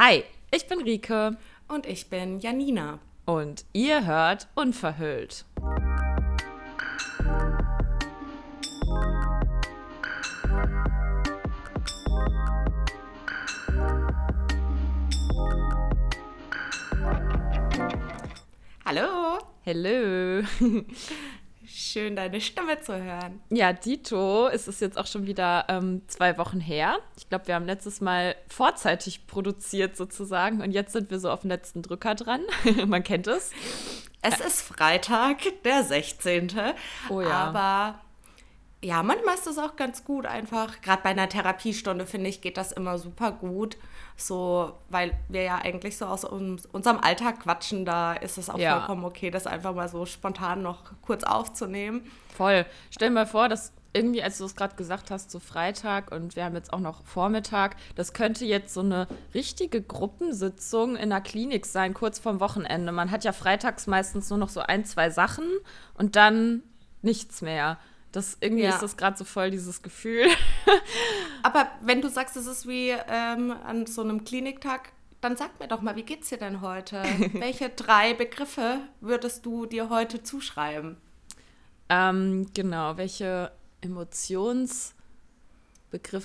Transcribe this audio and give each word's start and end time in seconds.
Hi, 0.00 0.22
ich 0.52 0.68
bin 0.68 0.80
Rike. 0.80 1.36
Und 1.66 1.84
ich 1.84 2.08
bin 2.08 2.38
Janina. 2.38 3.00
Und 3.26 3.64
ihr 3.72 4.06
hört 4.06 4.46
Unverhüllt. 4.54 5.44
Hallo. 18.84 19.40
Hallo. 19.66 20.44
Schön, 21.90 22.16
deine 22.16 22.42
Stimme 22.42 22.78
zu 22.82 23.02
hören. 23.02 23.40
Ja, 23.48 23.72
Dito, 23.72 24.46
es 24.48 24.68
ist 24.68 24.82
jetzt 24.82 24.98
auch 24.98 25.06
schon 25.06 25.26
wieder 25.26 25.64
ähm, 25.68 26.02
zwei 26.06 26.36
Wochen 26.36 26.60
her. 26.60 26.98
Ich 27.16 27.30
glaube, 27.30 27.46
wir 27.46 27.54
haben 27.54 27.64
letztes 27.64 28.02
Mal 28.02 28.36
vorzeitig 28.46 29.26
produziert 29.26 29.96
sozusagen 29.96 30.60
und 30.60 30.72
jetzt 30.72 30.92
sind 30.92 31.10
wir 31.10 31.18
so 31.18 31.30
auf 31.30 31.40
den 31.40 31.48
letzten 31.48 31.80
Drücker 31.80 32.14
dran. 32.14 32.42
Man 32.86 33.02
kennt 33.04 33.26
es. 33.26 33.52
Es 34.20 34.38
ist 34.38 34.60
Freitag, 34.60 35.38
der 35.64 35.82
16. 35.82 36.52
Oh 37.08 37.22
ja. 37.22 37.30
Aber 37.30 38.00
ja, 38.84 39.02
manchmal 39.02 39.36
ist 39.36 39.46
das 39.46 39.56
auch 39.56 39.76
ganz 39.76 40.04
gut 40.04 40.26
einfach. 40.26 40.82
Gerade 40.82 41.02
bei 41.02 41.10
einer 41.10 41.30
Therapiestunde, 41.30 42.04
finde 42.04 42.28
ich, 42.28 42.42
geht 42.42 42.58
das 42.58 42.70
immer 42.72 42.98
super 42.98 43.32
gut. 43.32 43.78
So, 44.20 44.72
weil 44.90 45.12
wir 45.28 45.42
ja 45.44 45.58
eigentlich 45.58 45.96
so 45.96 46.04
aus 46.06 46.24
uns, 46.24 46.66
unserem 46.66 46.98
Alltag 46.98 47.40
quatschen, 47.40 47.84
da 47.84 48.14
ist 48.14 48.36
es 48.36 48.50
auch 48.50 48.58
Ja. 48.58 48.78
vollkommen 48.78 49.04
okay, 49.04 49.30
das 49.30 49.46
einfach 49.46 49.72
mal 49.74 49.88
so 49.88 50.06
spontan 50.06 50.60
noch 50.60 50.90
kurz 51.02 51.22
aufzunehmen. 51.22 52.02
Voll. 52.36 52.66
Stell 52.90 53.10
dir 53.10 53.14
mal 53.14 53.26
vor, 53.26 53.48
dass 53.48 53.72
irgendwie, 53.92 54.22
als 54.22 54.38
du 54.38 54.44
es 54.44 54.56
gerade 54.56 54.74
gesagt 54.74 55.12
hast, 55.12 55.30
so 55.30 55.38
Freitag 55.38 56.10
und 56.10 56.34
wir 56.34 56.44
haben 56.44 56.56
jetzt 56.56 56.72
auch 56.72 56.80
noch 56.80 57.04
Vormittag, 57.04 57.76
das 57.94 58.12
könnte 58.12 58.44
jetzt 58.44 58.74
so 58.74 58.80
eine 58.80 59.06
richtige 59.34 59.80
Gruppensitzung 59.80 60.96
in 60.96 61.10
der 61.10 61.20
Klinik 61.20 61.64
sein, 61.64 61.94
kurz 61.94 62.18
vorm 62.18 62.40
Wochenende. 62.40 62.90
Man 62.90 63.12
hat 63.12 63.22
ja 63.24 63.32
freitags 63.32 63.86
meistens 63.86 64.30
nur 64.30 64.38
noch 64.38 64.48
so 64.50 64.60
ein, 64.60 64.84
zwei 64.84 65.10
Sachen 65.10 65.44
und 65.94 66.16
dann 66.16 66.62
nichts 67.02 67.40
mehr. 67.40 67.78
Das, 68.18 68.36
irgendwie 68.40 68.64
Ja. 68.64 68.70
ist 68.70 68.82
das 68.82 68.96
gerade 68.96 69.16
so 69.16 69.24
voll 69.24 69.52
dieses 69.52 69.80
Gefühl. 69.80 70.26
Aber 71.44 71.68
wenn 71.82 72.00
du 72.00 72.08
sagst, 72.08 72.36
es 72.36 72.46
ist 72.46 72.66
wie 72.66 72.90
ähm, 73.08 73.52
an 73.64 73.86
so 73.86 74.02
einem 74.02 74.24
Kliniktag, 74.24 74.90
dann 75.20 75.36
sag 75.36 75.60
mir 75.60 75.68
doch 75.68 75.82
mal, 75.82 75.94
wie 75.94 76.02
geht's 76.02 76.28
dir 76.28 76.38
denn 76.38 76.60
heute? 76.60 77.00
Welche 77.34 77.68
drei 77.68 78.14
Begriffe 78.14 78.80
würdest 79.00 79.46
du 79.46 79.66
dir 79.66 79.88
heute 79.88 80.24
zuschreiben? 80.24 80.96
Ähm, 81.88 82.48
genau, 82.54 82.96
welche 82.96 83.52
Emotionsbegriffe 83.80 84.92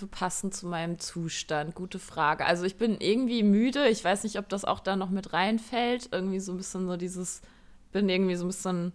passen 0.09 0.51
zu 0.51 0.67
meinem 0.67 0.99
Zustand? 0.99 1.75
Gute 1.75 1.99
Frage. 1.99 2.45
Also 2.45 2.65
ich 2.65 2.75
bin 2.77 2.97
irgendwie 2.99 3.43
müde. 3.43 3.87
Ich 3.87 4.03
weiß 4.03 4.23
nicht, 4.23 4.37
ob 4.39 4.49
das 4.49 4.65
auch 4.65 4.79
da 4.79 4.95
noch 4.95 5.09
mit 5.09 5.33
reinfällt. 5.33 6.09
Irgendwie 6.11 6.39
so 6.39 6.51
ein 6.53 6.57
bisschen 6.57 6.87
so 6.87 6.97
dieses, 6.97 7.41
bin 7.91 8.09
irgendwie 8.09 8.35
so 8.35 8.45
ein 8.45 8.49
bisschen 8.49 8.93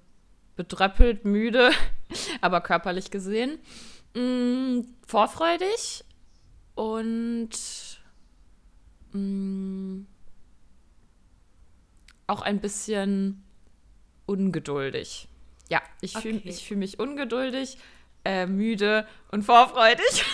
bedröppelt, 0.59 1.25
müde, 1.25 1.71
aber 2.43 2.61
körperlich 2.61 3.11
gesehen. 3.11 3.59
Mm, 4.15 4.81
vorfreudig 5.07 6.05
und 6.75 7.51
mm, 9.13 10.01
auch 12.27 12.43
ein 12.43 12.61
bisschen 12.61 13.43
ungeduldig. 14.27 15.29
Ja, 15.71 15.81
ich 16.01 16.17
fühle 16.17 16.39
Okay. 16.39 16.49
ich 16.49 16.67
fühl 16.67 16.77
mich 16.77 16.99
ungeduldig, 16.99 17.79
äh, 18.25 18.47
müde 18.47 19.07
und 19.31 19.45
vorfreudig. 19.45 20.25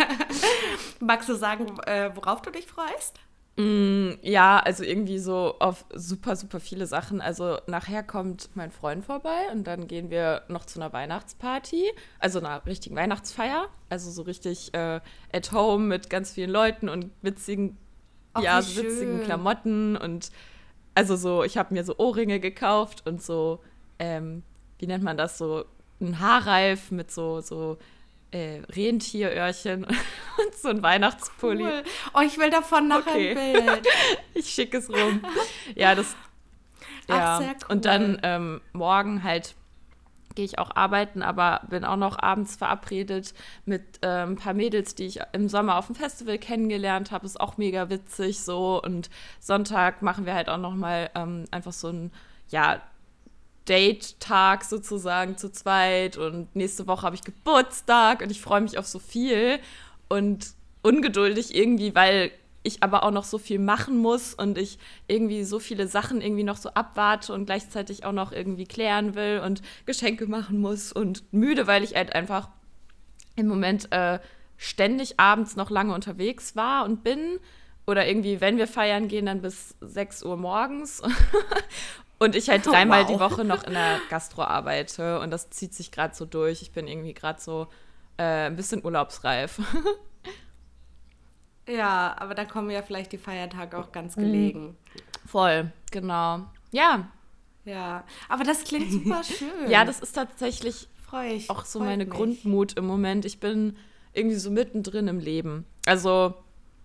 Magst 1.00 1.28
du 1.28 1.34
sagen, 1.34 1.78
äh, 1.86 2.14
worauf 2.14 2.40
du 2.42 2.50
dich 2.50 2.66
freust? 2.66 3.18
Mm, 3.56 4.14
ja, 4.22 4.58
also 4.58 4.82
irgendwie 4.82 5.18
so 5.18 5.54
auf 5.60 5.84
super, 5.94 6.34
super 6.34 6.58
viele 6.58 6.86
Sachen. 6.86 7.20
Also 7.20 7.58
nachher 7.68 8.02
kommt 8.02 8.50
mein 8.54 8.72
Freund 8.72 9.04
vorbei 9.04 9.48
und 9.52 9.64
dann 9.64 9.86
gehen 9.86 10.10
wir 10.10 10.42
noch 10.48 10.64
zu 10.64 10.80
einer 10.80 10.92
Weihnachtsparty, 10.92 11.92
also 12.18 12.40
einer 12.40 12.66
richtigen 12.66 12.96
Weihnachtsfeier. 12.96 13.68
Also 13.88 14.10
so 14.10 14.22
richtig 14.22 14.74
äh, 14.74 15.00
at 15.32 15.52
home 15.52 15.84
mit 15.86 16.10
ganz 16.10 16.32
vielen 16.32 16.50
Leuten 16.50 16.88
und 16.88 17.10
witzigen, 17.22 17.76
Ach, 18.32 18.42
ja, 18.42 18.60
so 18.60 18.82
witzigen. 18.82 19.22
Klamotten 19.22 19.96
und 19.96 20.30
also 20.96 21.14
so, 21.16 21.44
ich 21.44 21.56
habe 21.56 21.74
mir 21.74 21.84
so 21.84 21.96
Ohrringe 21.98 22.40
gekauft 22.40 23.06
und 23.06 23.22
so, 23.22 23.60
ähm, 24.00 24.42
wie 24.78 24.86
nennt 24.86 25.04
man 25.04 25.16
das, 25.16 25.38
so 25.38 25.64
ein 26.00 26.18
Haarreif 26.18 26.90
mit 26.90 27.10
so, 27.12 27.40
so 27.40 27.78
äh, 28.34 28.60
Rentieröhrchen 28.70 29.84
und 29.84 30.54
so 30.60 30.68
ein 30.68 30.82
Weihnachtspulli. 30.82 31.62
Cool. 31.64 31.82
Oh, 32.14 32.20
ich 32.20 32.36
will 32.38 32.50
davon 32.50 32.88
nachher 32.88 33.12
Okay. 33.12 33.36
ein 33.36 33.64
Bild. 33.66 33.86
Ich 34.34 34.50
schicke 34.50 34.78
es 34.78 34.90
rum. 34.90 35.22
Ja, 35.76 35.94
das. 35.94 36.16
Ach, 37.08 37.14
Ja. 37.16 37.38
sehr 37.38 37.48
cool. 37.50 37.66
Und 37.68 37.84
dann 37.84 38.18
ähm, 38.22 38.60
morgen 38.72 39.22
halt 39.22 39.54
gehe 40.34 40.44
ich 40.44 40.58
auch 40.58 40.74
arbeiten, 40.74 41.22
aber 41.22 41.60
bin 41.70 41.84
auch 41.84 41.94
noch 41.94 42.18
abends 42.20 42.56
verabredet 42.56 43.34
mit 43.66 43.82
ähm, 44.02 44.30
ein 44.32 44.36
paar 44.36 44.52
Mädels, 44.54 44.96
die 44.96 45.04
ich 45.06 45.20
im 45.32 45.48
Sommer 45.48 45.76
auf 45.76 45.86
dem 45.86 45.94
Festival 45.94 46.38
kennengelernt 46.38 47.12
habe. 47.12 47.24
Ist 47.24 47.40
auch 47.40 47.56
mega 47.56 47.88
witzig 47.88 48.40
so. 48.40 48.82
Und 48.82 49.10
Sonntag 49.38 50.02
machen 50.02 50.26
wir 50.26 50.34
halt 50.34 50.48
auch 50.48 50.58
noch 50.58 50.74
mal 50.74 51.08
ähm, 51.14 51.44
einfach 51.52 51.72
so 51.72 51.86
ein, 51.88 52.10
ja, 52.48 52.80
Date-Tag 53.68 54.64
sozusagen 54.64 55.36
zu 55.36 55.50
zweit. 55.50 56.16
Und 56.16 56.54
nächste 56.54 56.86
Woche 56.86 57.02
habe 57.02 57.16
ich 57.16 57.22
Geburtstag 57.22 58.22
und 58.22 58.30
ich 58.30 58.40
freue 58.40 58.60
mich 58.60 58.78
auf 58.78 58.86
so 58.86 58.98
viel. 58.98 59.58
Und 60.08 60.48
ungeduldig 60.82 61.54
irgendwie, 61.54 61.94
weil 61.94 62.30
ich 62.62 62.82
aber 62.82 63.04
auch 63.04 63.10
noch 63.10 63.24
so 63.24 63.38
viel 63.38 63.58
machen 63.58 63.98
muss 63.98 64.34
und 64.34 64.56
ich 64.56 64.78
irgendwie 65.06 65.44
so 65.44 65.58
viele 65.58 65.86
Sachen 65.86 66.20
irgendwie 66.22 66.44
noch 66.44 66.56
so 66.56 66.70
abwarte 66.70 67.32
und 67.32 67.44
gleichzeitig 67.46 68.04
auch 68.04 68.12
noch 68.12 68.32
irgendwie 68.32 68.64
klären 68.64 69.14
will 69.14 69.42
und 69.44 69.60
Geschenke 69.84 70.26
machen 70.26 70.60
muss 70.60 70.90
und 70.92 71.30
müde, 71.32 71.66
weil 71.66 71.84
ich 71.84 71.94
halt 71.94 72.14
einfach 72.14 72.48
im 73.36 73.48
Moment 73.48 73.92
äh, 73.92 74.18
ständig 74.56 75.20
abends 75.20 75.56
noch 75.56 75.70
lange 75.70 75.94
unterwegs 75.94 76.56
war 76.56 76.84
und 76.84 77.04
bin. 77.04 77.38
Oder 77.86 78.06
irgendwie, 78.08 78.40
wenn 78.40 78.56
wir 78.56 78.66
feiern 78.66 79.08
gehen, 79.08 79.26
dann 79.26 79.42
bis 79.42 79.74
6 79.82 80.22
Uhr 80.22 80.38
morgens. 80.38 81.02
und 82.18 82.34
ich 82.36 82.48
halt 82.48 82.64
Oh, 82.66 82.70
dreimal 82.70 83.02
wow. 83.02 83.10
die 83.12 83.20
Woche 83.20 83.44
noch 83.44 83.64
in 83.64 83.72
der 83.74 84.00
Gastro 84.10 84.42
arbeite. 84.42 85.20
Und 85.20 85.30
das 85.30 85.50
zieht 85.50 85.74
sich 85.74 85.90
gerade 85.92 86.14
so 86.14 86.24
durch. 86.24 86.62
Ich 86.62 86.72
bin 86.72 86.86
irgendwie 86.88 87.14
gerade 87.14 87.40
so 87.40 87.68
äh, 88.16 88.46
ein 88.46 88.56
bisschen 88.56 88.84
urlaubsreif. 88.84 89.60
Ja, 91.68 92.14
aber 92.18 92.34
da 92.34 92.44
kommen 92.44 92.70
ja 92.70 92.82
vielleicht 92.82 93.12
die 93.12 93.18
Feiertage 93.18 93.78
auch 93.78 93.86
Mhm. 93.88 93.92
ganz 93.92 94.16
gelegen. 94.16 94.76
Voll, 95.26 95.72
genau. 95.90 96.40
Ja, 96.72 97.08
Ja, 97.64 98.04
aber 98.28 98.44
das 98.44 98.64
klingt 98.64 98.92
super 98.92 99.22
schön. 99.24 99.70
ja, 99.70 99.86
das 99.86 100.00
ist 100.00 100.12
tatsächlich 100.12 100.88
ich. 101.26 101.48
auch 101.48 101.64
so 101.64 101.78
meine 101.80 102.04
mich. 102.04 102.12
Grundmut 102.14 102.74
im 102.76 102.86
Moment. 102.86 103.24
Ich 103.24 103.40
bin 103.40 103.78
irgendwie 104.12 104.36
so 104.36 104.50
mittendrin 104.50 105.08
im 105.08 105.18
Leben. 105.18 105.64
Also, 105.86 106.34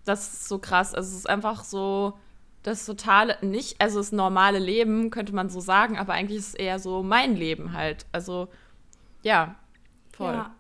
das 0.06 0.32
ist 0.32 0.48
so 0.48 0.60
krass. 0.60 0.94
Also, 0.96 1.10
es 1.12 1.18
ist 1.18 1.30
einfach 1.30 1.66
so 1.66 2.18
das 2.64 2.86
totale, 2.86 3.38
nicht, 3.42 3.80
also 3.80 4.00
das 4.00 4.12
normale 4.12 4.60
Leben, 4.60 5.10
könnte 5.10 5.34
man 5.34 5.50
so 5.50 5.60
sagen, 5.60 5.98
aber 5.98 6.14
eigentlich 6.14 6.40
ist 6.40 6.48
es 6.50 6.54
eher 6.56 6.80
so 6.80 7.04
mein 7.04 7.36
Leben 7.36 7.74
halt. 7.74 8.06
Also, 8.12 8.50
ja, 9.24 9.56
voll. 10.12 10.34
Ja. 10.34 10.56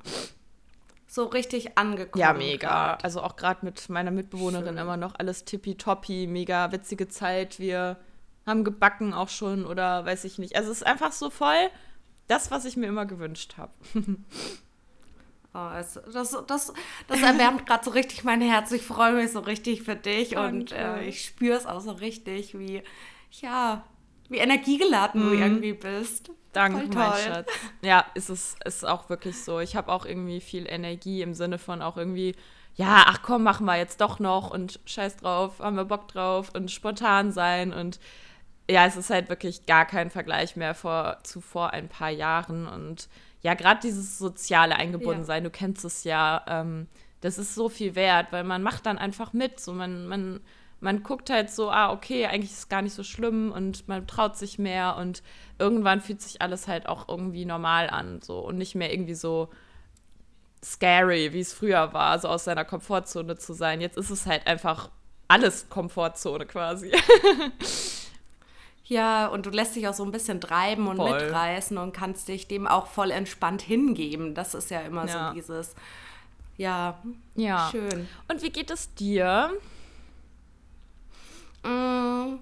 So 1.08 1.26
richtig 1.26 1.78
angekommen. 1.78 2.22
Ja, 2.22 2.34
mega. 2.34 2.68
grad. 2.68 3.04
Also 3.04 3.22
auch 3.22 3.36
gerade 3.36 3.66
mit 3.66 3.90
meiner 3.90 4.12
Mitbewohnerin 4.12 4.76
Schön. 4.76 4.78
immer 4.78 4.96
noch 4.96 5.16
alles 5.18 5.44
tippitoppi, 5.44 6.28
mega 6.28 6.72
witzige 6.72 7.08
Zeit. 7.08 7.60
Wir 7.60 7.98
haben 8.46 8.64
gebacken 8.64 9.14
auch 9.14 9.30
schon 9.30 9.66
oder 9.66 10.06
weiß 10.06 10.24
ich 10.26 10.38
nicht. 10.38 10.56
Also 10.56 10.72
es 10.72 10.78
ist 10.78 10.88
einfach 10.88 11.12
so 11.12 11.30
voll 11.30 11.70
das, 12.28 12.52
was 12.52 12.66
ich 12.66 12.78
mir 12.78 12.88
immer 12.88 13.06
gewünscht 13.06 13.56
habe. 13.58 13.74
Oh, 15.54 15.70
es, 15.78 16.00
das, 16.14 16.38
das, 16.48 16.74
das 17.08 17.22
erwärmt 17.22 17.66
gerade 17.66 17.84
so 17.84 17.90
richtig 17.92 18.24
mein 18.24 18.42
Herz. 18.42 18.72
Ich 18.72 18.84
freue 18.84 19.14
mich 19.14 19.32
so 19.32 19.40
richtig 19.40 19.82
für 19.82 19.96
dich 19.96 20.38
und 20.38 20.72
Danke. 20.72 21.02
äh, 21.02 21.08
ich 21.08 21.26
spüre 21.26 21.58
es 21.58 21.66
auch 21.66 21.82
so 21.82 21.92
richtig, 21.92 22.58
wie, 22.58 22.84
ja, 23.42 23.84
wie 24.30 24.38
energiegeladen 24.38 25.22
du 25.22 25.28
Mhm. 25.36 25.42
irgendwie 25.42 25.74
bist. 25.74 26.30
Danke, 26.54 26.88
mein. 26.96 27.14
Schatz. 27.34 27.50
Ja, 27.82 28.06
ist 28.14 28.30
es 28.30 28.56
ist 28.66 28.86
auch 28.86 29.10
wirklich 29.10 29.44
so. 29.44 29.60
Ich 29.60 29.76
habe 29.76 29.92
auch 29.92 30.06
irgendwie 30.06 30.40
viel 30.42 30.68
Energie 30.70 31.22
im 31.24 31.34
Sinne 31.34 31.58
von 31.58 31.82
auch 31.82 31.98
irgendwie, 31.98 32.36
ja, 32.76 33.04
ach 33.08 33.22
komm, 33.24 33.44
machen 33.44 33.66
wir 33.66 33.78
jetzt 33.78 34.02
doch 34.02 34.20
noch 34.20 34.52
und 34.52 34.80
scheiß 34.86 35.18
drauf, 35.18 35.60
haben 35.60 35.76
wir 35.78 35.86
Bock 35.86 36.08
drauf 36.10 36.52
und 36.56 36.70
spontan 36.72 37.32
sein 37.32 37.74
und 37.74 38.00
ja, 38.70 38.86
es 38.86 38.96
ist 38.98 39.10
halt 39.10 39.30
wirklich 39.30 39.66
gar 39.66 39.86
kein 39.86 40.12
Vergleich 40.12 40.56
mehr 40.56 40.76
vor, 40.76 41.18
zu 41.24 41.42
vor 41.42 41.72
ein 41.74 41.90
paar 41.90 42.12
Jahren 42.12 42.68
und 42.68 43.10
ja, 43.42 43.54
gerade 43.54 43.80
dieses 43.82 44.18
soziale 44.18 44.76
Eingebundensein, 44.76 45.44
du 45.44 45.50
kennst 45.50 45.86
es 45.86 46.04
ja, 46.04 46.44
ähm, 46.48 46.88
das 47.22 47.38
ist 47.38 47.56
so 47.56 47.70
viel 47.70 47.96
wert, 47.96 48.32
weil 48.32 48.44
man 48.44 48.64
macht 48.64 48.86
dann 48.86 48.98
einfach 48.98 49.34
mit, 49.34 49.60
so 49.60 49.74
man, 49.74 50.08
man, 50.08 50.40
man 50.80 51.04
guckt 51.04 51.30
halt 51.30 51.50
so, 51.50 51.70
ah, 51.70 51.92
okay, 51.92 52.26
eigentlich 52.26 52.52
ist 52.52 52.60
es 52.60 52.70
gar 52.70 52.82
nicht 52.82 52.94
so 52.94 53.04
schlimm 53.04 53.52
und 53.52 53.88
man 53.88 54.08
traut 54.08 54.38
sich 54.38 54.60
mehr 54.60 54.98
und 54.98 55.24
irgendwann 55.58 56.02
fühlt 56.02 56.22
sich 56.22 56.42
alles 56.42 56.68
halt 56.68 56.88
auch 56.88 57.08
irgendwie 57.08 57.46
normal 57.46 57.90
an, 57.90 58.22
so 58.22 58.40
und 58.40 58.58
nicht 58.58 58.76
mehr 58.76 58.92
irgendwie 58.92 59.16
so 59.16 59.50
scary, 60.64 61.32
wie 61.34 61.40
es 61.40 61.54
früher 61.54 61.94
war, 61.94 62.20
so 62.20 62.28
aus 62.28 62.44
seiner 62.44 62.66
Komfortzone 62.66 63.38
zu 63.38 63.54
sein. 63.54 63.80
Jetzt 63.80 63.98
ist 63.98 64.10
es 64.10 64.26
halt 64.26 64.48
einfach 64.48 64.90
alles 65.30 65.70
Komfortzone 65.70 66.46
quasi. 66.46 66.92
Ja, 68.90 69.28
und 69.28 69.46
du 69.46 69.52
lässt 69.52 69.76
dich 69.76 69.88
auch 69.88 69.94
so 69.94 70.04
ein 70.04 70.12
bisschen 70.12 70.42
treiben 70.42 70.88
und 70.88 70.98
voll. 70.98 71.12
mitreißen 71.12 71.78
und 71.78 71.94
kannst 71.94 72.28
dich 72.28 72.48
dem 72.48 72.66
auch 72.66 72.88
voll 72.88 73.12
entspannt 73.12 73.62
hingeben. 73.62 74.34
Das 74.34 74.56
ist 74.56 74.72
ja 74.72 74.82
immer 74.82 75.08
ja. 75.08 75.28
so 75.28 75.36
dieses, 75.36 75.76
ja, 76.58 77.00
ja, 77.36 77.70
schön. 77.72 78.10
Und 78.28 78.42
wie 78.42 78.50
geht 78.50 78.72
es 78.72 78.92
dir? 78.96 79.52
Mm, 81.64 82.40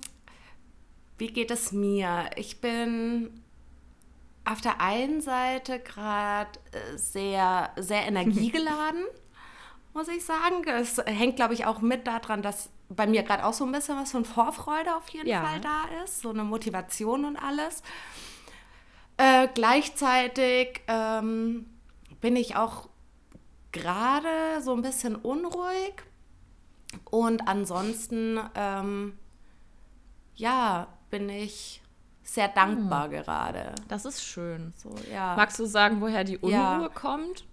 wie 1.18 1.28
geht 1.28 1.52
es 1.52 1.74
mir? 1.74 2.30
Ich 2.38 2.62
bin 2.62 3.44
auf 4.46 4.62
der 4.62 4.80
einen 4.80 5.20
Seite 5.20 5.82
gerade 5.82 6.52
äh, 6.72 6.98
sehr, 6.98 7.72
sehr 7.76 8.04
energiegeladen, 8.08 9.04
muss 9.98 10.08
ich 10.08 10.24
sagen. 10.24 10.64
Es 10.68 11.02
hängt, 11.06 11.36
glaube 11.36 11.56
ich, 11.56 11.66
auch 11.66 11.82
mit 11.82 12.08
daran, 12.08 12.42
dass 12.42 12.70
bei 12.88 13.08
mir 13.08 13.24
gerade 13.24 13.44
auch 13.44 13.54
so 13.54 13.66
ein 13.66 13.72
bisschen 13.72 13.98
was 13.98 14.12
von 14.12 14.24
Vorfreude 14.24 14.96
auf 14.96 15.10
jeden 15.10 15.28
ja. 15.28 15.44
Fall 15.44 15.60
da 15.60 16.04
ist, 16.04 16.22
so 16.22 16.30
eine 16.30 16.44
Motivation 16.44 17.26
und 17.26 17.36
alles. 17.36 17.82
Äh, 19.18 19.48
gleichzeitig 19.54 20.82
ähm, 20.88 21.66
bin 22.22 22.36
ich 22.36 22.56
auch 22.56 22.88
gerade 23.72 24.62
so 24.62 24.74
ein 24.74 24.84
bisschen 24.84 25.16
unruhig 25.16 25.96
und 27.10 27.48
ansonsten, 27.48 28.40
ähm, 28.54 29.18
ja, 30.36 30.88
bin 31.10 31.30
ich 31.30 31.82
sehr 32.22 32.48
dankbar 32.48 33.06
hm. 33.06 33.12
gerade. 33.12 33.74
Das 33.88 34.06
ist 34.06 34.24
schön. 34.24 34.74
So, 34.76 34.94
ja. 35.12 35.36
Magst 35.36 35.58
du 35.58 35.66
sagen, 35.66 36.00
woher 36.02 36.24
die 36.24 36.38
Unruhe 36.38 36.52
ja. 36.52 36.90
kommt? 36.94 37.47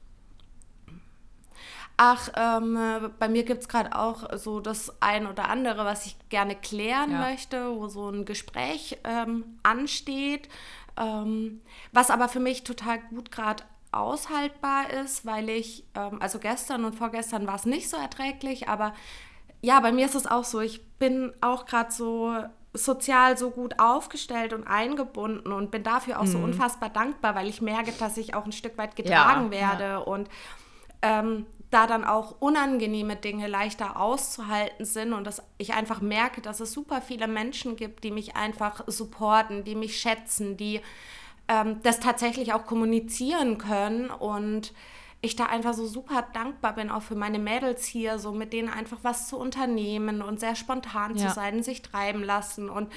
Ach, 1.96 2.28
ähm, 2.36 2.78
bei 3.18 3.28
mir 3.28 3.44
gibt 3.44 3.62
es 3.62 3.68
gerade 3.68 3.96
auch 3.96 4.36
so 4.36 4.60
das 4.60 5.00
ein 5.00 5.26
oder 5.26 5.48
andere, 5.48 5.84
was 5.84 6.06
ich 6.06 6.16
gerne 6.28 6.56
klären 6.56 7.12
ja. 7.12 7.18
möchte, 7.18 7.76
wo 7.76 7.88
so 7.88 8.08
ein 8.08 8.24
Gespräch 8.24 8.98
ähm, 9.04 9.58
ansteht, 9.62 10.48
ähm, 10.96 11.60
was 11.92 12.10
aber 12.10 12.28
für 12.28 12.40
mich 12.40 12.64
total 12.64 13.00
gut 13.10 13.30
gerade 13.30 13.64
aushaltbar 13.92 14.90
ist, 14.90 15.24
weil 15.24 15.48
ich, 15.48 15.84
ähm, 15.94 16.20
also 16.20 16.38
gestern 16.38 16.84
und 16.84 16.94
vorgestern 16.94 17.46
war 17.46 17.54
es 17.54 17.64
nicht 17.64 17.88
so 17.88 17.96
erträglich, 17.96 18.68
aber 18.68 18.92
ja, 19.62 19.80
bei 19.80 19.92
mir 19.92 20.06
ist 20.06 20.16
es 20.16 20.26
auch 20.26 20.44
so, 20.44 20.60
ich 20.60 20.84
bin 20.98 21.32
auch 21.40 21.64
gerade 21.64 21.90
so 21.90 22.36
sozial 22.76 23.38
so 23.38 23.50
gut 23.50 23.78
aufgestellt 23.78 24.52
und 24.52 24.66
eingebunden 24.66 25.52
und 25.52 25.70
bin 25.70 25.84
dafür 25.84 26.18
auch 26.18 26.24
mhm. 26.24 26.32
so 26.32 26.38
unfassbar 26.38 26.90
dankbar, 26.90 27.36
weil 27.36 27.48
ich 27.48 27.62
merke, 27.62 27.92
dass 27.92 28.16
ich 28.16 28.34
auch 28.34 28.44
ein 28.44 28.52
Stück 28.52 28.76
weit 28.76 28.96
getragen 28.96 29.44
ja, 29.44 29.50
werde 29.50 29.84
ja. 29.84 29.98
und 29.98 30.28
ähm, 31.00 31.46
da 31.74 31.88
dann 31.88 32.04
auch 32.04 32.36
unangenehme 32.38 33.16
Dinge 33.16 33.48
leichter 33.48 34.00
auszuhalten 34.00 34.84
sind 34.84 35.12
und 35.12 35.24
dass 35.24 35.42
ich 35.58 35.74
einfach 35.74 36.00
merke, 36.00 36.40
dass 36.40 36.60
es 36.60 36.72
super 36.72 37.02
viele 37.02 37.26
Menschen 37.26 37.74
gibt, 37.74 38.04
die 38.04 38.12
mich 38.12 38.36
einfach 38.36 38.84
supporten, 38.86 39.64
die 39.64 39.74
mich 39.74 39.98
schätzen, 39.98 40.56
die 40.56 40.80
ähm, 41.48 41.80
das 41.82 41.98
tatsächlich 41.98 42.52
auch 42.52 42.64
kommunizieren 42.64 43.58
können 43.58 44.08
und 44.08 44.72
ich 45.20 45.34
da 45.34 45.46
einfach 45.46 45.74
so 45.74 45.86
super 45.86 46.24
dankbar 46.32 46.74
bin, 46.74 46.90
auch 46.90 47.02
für 47.02 47.16
meine 47.16 47.40
Mädels 47.40 47.86
hier, 47.86 48.18
so 48.18 48.32
mit 48.32 48.52
denen 48.52 48.68
einfach 48.68 48.98
was 49.02 49.26
zu 49.26 49.36
unternehmen 49.36 50.22
und 50.22 50.38
sehr 50.38 50.54
spontan 50.54 51.16
ja. 51.16 51.28
zu 51.28 51.34
sein, 51.34 51.62
sich 51.62 51.82
treiben 51.82 52.22
lassen. 52.22 52.68
Und 52.68 52.92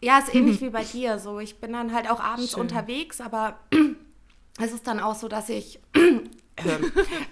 ja, 0.00 0.18
ist 0.18 0.34
ähnlich 0.34 0.60
wie 0.60 0.70
bei 0.70 0.84
dir. 0.84 1.18
So, 1.18 1.38
ich 1.38 1.60
bin 1.60 1.72
dann 1.72 1.94
halt 1.94 2.10
auch 2.10 2.20
abends 2.20 2.52
Schön. 2.52 2.60
unterwegs, 2.60 3.20
aber 3.20 3.58
es 4.60 4.72
ist 4.72 4.86
dann 4.86 5.00
auch 5.00 5.14
so, 5.14 5.28
dass 5.28 5.48
ich 5.48 5.80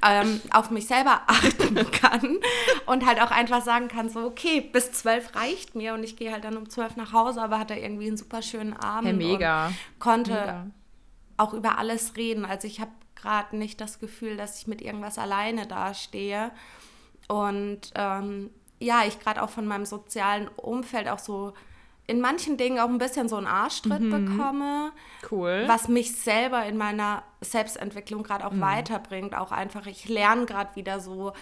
ähm, 0.02 0.40
auf 0.50 0.70
mich 0.70 0.86
selber 0.86 1.22
achten 1.26 1.90
kann 1.90 2.38
und 2.86 3.06
halt 3.06 3.20
auch 3.20 3.30
einfach 3.30 3.62
sagen 3.62 3.88
kann, 3.88 4.08
so 4.08 4.20
okay, 4.20 4.60
bis 4.60 4.92
zwölf 4.92 5.34
reicht 5.34 5.74
mir 5.74 5.94
und 5.94 6.02
ich 6.02 6.16
gehe 6.16 6.32
halt 6.32 6.44
dann 6.44 6.56
um 6.56 6.68
zwölf 6.68 6.96
nach 6.96 7.12
Hause, 7.12 7.42
aber 7.42 7.58
hatte 7.58 7.74
irgendwie 7.74 8.08
einen 8.08 8.16
super 8.16 8.42
schönen 8.42 8.74
Abend. 8.74 9.08
Hey, 9.08 9.14
mega. 9.14 9.66
Und 9.66 9.76
konnte 9.98 10.32
mega. 10.32 10.66
auch 11.36 11.54
über 11.54 11.78
alles 11.78 12.16
reden. 12.16 12.44
Also 12.44 12.66
ich 12.66 12.80
habe 12.80 12.92
gerade 13.14 13.56
nicht 13.56 13.80
das 13.80 13.98
Gefühl, 13.98 14.36
dass 14.36 14.60
ich 14.60 14.66
mit 14.66 14.82
irgendwas 14.82 15.18
alleine 15.18 15.66
dastehe. 15.66 16.52
Und 17.28 17.92
ähm, 17.94 18.50
ja, 18.78 19.02
ich 19.06 19.18
gerade 19.18 19.42
auch 19.42 19.50
von 19.50 19.66
meinem 19.66 19.86
sozialen 19.86 20.48
Umfeld 20.48 21.08
auch 21.08 21.18
so 21.18 21.54
in 22.06 22.20
manchen 22.20 22.56
Dingen 22.56 22.78
auch 22.78 22.88
ein 22.88 22.98
bisschen 22.98 23.28
so 23.28 23.36
einen 23.36 23.46
Arschtritt 23.46 24.00
mhm. 24.00 24.10
bekomme. 24.10 24.92
Cool. 25.30 25.64
Was 25.66 25.88
mich 25.88 26.14
selber 26.14 26.64
in 26.64 26.76
meiner 26.76 27.22
Selbstentwicklung 27.40 28.22
gerade 28.22 28.46
auch 28.46 28.52
mhm. 28.52 28.60
weiterbringt. 28.60 29.34
Auch 29.36 29.52
einfach, 29.52 29.86
ich 29.86 30.08
lerne 30.08 30.46
gerade 30.46 30.76
wieder 30.76 31.00
so 31.00 31.32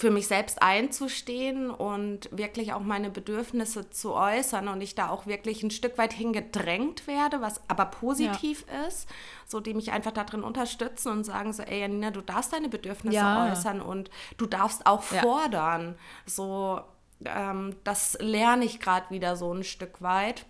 für 0.00 0.12
mich 0.12 0.28
selbst 0.28 0.62
einzustehen 0.62 1.70
und 1.70 2.28
wirklich 2.30 2.72
auch 2.72 2.80
meine 2.80 3.10
Bedürfnisse 3.10 3.90
zu 3.90 4.14
äußern 4.14 4.68
und 4.68 4.80
ich 4.80 4.94
da 4.94 5.08
auch 5.08 5.26
wirklich 5.26 5.64
ein 5.64 5.72
Stück 5.72 5.98
weit 5.98 6.12
hingedrängt 6.12 7.08
werde, 7.08 7.40
was 7.40 7.60
aber 7.68 7.86
positiv 7.86 8.64
ja. 8.70 8.86
ist, 8.86 9.08
so 9.44 9.58
die 9.58 9.74
mich 9.74 9.90
einfach 9.90 10.12
darin 10.12 10.44
unterstützen 10.44 11.10
und 11.10 11.24
sagen 11.24 11.52
so, 11.52 11.64
ey 11.64 11.80
Janina, 11.80 12.12
du 12.12 12.20
darfst 12.20 12.52
deine 12.52 12.68
Bedürfnisse 12.68 13.16
ja. 13.16 13.50
äußern 13.50 13.80
und 13.80 14.08
du 14.36 14.46
darfst 14.46 14.86
auch 14.86 15.02
ja. 15.10 15.20
fordern. 15.20 15.96
So, 16.26 16.80
ähm, 17.24 17.76
das 17.84 18.16
lerne 18.20 18.64
ich 18.64 18.80
gerade 18.80 19.10
wieder 19.10 19.36
so 19.36 19.52
ein 19.52 19.64
Stück 19.64 20.02
weit 20.02 20.46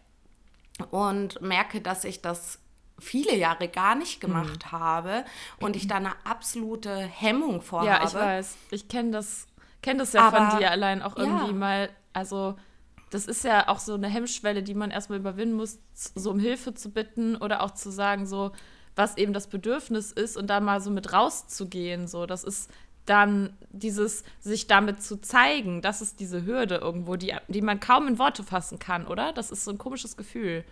und 0.90 1.40
merke, 1.40 1.80
dass 1.80 2.04
ich 2.04 2.22
das 2.22 2.60
viele 2.98 3.36
Jahre 3.36 3.68
gar 3.68 3.94
nicht 3.94 4.20
gemacht 4.20 4.66
mhm. 4.66 4.72
habe 4.72 5.24
und 5.60 5.76
ich 5.76 5.86
da 5.86 5.96
eine 5.96 6.12
absolute 6.24 6.96
Hemmung 6.96 7.62
vor 7.62 7.84
ja, 7.84 8.00
habe. 8.00 8.04
Ja, 8.04 8.08
ich 8.08 8.14
weiß. 8.14 8.56
Ich 8.70 8.88
kenne 8.88 9.12
das, 9.12 9.46
kenn 9.82 9.98
das 9.98 10.12
ja 10.12 10.26
Aber, 10.26 10.50
von 10.50 10.58
dir 10.58 10.70
allein 10.70 11.02
auch 11.02 11.16
irgendwie 11.16 11.48
ja. 11.48 11.52
mal. 11.52 11.90
Also, 12.12 12.56
das 13.10 13.26
ist 13.26 13.44
ja 13.44 13.68
auch 13.68 13.78
so 13.78 13.94
eine 13.94 14.08
Hemmschwelle, 14.08 14.62
die 14.62 14.74
man 14.74 14.90
erstmal 14.90 15.18
überwinden 15.18 15.56
muss, 15.56 15.78
so 15.94 16.30
um 16.30 16.38
Hilfe 16.38 16.74
zu 16.74 16.90
bitten 16.90 17.36
oder 17.36 17.62
auch 17.62 17.70
zu 17.70 17.90
sagen, 17.90 18.26
so, 18.26 18.52
was 18.96 19.16
eben 19.16 19.32
das 19.32 19.46
Bedürfnis 19.46 20.10
ist 20.12 20.36
und 20.36 20.48
da 20.48 20.60
mal 20.60 20.80
so 20.80 20.90
mit 20.90 21.12
rauszugehen. 21.12 22.08
So, 22.08 22.26
das 22.26 22.44
ist 22.44 22.70
dann 23.08 23.56
dieses 23.70 24.24
sich 24.40 24.66
damit 24.66 25.02
zu 25.02 25.20
zeigen, 25.20 25.82
das 25.82 26.00
ist 26.00 26.20
diese 26.20 26.44
Hürde 26.44 26.76
irgendwo, 26.76 27.16
die, 27.16 27.34
die 27.48 27.62
man 27.62 27.80
kaum 27.80 28.08
in 28.08 28.18
Worte 28.18 28.42
fassen 28.42 28.78
kann, 28.78 29.06
oder? 29.06 29.32
Das 29.32 29.50
ist 29.50 29.64
so 29.64 29.70
ein 29.70 29.78
komisches 29.78 30.16
Gefühl. 30.16 30.64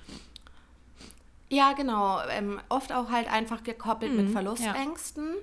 Ja, 1.49 1.73
genau. 1.75 2.21
Ähm, 2.31 2.61
oft 2.69 2.93
auch 2.93 3.11
halt 3.11 3.31
einfach 3.31 3.63
gekoppelt 3.63 4.13
mhm, 4.13 4.25
mit 4.25 4.31
Verlustängsten 4.31 5.35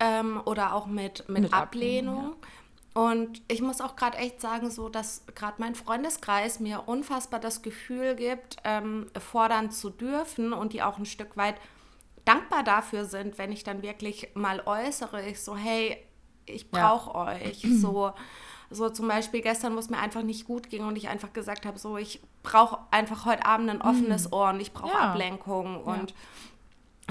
ja. 0.00 0.20
ähm, 0.20 0.40
oder 0.44 0.74
auch 0.74 0.86
mit, 0.86 1.28
mit, 1.28 1.42
mit 1.42 1.52
Ablehnung. 1.52 2.16
Ablehnung 2.16 2.36
ja. 2.42 2.48
Und 2.96 3.42
ich 3.48 3.60
muss 3.60 3.82
auch 3.82 3.94
gerade 3.94 4.16
echt 4.16 4.40
sagen, 4.40 4.70
so 4.70 4.88
dass 4.88 5.26
gerade 5.34 5.56
mein 5.58 5.74
Freundeskreis 5.74 6.60
mir 6.60 6.84
unfassbar 6.86 7.38
das 7.38 7.60
Gefühl 7.60 8.16
gibt, 8.16 8.56
ähm, 8.64 9.08
fordern 9.18 9.70
zu 9.70 9.90
dürfen 9.90 10.54
und 10.54 10.72
die 10.72 10.82
auch 10.82 10.96
ein 10.96 11.04
Stück 11.04 11.36
weit 11.36 11.56
dankbar 12.24 12.62
dafür 12.62 13.04
sind, 13.04 13.36
wenn 13.36 13.52
ich 13.52 13.64
dann 13.64 13.82
wirklich 13.82 14.30
mal 14.32 14.62
äußere, 14.64 15.28
ich 15.28 15.42
so, 15.42 15.54
hey, 15.54 16.02
ich 16.46 16.70
brauche 16.70 17.10
ja. 17.16 17.40
euch. 17.42 17.66
So, 17.80 18.12
so 18.70 18.88
zum 18.88 19.06
Beispiel 19.06 19.42
gestern, 19.42 19.74
wo 19.74 19.78
es 19.78 19.90
mir 19.90 19.98
einfach 19.98 20.22
nicht 20.22 20.46
gut 20.46 20.70
ging 20.70 20.84
und 20.84 20.96
ich 20.96 21.08
einfach 21.08 21.32
gesagt 21.32 21.66
habe, 21.66 21.78
so, 21.78 21.96
ich 21.98 22.20
brauche 22.42 22.78
einfach 22.90 23.24
heute 23.24 23.46
Abend 23.46 23.70
ein 23.70 23.82
offenes 23.82 24.26
mhm. 24.26 24.32
Ohr 24.32 24.48
und 24.50 24.60
ich 24.60 24.72
brauche 24.72 24.92
ja. 24.92 25.10
Ablenkung 25.10 25.82
und 25.82 26.14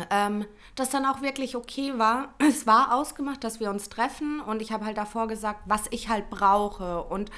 ähm, 0.10 0.46
das 0.76 0.90
dann 0.90 1.06
auch 1.06 1.22
wirklich 1.22 1.56
okay 1.56 1.98
war. 1.98 2.34
Es 2.40 2.68
war 2.68 2.94
ausgemacht, 2.94 3.44
dass 3.44 3.60
wir 3.60 3.70
uns 3.70 3.90
treffen 3.90 4.42
und 4.42 4.62
ich 4.62 4.72
habe 4.72 4.86
halt 4.86 4.98
davor 4.98 5.28
gesagt, 5.28 5.62
was 5.66 5.86
ich 5.92 6.10
halt 6.10 6.30
brauche 6.30 7.04
und 7.04 7.32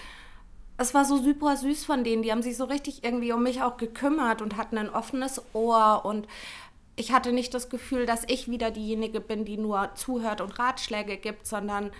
es 0.77 0.93
war 0.93 1.05
so 1.05 1.17
super 1.17 1.57
süß 1.57 1.85
von 1.85 2.03
denen. 2.03 2.21
Die 2.21 2.31
haben 2.31 2.43
sich 2.43 2.55
so 2.55 2.65
richtig 2.65 3.03
irgendwie 3.03 3.33
um 3.33 3.41
mich 3.41 3.63
auch 3.63 3.77
gekümmert 3.77 4.41
und 4.41 4.57
hatten 4.57 4.77
ein 4.77 4.89
offenes 4.89 5.41
Ohr 5.53 6.05
und 6.05 6.27
ich 6.97 7.11
hatte 7.11 7.31
nicht 7.31 7.53
das 7.53 7.69
Gefühl, 7.69 8.05
dass 8.05 8.23
ich 8.27 8.49
wieder 8.49 8.71
diejenige 8.71 9.21
bin, 9.21 9.45
die 9.45 9.57
nur 9.57 9.91
zuhört 9.93 10.41
und 10.41 10.59
Ratschläge 10.59 11.17
gibt, 11.17 11.45
sondern 11.45 11.91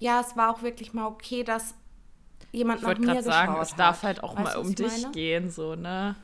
ja, 0.00 0.20
es 0.20 0.36
war 0.36 0.50
auch 0.50 0.62
wirklich 0.62 0.92
mal 0.94 1.06
okay, 1.06 1.44
dass 1.44 1.74
jemand 2.50 2.80
ich 2.80 2.86
nach 2.86 2.98
mir 2.98 3.06
geschaut 3.06 3.24
sagen, 3.24 3.56
es 3.60 3.76
darf 3.76 4.02
halt 4.02 4.24
auch 4.24 4.34
weißt 4.36 4.44
mal 4.44 4.56
um 4.56 4.74
dich 4.74 5.02
meine? 5.02 5.12
gehen, 5.12 5.50
so, 5.50 5.74
ne? 5.76 6.16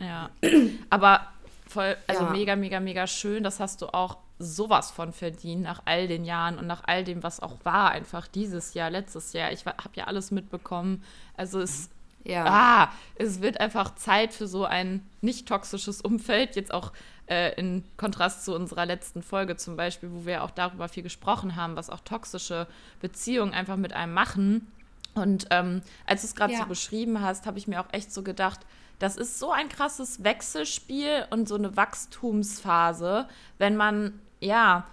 Ja. 0.00 0.30
Aber 0.90 1.26
voll, 1.68 1.96
also 2.06 2.24
ja. 2.24 2.30
mega, 2.30 2.56
mega, 2.56 2.80
mega 2.80 3.06
schön. 3.06 3.44
Das 3.44 3.60
hast 3.60 3.82
du 3.82 3.88
auch 3.88 4.16
sowas 4.38 4.90
von 4.90 5.12
verdient 5.12 5.62
nach 5.62 5.82
all 5.84 6.08
den 6.08 6.24
Jahren 6.24 6.58
und 6.58 6.66
nach 6.66 6.82
all 6.86 7.04
dem, 7.04 7.22
was 7.22 7.40
auch 7.40 7.56
war, 7.62 7.90
einfach 7.90 8.26
dieses 8.26 8.74
Jahr, 8.74 8.90
letztes 8.90 9.34
Jahr. 9.34 9.52
Ich 9.52 9.66
habe 9.66 9.78
ja 9.94 10.04
alles 10.04 10.30
mitbekommen. 10.30 11.04
Also 11.36 11.60
es 11.60 11.90
ja. 12.24 12.44
Ah, 12.46 12.92
es 13.16 13.42
wird 13.42 13.60
einfach 13.60 13.96
Zeit 13.96 14.32
für 14.32 14.46
so 14.46 14.64
ein 14.64 15.06
nicht 15.20 15.46
toxisches 15.46 16.00
Umfeld. 16.00 16.56
Jetzt 16.56 16.72
auch 16.72 16.92
äh, 17.26 17.54
in 17.58 17.84
Kontrast 17.96 18.44
zu 18.44 18.54
unserer 18.54 18.86
letzten 18.86 19.22
Folge 19.22 19.56
zum 19.56 19.76
Beispiel, 19.76 20.10
wo 20.12 20.26
wir 20.26 20.44
auch 20.44 20.50
darüber 20.50 20.88
viel 20.88 21.02
gesprochen 21.02 21.56
haben, 21.56 21.76
was 21.76 21.90
auch 21.90 22.00
toxische 22.00 22.66
Beziehungen 23.00 23.54
einfach 23.54 23.76
mit 23.76 23.92
einem 23.92 24.12
machen. 24.12 24.70
Und 25.14 25.46
ähm, 25.50 25.82
als 26.06 26.22
du 26.22 26.26
es 26.26 26.34
gerade 26.34 26.52
ja. 26.52 26.60
so 26.60 26.66
beschrieben 26.66 27.20
hast, 27.20 27.46
habe 27.46 27.58
ich 27.58 27.68
mir 27.68 27.80
auch 27.80 27.92
echt 27.92 28.12
so 28.12 28.22
gedacht, 28.22 28.60
das 28.98 29.16
ist 29.16 29.38
so 29.38 29.52
ein 29.52 29.68
krasses 29.68 30.22
Wechselspiel 30.24 31.26
und 31.30 31.48
so 31.48 31.54
eine 31.56 31.76
Wachstumsphase, 31.76 33.28
wenn 33.58 33.76
man, 33.76 34.20
ja, 34.40 34.86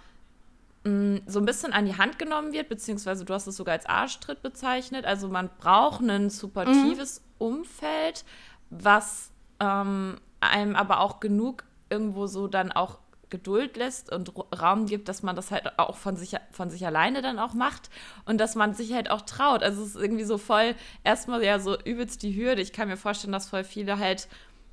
mh, 0.84 1.20
so 1.26 1.38
ein 1.38 1.44
bisschen 1.44 1.72
an 1.72 1.86
die 1.86 1.96
Hand 1.96 2.18
genommen 2.18 2.52
wird, 2.52 2.68
beziehungsweise 2.68 3.24
du 3.24 3.34
hast 3.34 3.46
es 3.46 3.56
sogar 3.56 3.74
als 3.74 3.86
Arschtritt 3.86 4.42
bezeichnet. 4.42 5.04
Also 5.04 5.28
man 5.28 5.50
braucht 5.58 6.02
ein 6.02 6.30
supportives 6.30 7.20
mhm. 7.20 7.46
Umfeld, 7.46 8.24
was 8.70 9.30
ähm, 9.60 10.16
einem 10.40 10.76
aber 10.76 11.00
auch 11.00 11.20
genug 11.20 11.64
irgendwo 11.92 12.26
so 12.26 12.48
dann 12.48 12.72
auch 12.72 12.98
Geduld 13.32 13.78
lässt 13.78 14.12
und 14.12 14.32
Raum 14.60 14.86
gibt, 14.86 15.08
dass 15.08 15.22
man 15.22 15.34
das 15.34 15.50
halt 15.50 15.78
auch 15.78 15.96
von 15.96 16.16
sich, 16.16 16.36
von 16.50 16.68
sich 16.68 16.84
alleine 16.86 17.22
dann 17.22 17.38
auch 17.38 17.54
macht 17.54 17.88
und 18.26 18.38
dass 18.38 18.54
man 18.54 18.74
sich 18.74 18.92
halt 18.92 19.10
auch 19.10 19.22
traut. 19.22 19.62
Also 19.62 19.82
es 19.82 19.94
ist 19.94 20.02
irgendwie 20.02 20.24
so 20.24 20.36
voll, 20.36 20.74
erstmal 21.02 21.42
ja 21.42 21.58
so 21.58 21.78
übelst 21.80 22.22
die 22.22 22.36
Hürde. 22.36 22.60
Ich 22.60 22.74
kann 22.74 22.88
mir 22.88 22.98
vorstellen, 22.98 23.32
dass 23.32 23.48
voll 23.48 23.64
viele 23.64 23.98
halt 23.98 24.28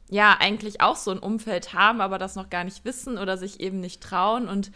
ja 0.10 0.36
eigentlich 0.40 0.82
auch 0.82 0.98
so 0.98 1.12
ein 1.12 1.20
Umfeld 1.20 1.74
haben, 1.74 2.02
aber 2.02 2.18
das 2.18 2.36
noch 2.36 2.50
gar 2.50 2.66
nicht 2.66 2.84
wissen 2.84 3.18
oder 3.18 3.38
sich 3.38 3.62
eben 3.62 3.80
nicht 3.80 4.04
trauen. 4.04 4.50
Und 4.50 4.72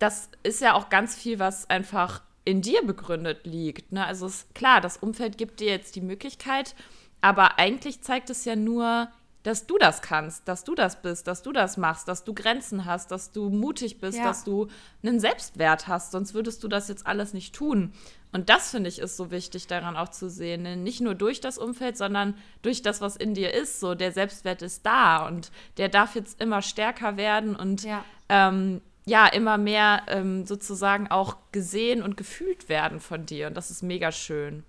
das 0.00 0.28
ist 0.42 0.60
ja 0.60 0.74
auch 0.74 0.88
ganz 0.88 1.14
viel, 1.14 1.38
was 1.38 1.70
einfach 1.70 2.22
in 2.44 2.62
dir 2.62 2.84
begründet 2.84 3.46
liegt. 3.46 3.92
Ne? 3.92 4.04
Also 4.04 4.26
ist 4.26 4.54
klar, 4.56 4.80
das 4.80 4.96
Umfeld 4.96 5.38
gibt 5.38 5.60
dir 5.60 5.68
jetzt 5.68 5.94
die 5.94 6.00
Möglichkeit, 6.00 6.74
aber 7.20 7.58
eigentlich 7.58 8.02
zeigt 8.02 8.28
es 8.30 8.44
ja 8.44 8.56
nur, 8.56 9.08
dass 9.42 9.66
du 9.66 9.78
das 9.78 10.02
kannst, 10.02 10.46
dass 10.48 10.64
du 10.64 10.74
das 10.74 11.00
bist, 11.00 11.26
dass 11.26 11.42
du 11.42 11.52
das 11.52 11.76
machst, 11.76 12.08
dass 12.08 12.24
du 12.24 12.34
Grenzen 12.34 12.84
hast, 12.84 13.10
dass 13.10 13.32
du 13.32 13.48
mutig 13.48 13.98
bist, 13.98 14.18
ja. 14.18 14.24
dass 14.24 14.44
du 14.44 14.68
einen 15.02 15.18
Selbstwert 15.18 15.88
hast, 15.88 16.12
sonst 16.12 16.34
würdest 16.34 16.62
du 16.62 16.68
das 16.68 16.88
jetzt 16.88 17.06
alles 17.06 17.32
nicht 17.32 17.54
tun. 17.54 17.92
Und 18.32 18.48
das 18.48 18.70
finde 18.70 18.88
ich 18.88 18.98
ist 19.00 19.16
so 19.16 19.30
wichtig 19.30 19.66
daran 19.66 19.96
auch 19.96 20.08
zu 20.08 20.28
sehen, 20.30 20.62
ne? 20.62 20.76
nicht 20.76 21.00
nur 21.00 21.14
durch 21.14 21.40
das 21.40 21.58
Umfeld, 21.58 21.96
sondern 21.96 22.34
durch 22.62 22.82
das, 22.82 23.00
was 23.00 23.16
in 23.16 23.34
dir 23.34 23.52
ist. 23.52 23.80
So 23.80 23.94
der 23.94 24.12
Selbstwert 24.12 24.62
ist 24.62 24.86
da 24.86 25.26
und 25.26 25.50
der 25.78 25.88
darf 25.88 26.14
jetzt 26.14 26.40
immer 26.40 26.62
stärker 26.62 27.16
werden 27.16 27.56
und 27.56 27.82
ja, 27.82 28.04
ähm, 28.28 28.82
ja 29.04 29.26
immer 29.26 29.58
mehr 29.58 30.02
ähm, 30.08 30.44
sozusagen 30.44 31.10
auch 31.10 31.36
gesehen 31.50 32.02
und 32.02 32.16
gefühlt 32.16 32.68
werden 32.68 33.00
von 33.00 33.26
dir. 33.26 33.48
Und 33.48 33.56
das 33.56 33.70
ist 33.70 33.82
mega 33.82 34.12
schön. 34.12 34.64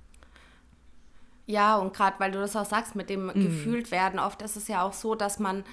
Ja, 1.46 1.76
und 1.78 1.94
gerade 1.94 2.20
weil 2.20 2.32
du 2.32 2.40
das 2.40 2.56
auch 2.56 2.66
sagst 2.66 2.96
mit 2.96 3.10
dem 3.10 3.28
mhm. 3.28 3.34
gefühlt 3.34 3.92
werden, 3.92 4.20
oft 4.20 4.42
ist 4.42 4.56
es 4.56 4.68
ja 4.68 4.84
auch 4.84 4.94
so, 4.94 5.16
dass 5.16 5.40
man, 5.40 5.64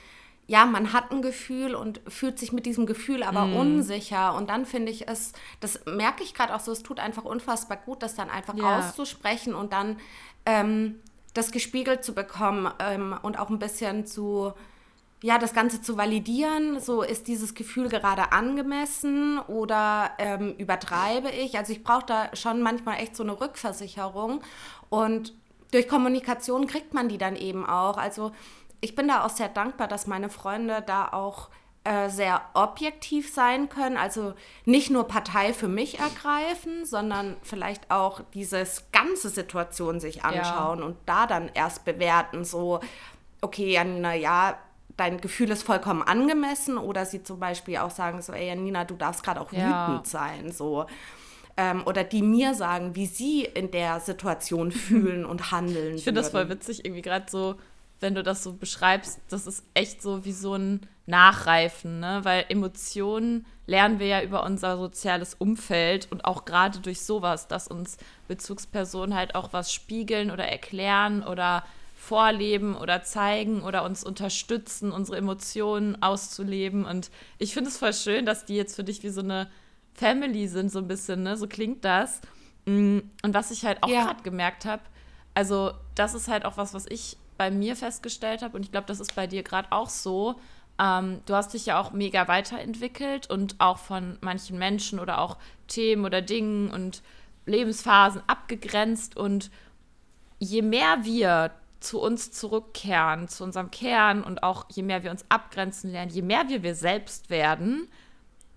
ja, 0.47 0.65
man 0.65 0.93
hat 0.93 1.13
ein 1.13 1.23
Gefühl 1.23 1.75
und 1.75 2.01
fühlt 2.09 2.39
sich 2.39 2.53
mit 2.53 2.67
diesem 2.67 2.87
Gefühl 2.87 3.23
aber 3.23 3.47
mhm. 3.47 3.57
unsicher. 3.57 4.35
Und 4.35 4.51
dann 4.51 4.67
finde 4.67 4.91
ich 4.91 5.09
es, 5.09 5.33
das 5.61 5.81
merke 5.87 6.23
ich 6.23 6.35
gerade 6.35 6.55
auch 6.55 6.61
so, 6.61 6.73
es 6.73 6.83
tut 6.83 7.01
einfach 7.01 7.25
unfassbar 7.25 7.77
gut, 7.77 8.03
das 8.03 8.15
dann 8.15 8.31
einfach 8.31 8.55
ja. 8.55 8.79
auszusprechen 8.79 9.55
und 9.55 9.73
dann 9.73 9.99
ähm, 10.47 10.97
das 11.35 11.53
gespiegelt 11.53 12.05
zu 12.05 12.15
bekommen 12.15 12.71
ähm, 12.81 13.17
und 13.23 13.39
auch 13.39 13.51
ein 13.51 13.59
bisschen 13.59 14.07
zu, 14.07 14.53
ja, 15.23 15.39
das 15.39 15.53
Ganze 15.53 15.81
zu 15.81 15.97
validieren. 15.97 16.81
So 16.81 17.03
ist 17.03 17.29
dieses 17.29 17.55
Gefühl 17.55 17.89
gerade 17.89 18.33
angemessen 18.33 19.39
oder 19.41 20.13
ähm, 20.19 20.55
übertreibe 20.59 21.31
ich? 21.31 21.59
Also 21.59 21.73
ich 21.73 21.83
brauche 21.83 22.07
da 22.07 22.37
schon 22.37 22.63
manchmal 22.63 22.99
echt 22.99 23.17
so 23.17 23.23
eine 23.23 23.41
Rückversicherung. 23.41 24.41
Und 24.91 25.35
durch 25.71 25.89
Kommunikation 25.89 26.67
kriegt 26.67 26.95
man 26.95 27.09
die 27.09 27.19
dann 27.19 27.37
eben 27.37 27.67
auch. 27.67 27.97
Also 27.97 28.33
ich 28.81 28.95
bin 28.95 29.09
da 29.09 29.25
auch 29.25 29.31
sehr 29.31 29.49
dankbar, 29.49 29.89
dass 29.89 30.07
meine 30.07 30.31
Freunde 30.31 30.83
da 30.87 31.09
auch 31.09 31.49
äh, 31.85 32.09
sehr 32.11 32.43
objektiv 32.55 33.33
sein 33.33 33.69
können. 33.69 33.97
Also 33.97 34.35
nicht 34.65 34.91
nur 34.91 35.09
Partei 35.09 35.53
für 35.53 35.69
mich 35.69 35.99
ergreifen, 35.99 36.85
sondern 36.85 37.37
vielleicht 37.43 37.91
auch 37.91 38.21
diese 38.35 38.67
ganze 38.93 39.29
Situation 39.31 40.01
sich 40.01 40.25
anschauen 40.25 40.81
ja. 40.81 40.85
und 40.85 40.97
da 41.07 41.27
dann 41.27 41.51
erst 41.55 41.85
bewerten. 41.85 42.45
So, 42.45 42.81
okay, 43.41 43.73
Janina, 43.73 44.15
ja, 44.15 44.59
dein 44.97 45.21
Gefühl 45.21 45.51
ist 45.51 45.63
vollkommen 45.63 46.03
angemessen. 46.03 46.79
Oder 46.79 47.07
sie 47.07 47.23
zum 47.23 47.41
Beispiel 47.41 47.79
auch 47.79 47.91
sagen 47.91 48.21
so, 48.21 48.33
ey 48.33 48.49
Janina, 48.49 48.85
du 48.85 48.95
darfst 48.95 49.23
gerade 49.23 49.41
auch 49.41 49.53
ja. 49.53 49.89
wütend 49.89 50.07
sein. 50.07 50.53
So 50.53 50.87
ähm, 51.59 51.83
oder 51.87 52.05
die 52.05 52.23
mir 52.23 52.55
sagen, 52.55 52.95
wie 52.95 53.07
sie 53.07 53.43
in 53.43 53.73
der 53.73 54.00
Situation 54.00 54.71
fühlen 54.73 55.27
und 55.27 55.50
handeln. 55.50 55.97
Ich 55.97 56.05
finde 56.05 56.23
das 56.23 56.31
voll 56.31 56.49
witzig, 56.49 56.85
irgendwie 56.85 57.03
gerade 57.03 57.27
so, 57.29 57.57
wenn 58.00 58.15
du 58.15 58.23
das 58.23 58.45
so 58.45 58.53
beschreibst, 58.55 59.21
das 59.29 59.47
ist 59.47 59.65
echt 59.75 60.00
so 60.00 60.25
wie 60.25 60.33
so 60.33 60.55
ein 60.55 60.87
Nachreifen, 61.07 62.00
ne? 62.00 62.21
Weil 62.23 62.45
Emotionen 62.49 63.45
lernen 63.67 63.99
wir 63.99 64.07
ja 64.07 64.23
über 64.23 64.45
unser 64.45 64.77
soziales 64.77 65.35
Umfeld 65.35 66.07
und 66.12 66.25
auch 66.25 66.45
gerade 66.45 66.79
durch 66.79 67.00
sowas, 67.03 67.49
dass 67.49 67.67
uns 67.67 67.97
Bezugspersonen 68.29 69.17
halt 69.17 69.35
auch 69.35 69.53
was 69.53 69.73
spiegeln 69.73 70.31
oder 70.31 70.45
erklären 70.45 71.25
oder 71.25 71.65
vorleben 71.97 72.77
oder 72.77 73.03
zeigen 73.03 73.62
oder 73.62 73.85
uns 73.85 74.05
unterstützen, 74.05 74.93
unsere 74.93 75.17
Emotionen 75.17 76.00
auszuleben. 76.03 76.85
Und 76.85 77.11
ich 77.38 77.53
finde 77.53 77.71
es 77.71 77.79
voll 77.79 77.95
schön, 77.95 78.25
dass 78.25 78.45
die 78.45 78.55
jetzt 78.55 78.77
für 78.77 78.85
dich 78.85 79.03
wie 79.03 79.09
so 79.09 79.23
eine 79.23 79.49
Family 79.99 80.47
sind, 80.47 80.71
so 80.71 80.78
ein 80.78 80.88
bisschen, 80.88 81.23
ne? 81.23 81.37
So 81.37 81.47
klingt 81.47 81.85
das. 81.85 82.21
Mm, 82.67 82.99
und 83.23 83.35
was 83.35 83.50
ich 83.50 83.64
halt 83.64 83.83
auch 83.83 83.88
ja. 83.88 84.05
gerade 84.05 84.23
gemerkt 84.23 84.64
habe, 84.64 84.83
also 85.35 85.73
das 85.95 86.14
ist 86.14 86.28
halt 86.28 86.45
auch 86.45 86.57
was, 86.57 86.75
was 86.75 86.87
ich 86.87 87.17
bei 87.37 87.50
mir 87.50 87.76
festgestellt 87.76 88.43
habe 88.43 88.57
und 88.57 88.64
ich 88.64 88.73
glaube, 88.73 88.87
das 88.87 89.00
ist 89.00 89.14
bei 89.14 89.26
dir 89.26 89.43
gerade 89.43 89.69
auch 89.71 89.88
so. 89.88 90.37
Ähm, 90.81 91.21
du 91.26 91.35
hast 91.35 91.55
dich 91.55 91.67
ja 91.67 91.81
auch 91.81 91.93
mega 91.93 92.28
weiterentwickelt 92.28 93.31
und 93.31 93.57
auch 93.59 93.78
von 93.78 94.19
manchen 94.21 94.59
Menschen 94.59 94.99
oder 94.99 95.21
auch 95.21 95.37
Themen 95.67 96.05
oder 96.05 96.23
Dingen 96.23 96.71
und 96.71 97.02
Lebensphasen 97.47 98.23
abgegrenzt 98.26 99.17
und 99.17 99.50
je 100.38 100.62
mehr 100.62 101.05
wir 101.05 101.52
zu 101.81 102.00
uns 102.00 102.33
zurückkehren, 102.33 103.28
zu 103.28 103.45
unserem 103.45 103.71
Kern 103.71 104.23
und 104.23 104.43
auch 104.43 104.67
je 104.71 104.83
mehr 104.83 105.02
wir 105.02 105.11
uns 105.11 105.25
abgrenzen 105.28 105.90
lernen, 105.90 106.11
je 106.11 106.23
mehr 106.23 106.49
wir 106.49 106.62
wir 106.62 106.75
selbst 106.75 107.31
werden, 107.31 107.88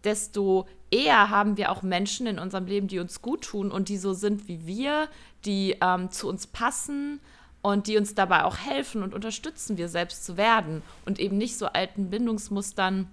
desto 0.03 0.67
eher 0.89 1.29
haben 1.29 1.57
wir 1.57 1.71
auch 1.71 1.83
Menschen 1.83 2.27
in 2.27 2.39
unserem 2.39 2.65
Leben, 2.65 2.87
die 2.87 2.99
uns 2.99 3.21
gut 3.21 3.43
tun 3.43 3.71
und 3.71 3.89
die 3.89 3.97
so 3.97 4.13
sind 4.13 4.47
wie 4.47 4.65
wir, 4.65 5.07
die 5.45 5.77
ähm, 5.81 6.11
zu 6.11 6.27
uns 6.27 6.47
passen 6.47 7.19
und 7.61 7.87
die 7.87 7.97
uns 7.97 8.15
dabei 8.15 8.43
auch 8.43 8.57
helfen 8.57 9.03
und 9.03 9.13
unterstützen, 9.13 9.77
wir 9.77 9.87
selbst 9.87 10.25
zu 10.25 10.37
werden 10.37 10.81
und 11.05 11.19
eben 11.19 11.37
nicht 11.37 11.57
so 11.57 11.67
alten 11.67 12.09
Bindungsmustern 12.09 13.07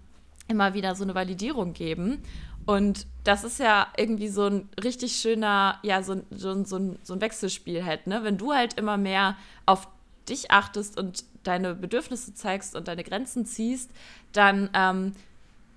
immer 0.48 0.74
wieder 0.74 0.94
so 0.94 1.04
eine 1.04 1.14
Validierung 1.14 1.74
geben. 1.74 2.22
Und 2.66 3.06
das 3.24 3.44
ist 3.44 3.60
ja 3.60 3.86
irgendwie 3.96 4.28
so 4.28 4.46
ein 4.46 4.68
richtig 4.82 5.16
schöner, 5.16 5.78
ja, 5.82 6.02
so, 6.02 6.22
so, 6.30 6.64
so, 6.64 6.76
ein, 6.76 6.98
so 7.02 7.14
ein 7.14 7.20
Wechselspiel 7.20 7.84
halt, 7.84 8.06
ne? 8.06 8.24
Wenn 8.24 8.36
du 8.36 8.52
halt 8.52 8.74
immer 8.74 8.96
mehr 8.98 9.36
auf 9.64 9.88
dich 10.28 10.50
achtest 10.50 10.98
und 10.98 11.24
deine 11.44 11.74
Bedürfnisse 11.74 12.34
zeigst 12.34 12.76
und 12.76 12.88
deine 12.88 13.04
Grenzen 13.04 13.46
ziehst, 13.46 13.90
dann 14.32 14.68
ähm, 14.74 15.14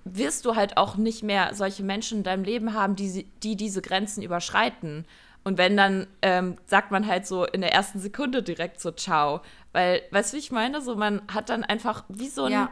wirst 0.04 0.44
du 0.44 0.56
halt 0.56 0.76
auch 0.76 0.96
nicht 0.96 1.22
mehr 1.22 1.54
solche 1.54 1.82
Menschen 1.82 2.18
in 2.18 2.24
deinem 2.24 2.44
Leben 2.44 2.74
haben, 2.74 2.96
die, 2.96 3.24
die 3.42 3.56
diese 3.56 3.82
Grenzen 3.82 4.22
überschreiten. 4.22 5.06
Und 5.44 5.58
wenn, 5.58 5.76
dann 5.76 6.06
ähm, 6.22 6.56
sagt 6.66 6.90
man 6.90 7.06
halt 7.06 7.26
so 7.26 7.44
in 7.44 7.60
der 7.60 7.72
ersten 7.72 7.98
Sekunde 7.98 8.42
direkt 8.42 8.80
so 8.80 8.92
Ciao. 8.92 9.40
Weil, 9.72 10.02
weißt 10.10 10.32
du, 10.32 10.36
wie 10.36 10.40
ich 10.40 10.52
meine? 10.52 10.80
So, 10.80 10.96
man 10.96 11.22
hat 11.32 11.50
dann 11.50 11.64
einfach 11.64 12.04
wie 12.08 12.28
so 12.28 12.44
ein 12.44 12.52
ja. 12.52 12.70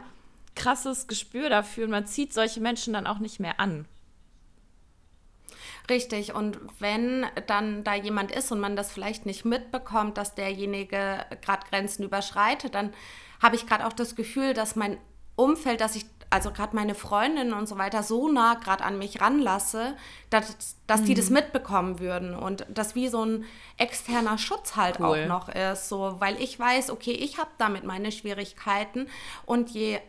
krasses 0.55 1.07
Gespür 1.07 1.49
dafür 1.49 1.85
und 1.85 1.91
man 1.91 2.05
zieht 2.05 2.33
solche 2.33 2.61
Menschen 2.61 2.93
dann 2.93 3.07
auch 3.07 3.19
nicht 3.19 3.39
mehr 3.39 3.59
an. 3.59 3.85
Richtig, 5.89 6.33
und 6.33 6.59
wenn 6.79 7.25
dann 7.47 7.83
da 7.83 7.95
jemand 7.95 8.31
ist 8.31 8.51
und 8.51 8.59
man 8.59 8.75
das 8.75 8.91
vielleicht 8.91 9.25
nicht 9.25 9.45
mitbekommt, 9.45 10.17
dass 10.17 10.35
derjenige 10.35 11.25
gerade 11.41 11.67
Grenzen 11.69 12.03
überschreitet, 12.03 12.75
dann 12.75 12.93
habe 13.41 13.55
ich 13.55 13.65
gerade 13.65 13.85
auch 13.85 13.93
das 13.93 14.15
Gefühl, 14.15 14.53
dass 14.53 14.75
mein 14.75 14.97
Umfeld, 15.35 15.81
dass 15.81 15.95
ich 15.95 16.05
also 16.31 16.51
gerade 16.51 16.75
meine 16.75 16.95
Freundinnen 16.95 17.53
und 17.53 17.67
so 17.67 17.77
weiter 17.77 18.01
so 18.03 18.27
nah 18.29 18.55
gerade 18.55 18.83
an 18.83 18.97
mich 18.97 19.21
ranlasse, 19.21 19.95
dass, 20.29 20.77
dass 20.87 21.01
mhm. 21.01 21.05
die 21.05 21.13
das 21.13 21.29
mhm. 21.29 21.35
mitbekommen 21.35 21.99
würden 21.99 22.33
und 22.33 22.65
das 22.69 22.95
wie 22.95 23.09
so 23.09 23.23
ein 23.23 23.45
externer 23.77 24.37
Schutz 24.37 24.75
halt 24.75 24.99
cool. 24.99 25.05
auch 25.05 25.27
noch 25.27 25.49
ist, 25.49 25.89
so 25.89 26.15
weil 26.19 26.41
ich 26.41 26.57
weiß, 26.57 26.89
okay, 26.89 27.11
ich 27.11 27.37
habe 27.37 27.51
damit 27.57 27.83
meine 27.83 28.11
Schwierigkeiten 28.11 29.07
und 29.45 29.69
je 29.71 29.99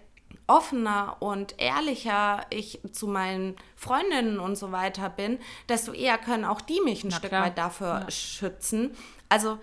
offener 0.46 1.16
und 1.20 1.60
ehrlicher 1.60 2.46
ich 2.50 2.80
zu 2.92 3.06
meinen 3.08 3.56
Freundinnen 3.76 4.38
und 4.38 4.56
so 4.56 4.72
weiter 4.72 5.10
bin, 5.10 5.38
desto 5.68 5.92
eher 5.92 6.18
können 6.18 6.44
auch 6.44 6.60
die 6.60 6.80
mich 6.80 7.04
ein 7.04 7.08
Na 7.10 7.16
Stück 7.16 7.30
klar. 7.30 7.46
weit 7.46 7.58
dafür 7.58 8.02
ja. 8.04 8.10
schützen. 8.10 8.92
Also 9.28 9.58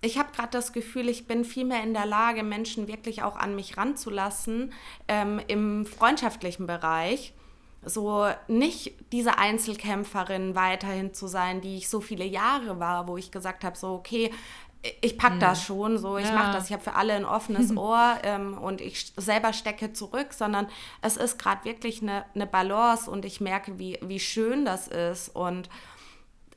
ich 0.00 0.18
habe 0.18 0.30
gerade 0.32 0.50
das 0.50 0.72
Gefühl, 0.72 1.08
ich 1.08 1.26
bin 1.26 1.44
viel 1.44 1.64
mehr 1.64 1.82
in 1.82 1.92
der 1.92 2.06
Lage, 2.06 2.42
Menschen 2.42 2.86
wirklich 2.86 3.22
auch 3.22 3.36
an 3.36 3.54
mich 3.54 3.76
ranzulassen 3.76 4.72
ähm, 5.08 5.40
im 5.48 5.86
freundschaftlichen 5.86 6.66
Bereich. 6.66 7.34
So 7.84 8.28
nicht 8.48 8.94
diese 9.12 9.38
Einzelkämpferin 9.38 10.54
weiterhin 10.54 11.14
zu 11.14 11.26
sein, 11.26 11.60
die 11.60 11.76
ich 11.76 11.88
so 11.88 12.00
viele 12.00 12.24
Jahre 12.24 12.78
war, 12.78 13.08
wo 13.08 13.16
ich 13.16 13.30
gesagt 13.30 13.64
habe, 13.64 13.76
so 13.76 13.88
okay, 13.88 14.32
ich 15.00 15.18
pack 15.18 15.34
mhm. 15.34 15.40
das 15.40 15.62
schon, 15.62 15.98
so 15.98 16.18
ich 16.18 16.26
ja. 16.26 16.34
mache 16.34 16.52
das, 16.52 16.66
ich 16.66 16.72
habe 16.72 16.82
für 16.82 16.94
alle 16.94 17.14
ein 17.14 17.24
offenes 17.24 17.76
Ohr 17.76 18.18
ähm, 18.22 18.56
und 18.58 18.80
ich 18.80 19.12
selber 19.16 19.52
stecke 19.52 19.92
zurück, 19.92 20.32
sondern 20.32 20.68
es 21.02 21.16
ist 21.16 21.38
gerade 21.38 21.64
wirklich 21.64 22.02
eine, 22.02 22.24
eine 22.34 22.46
Balance 22.46 23.10
und 23.10 23.24
ich 23.24 23.40
merke, 23.40 23.78
wie, 23.78 23.98
wie 24.02 24.20
schön 24.20 24.64
das 24.64 24.86
ist 24.86 25.34
und 25.34 25.68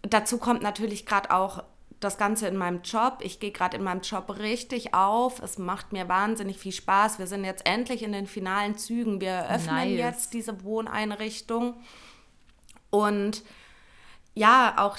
dazu 0.04 0.38
kommt 0.38 0.62
natürlich 0.62 1.06
gerade 1.06 1.32
auch 1.32 1.64
das 2.02 2.18
Ganze 2.18 2.48
in 2.48 2.58
meinem 2.58 2.82
Job. 2.82 3.20
Ich 3.22 3.40
gehe 3.40 3.52
gerade 3.52 3.78
in 3.78 3.84
meinem 3.84 4.02
Job 4.02 4.38
richtig 4.40 4.94
auf. 4.94 5.42
Es 5.42 5.58
macht 5.58 5.94
mir 5.94 6.10
wahnsinnig 6.10 6.58
viel 6.58 6.72
Spaß. 6.72 7.20
Wir 7.20 7.28
sind 7.28 7.46
jetzt 7.46 7.66
endlich 7.66 8.04
in 8.04 8.12
den 8.12 8.28
finalen 8.28 8.78
Zügen. 8.78 9.22
Wir 9.22 9.30
eröffnen 9.30 9.76
nice. 9.76 9.98
jetzt 9.98 10.34
diese 10.34 10.64
Wohneinrichtung. 10.64 11.76
Und 12.90 13.44
ja, 14.34 14.76
auch 14.78 14.98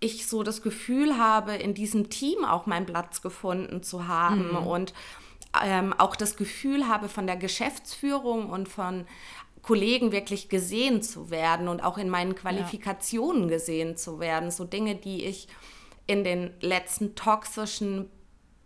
ich 0.00 0.26
so 0.26 0.42
das 0.42 0.62
Gefühl 0.62 1.18
habe, 1.18 1.54
in 1.54 1.74
diesem 1.74 2.10
Team 2.10 2.44
auch 2.44 2.66
meinen 2.66 2.86
Platz 2.86 3.22
gefunden 3.22 3.82
zu 3.82 4.06
haben 4.06 4.50
mhm. 4.50 4.66
und 4.66 4.94
ähm, 5.64 5.94
auch 5.96 6.14
das 6.14 6.36
Gefühl 6.36 6.86
habe, 6.88 7.08
von 7.08 7.26
der 7.26 7.36
Geschäftsführung 7.36 8.50
und 8.50 8.68
von 8.68 9.06
Kollegen 9.62 10.12
wirklich 10.12 10.48
gesehen 10.48 11.02
zu 11.02 11.30
werden 11.30 11.68
und 11.68 11.82
auch 11.82 11.98
in 11.98 12.10
meinen 12.10 12.34
Qualifikationen 12.34 13.44
ja. 13.44 13.48
gesehen 13.48 13.96
zu 13.96 14.20
werden. 14.20 14.50
So 14.50 14.64
Dinge, 14.64 14.94
die 14.94 15.24
ich 15.24 15.48
in 16.08 16.24
den 16.24 16.50
letzten 16.60 17.14
toxischen 17.14 18.10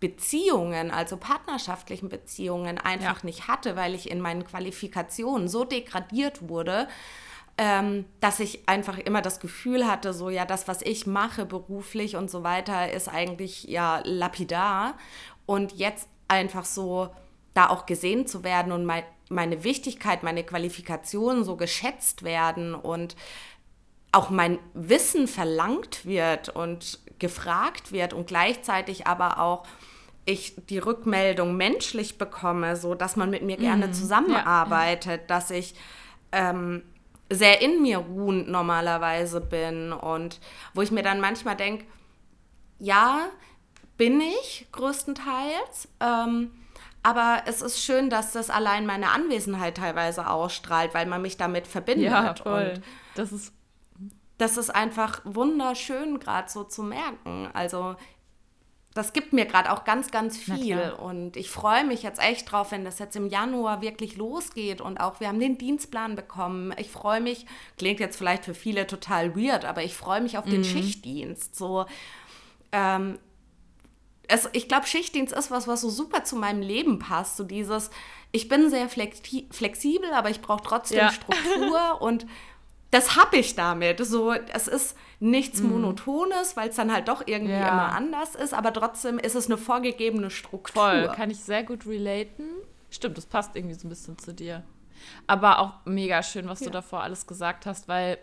Beziehungen, 0.00 0.90
also 0.90 1.16
partnerschaftlichen 1.16 2.08
Beziehungen, 2.08 2.78
einfach 2.78 3.18
ja. 3.18 3.24
nicht 3.26 3.48
hatte, 3.48 3.76
weil 3.76 3.94
ich 3.94 4.10
in 4.10 4.20
meinen 4.20 4.44
Qualifikationen 4.44 5.48
so 5.48 5.64
degradiert 5.64 6.48
wurde, 6.48 6.88
ähm, 7.58 8.06
dass 8.20 8.40
ich 8.40 8.68
einfach 8.68 8.98
immer 8.98 9.22
das 9.22 9.38
Gefühl 9.38 9.86
hatte, 9.86 10.14
so 10.14 10.30
ja, 10.30 10.46
das, 10.46 10.66
was 10.66 10.82
ich 10.82 11.06
mache 11.06 11.44
beruflich 11.44 12.16
und 12.16 12.30
so 12.30 12.42
weiter, 12.42 12.90
ist 12.90 13.08
eigentlich 13.08 13.64
ja 13.64 14.00
lapidar. 14.04 14.94
Und 15.44 15.72
jetzt 15.72 16.08
einfach 16.28 16.64
so 16.64 17.10
da 17.54 17.68
auch 17.68 17.86
gesehen 17.86 18.26
zu 18.26 18.44
werden 18.44 18.72
und 18.72 18.84
mein, 18.86 19.04
meine 19.28 19.64
Wichtigkeit, 19.64 20.22
meine 20.22 20.44
Qualifikationen 20.44 21.44
so 21.44 21.56
geschätzt 21.56 22.22
werden 22.22 22.74
und 22.74 23.16
auch 24.12 24.30
mein 24.30 24.58
Wissen 24.74 25.26
verlangt 25.26 26.04
wird 26.04 26.50
und 26.50 26.98
gefragt 27.22 27.92
wird 27.92 28.12
und 28.12 28.26
gleichzeitig 28.26 29.06
aber 29.06 29.38
auch 29.38 29.64
ich 30.26 30.54
die 30.68 30.78
Rückmeldung 30.78 31.56
menschlich 31.56 32.18
bekomme, 32.18 32.76
so 32.76 32.94
dass 32.94 33.16
man 33.16 33.30
mit 33.30 33.42
mir 33.42 33.56
gerne 33.56 33.88
mm, 33.88 33.92
zusammenarbeitet, 33.94 35.22
ja. 35.22 35.26
dass 35.26 35.50
ich 35.50 35.74
ähm, 36.32 36.82
sehr 37.30 37.62
in 37.62 37.80
mir 37.80 37.98
ruhend 37.98 38.48
normalerweise 38.48 39.40
bin 39.40 39.92
und 39.92 40.38
wo 40.74 40.82
ich 40.82 40.90
mir 40.90 41.02
dann 41.02 41.20
manchmal 41.20 41.56
denke, 41.56 41.86
ja, 42.78 43.28
bin 43.96 44.20
ich 44.20 44.66
größtenteils, 44.72 45.88
ähm, 46.00 46.50
aber 47.02 47.42
es 47.46 47.62
ist 47.62 47.82
schön, 47.82 48.10
dass 48.10 48.32
das 48.32 48.50
allein 48.50 48.86
meine 48.86 49.10
Anwesenheit 49.10 49.76
teilweise 49.76 50.28
ausstrahlt, 50.28 50.94
weil 50.94 51.06
man 51.06 51.22
mich 51.22 51.36
damit 51.36 51.66
verbindet. 51.66 52.12
Ja, 52.12 52.34
voll. 52.34 52.74
Und 52.74 52.82
das 53.16 53.32
ist 53.32 53.52
das 54.42 54.56
ist 54.56 54.70
einfach 54.70 55.20
wunderschön 55.24 56.18
gerade 56.18 56.50
so 56.50 56.64
zu 56.64 56.82
merken. 56.82 57.48
Also 57.54 57.94
das 58.92 59.12
gibt 59.12 59.32
mir 59.32 59.46
gerade 59.46 59.72
auch 59.72 59.84
ganz, 59.84 60.10
ganz 60.10 60.36
viel. 60.36 60.92
Und 61.00 61.36
ich 61.36 61.48
freue 61.48 61.84
mich 61.84 62.02
jetzt 62.02 62.20
echt 62.20 62.50
drauf, 62.50 62.72
wenn 62.72 62.84
das 62.84 62.98
jetzt 62.98 63.14
im 63.14 63.28
Januar 63.28 63.80
wirklich 63.80 64.16
losgeht. 64.16 64.80
Und 64.80 64.98
auch 64.98 65.20
wir 65.20 65.28
haben 65.28 65.38
den 65.38 65.58
Dienstplan 65.58 66.16
bekommen. 66.16 66.74
Ich 66.76 66.90
freue 66.90 67.20
mich, 67.20 67.46
klingt 67.78 68.00
jetzt 68.00 68.16
vielleicht 68.16 68.44
für 68.44 68.52
viele 68.52 68.86
total 68.88 69.36
weird, 69.36 69.64
aber 69.64 69.84
ich 69.84 69.94
freue 69.94 70.20
mich 70.20 70.36
auf 70.36 70.44
den 70.44 70.62
mhm. 70.62 70.64
Schichtdienst. 70.64 71.54
So, 71.54 71.86
ähm, 72.72 73.20
es, 74.28 74.48
ich 74.52 74.68
glaube, 74.68 74.86
Schichtdienst 74.86 75.32
ist 75.32 75.52
was, 75.52 75.68
was 75.68 75.82
so 75.82 75.88
super 75.88 76.24
zu 76.24 76.34
meinem 76.34 76.62
Leben 76.62 76.98
passt. 76.98 77.36
So 77.36 77.44
dieses, 77.44 77.90
ich 78.32 78.48
bin 78.48 78.70
sehr 78.70 78.88
flexibel, 78.88 80.12
aber 80.12 80.30
ich 80.30 80.40
brauche 80.40 80.64
trotzdem 80.64 80.98
ja. 80.98 81.12
Struktur 81.12 82.00
und 82.00 82.26
das 82.92 83.16
habe 83.16 83.38
ich 83.38 83.54
damit. 83.54 84.04
So, 84.04 84.32
es 84.32 84.68
ist 84.68 84.96
nichts 85.18 85.60
mhm. 85.60 85.70
Monotones, 85.70 86.56
weil 86.56 86.68
es 86.68 86.76
dann 86.76 86.92
halt 86.92 87.08
doch 87.08 87.26
irgendwie 87.26 87.54
ja. 87.54 87.68
immer 87.68 87.92
anders 87.92 88.34
ist, 88.34 88.52
aber 88.52 88.72
trotzdem 88.72 89.18
ist 89.18 89.34
es 89.34 89.46
eine 89.46 89.56
vorgegebene 89.56 90.30
Struktur. 90.30 90.82
Voll, 90.82 91.08
kann 91.08 91.30
ich 91.30 91.38
sehr 91.38 91.64
gut 91.64 91.86
relaten. 91.86 92.44
Stimmt, 92.90 93.16
das 93.16 93.24
passt 93.24 93.56
irgendwie 93.56 93.74
so 93.74 93.86
ein 93.86 93.88
bisschen 93.88 94.18
zu 94.18 94.34
dir. 94.34 94.62
Aber 95.26 95.58
auch 95.58 95.86
mega 95.86 96.22
schön, 96.22 96.48
was 96.48 96.60
ja. 96.60 96.66
du 96.66 96.72
davor 96.72 97.02
alles 97.02 97.26
gesagt 97.26 97.64
hast, 97.64 97.88
weil, 97.88 98.18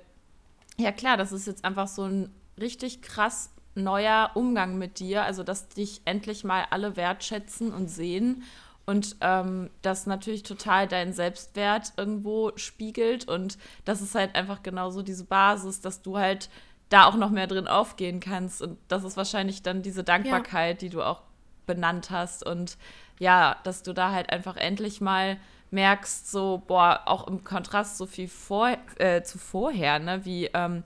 ja 0.77 0.91
klar, 0.91 1.17
das 1.17 1.31
ist 1.31 1.47
jetzt 1.47 1.65
einfach 1.65 1.87
so 1.87 2.03
ein 2.03 2.31
richtig 2.59 3.01
krass 3.01 3.49
neuer 3.73 4.29
Umgang 4.35 4.77
mit 4.77 4.99
dir. 4.99 5.23
Also, 5.23 5.41
dass 5.43 5.69
dich 5.69 6.01
endlich 6.05 6.43
mal 6.43 6.67
alle 6.69 6.95
wertschätzen 6.95 7.73
und 7.73 7.87
sehen 7.87 8.43
und 8.89 9.17
ähm, 9.21 9.69
das 9.83 10.07
natürlich 10.07 10.41
total 10.41 10.87
deinen 10.87 11.13
Selbstwert 11.13 11.93
irgendwo 11.95 12.51
spiegelt. 12.55 13.27
Und 13.27 13.59
das 13.85 14.01
ist 14.01 14.15
halt 14.15 14.33
einfach 14.33 14.63
genauso 14.63 15.03
diese 15.03 15.25
Basis, 15.25 15.79
dass 15.79 16.01
du 16.01 16.17
halt 16.17 16.49
da 16.89 17.05
auch 17.05 17.15
noch 17.15 17.29
mehr 17.29 17.45
drin 17.45 17.67
aufgehen 17.67 18.19
kannst. 18.19 18.63
Und 18.63 18.79
das 18.87 19.03
ist 19.03 19.15
wahrscheinlich 19.15 19.61
dann 19.61 19.83
diese 19.83 20.03
Dankbarkeit, 20.03 20.81
ja. 20.81 20.87
die 20.87 20.89
du 20.89 21.03
auch 21.03 21.21
benannt 21.67 22.09
hast. 22.09 22.43
Und 22.43 22.79
ja, 23.19 23.57
dass 23.63 23.83
du 23.83 23.93
da 23.93 24.11
halt 24.11 24.31
einfach 24.31 24.57
endlich 24.57 25.01
mal 25.01 25.37
merkst, 25.69 26.31
so, 26.31 26.63
boah, 26.65 27.03
auch 27.05 27.27
im 27.27 27.43
Kontrast 27.43 27.95
so 27.95 28.07
viel 28.07 28.27
vor, 28.27 28.75
äh, 28.97 29.21
zu 29.21 29.37
vorher, 29.37 29.99
ne, 29.99 30.25
wie, 30.25 30.47
ähm, 30.55 30.81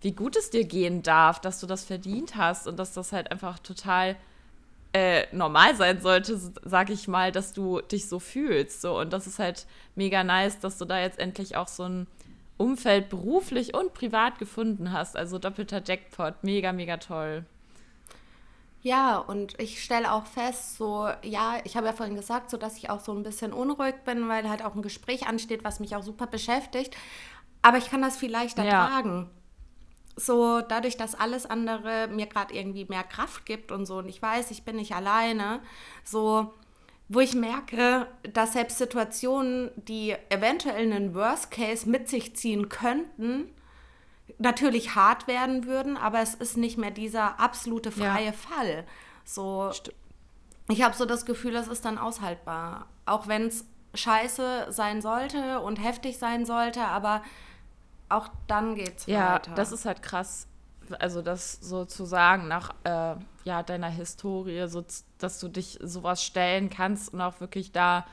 wie 0.00 0.12
gut 0.12 0.36
es 0.36 0.48
dir 0.48 0.64
gehen 0.64 1.02
darf, 1.02 1.38
dass 1.38 1.60
du 1.60 1.66
das 1.66 1.84
verdient 1.84 2.34
hast. 2.34 2.66
Und 2.66 2.78
dass 2.78 2.94
das 2.94 3.12
halt 3.12 3.30
einfach 3.30 3.58
total 3.58 4.16
äh, 4.92 5.26
normal 5.34 5.74
sein 5.74 6.00
sollte, 6.00 6.38
sag 6.64 6.90
ich 6.90 7.08
mal, 7.08 7.32
dass 7.32 7.52
du 7.52 7.80
dich 7.80 8.08
so 8.08 8.18
fühlst. 8.18 8.82
So. 8.82 8.98
Und 8.98 9.12
das 9.12 9.26
ist 9.26 9.38
halt 9.38 9.66
mega 9.94 10.22
nice, 10.22 10.58
dass 10.58 10.78
du 10.78 10.84
da 10.84 11.00
jetzt 11.00 11.18
endlich 11.18 11.56
auch 11.56 11.68
so 11.68 11.84
ein 11.84 12.06
Umfeld 12.58 13.08
beruflich 13.08 13.74
und 13.74 13.94
privat 13.94 14.38
gefunden 14.38 14.92
hast. 14.92 15.16
Also 15.16 15.38
doppelter 15.38 15.82
Jackpot, 15.84 16.42
mega, 16.42 16.72
mega 16.72 16.98
toll. 16.98 17.44
Ja, 18.82 19.16
und 19.18 19.58
ich 19.60 19.82
stelle 19.82 20.12
auch 20.12 20.26
fest, 20.26 20.76
so, 20.76 21.08
ja, 21.22 21.60
ich 21.62 21.76
habe 21.76 21.86
ja 21.86 21.92
vorhin 21.92 22.16
gesagt, 22.16 22.50
so 22.50 22.56
dass 22.56 22.76
ich 22.76 22.90
auch 22.90 22.98
so 22.98 23.12
ein 23.12 23.22
bisschen 23.22 23.52
unruhig 23.52 23.94
bin, 24.04 24.28
weil 24.28 24.48
halt 24.48 24.64
auch 24.64 24.74
ein 24.74 24.82
Gespräch 24.82 25.26
ansteht, 25.26 25.62
was 25.62 25.78
mich 25.78 25.94
auch 25.94 26.02
super 26.02 26.26
beschäftigt. 26.26 26.96
Aber 27.62 27.78
ich 27.78 27.90
kann 27.90 28.02
das 28.02 28.16
viel 28.16 28.30
leichter 28.30 28.64
ja. 28.64 28.88
tragen 28.88 29.30
so 30.16 30.60
dadurch, 30.60 30.96
dass 30.96 31.14
alles 31.14 31.46
andere 31.46 32.08
mir 32.08 32.26
gerade 32.26 32.54
irgendwie 32.54 32.84
mehr 32.84 33.04
Kraft 33.04 33.46
gibt 33.46 33.72
und 33.72 33.86
so 33.86 33.98
und 33.98 34.08
ich 34.08 34.20
weiß, 34.20 34.50
ich 34.50 34.64
bin 34.64 34.76
nicht 34.76 34.94
alleine, 34.94 35.60
so 36.04 36.52
wo 37.08 37.20
ich 37.20 37.34
merke, 37.34 38.06
dass 38.32 38.54
selbst 38.54 38.78
Situationen, 38.78 39.70
die 39.76 40.14
eventuell 40.30 40.90
einen 40.90 41.14
Worst 41.14 41.50
Case 41.50 41.88
mit 41.88 42.08
sich 42.08 42.34
ziehen 42.36 42.70
könnten, 42.70 43.50
natürlich 44.38 44.94
hart 44.94 45.26
werden 45.26 45.66
würden, 45.66 45.96
aber 45.96 46.20
es 46.20 46.34
ist 46.34 46.56
nicht 46.56 46.78
mehr 46.78 46.90
dieser 46.90 47.38
absolute 47.38 47.90
freie 47.90 48.26
ja. 48.26 48.32
Fall. 48.32 48.86
So, 49.24 49.70
ich 50.68 50.82
habe 50.82 50.96
so 50.96 51.04
das 51.04 51.26
Gefühl, 51.26 51.54
es 51.56 51.68
ist 51.68 51.84
dann 51.84 51.98
aushaltbar, 51.98 52.88
auch 53.04 53.28
wenn 53.28 53.46
es 53.46 53.66
scheiße 53.94 54.68
sein 54.70 55.02
sollte 55.02 55.60
und 55.60 55.76
heftig 55.76 56.18
sein 56.18 56.46
sollte, 56.46 56.82
aber 56.82 57.22
auch 58.12 58.28
dann 58.46 58.74
geht's 58.74 59.06
ja, 59.06 59.34
weiter. 59.34 59.50
Ja, 59.50 59.56
das 59.56 59.72
ist 59.72 59.84
halt 59.84 60.02
krass. 60.02 60.46
Also 60.98 61.22
das 61.22 61.54
sozusagen 61.60 62.48
nach 62.48 62.70
äh, 62.84 63.14
ja, 63.44 63.62
deiner 63.62 63.88
Historie, 63.88 64.68
so, 64.68 64.84
dass 65.18 65.40
du 65.40 65.48
dich 65.48 65.78
sowas 65.82 66.22
stellen 66.22 66.70
kannst 66.70 67.12
und 67.14 67.20
auch 67.20 67.40
wirklich 67.40 67.72
da 67.72 68.04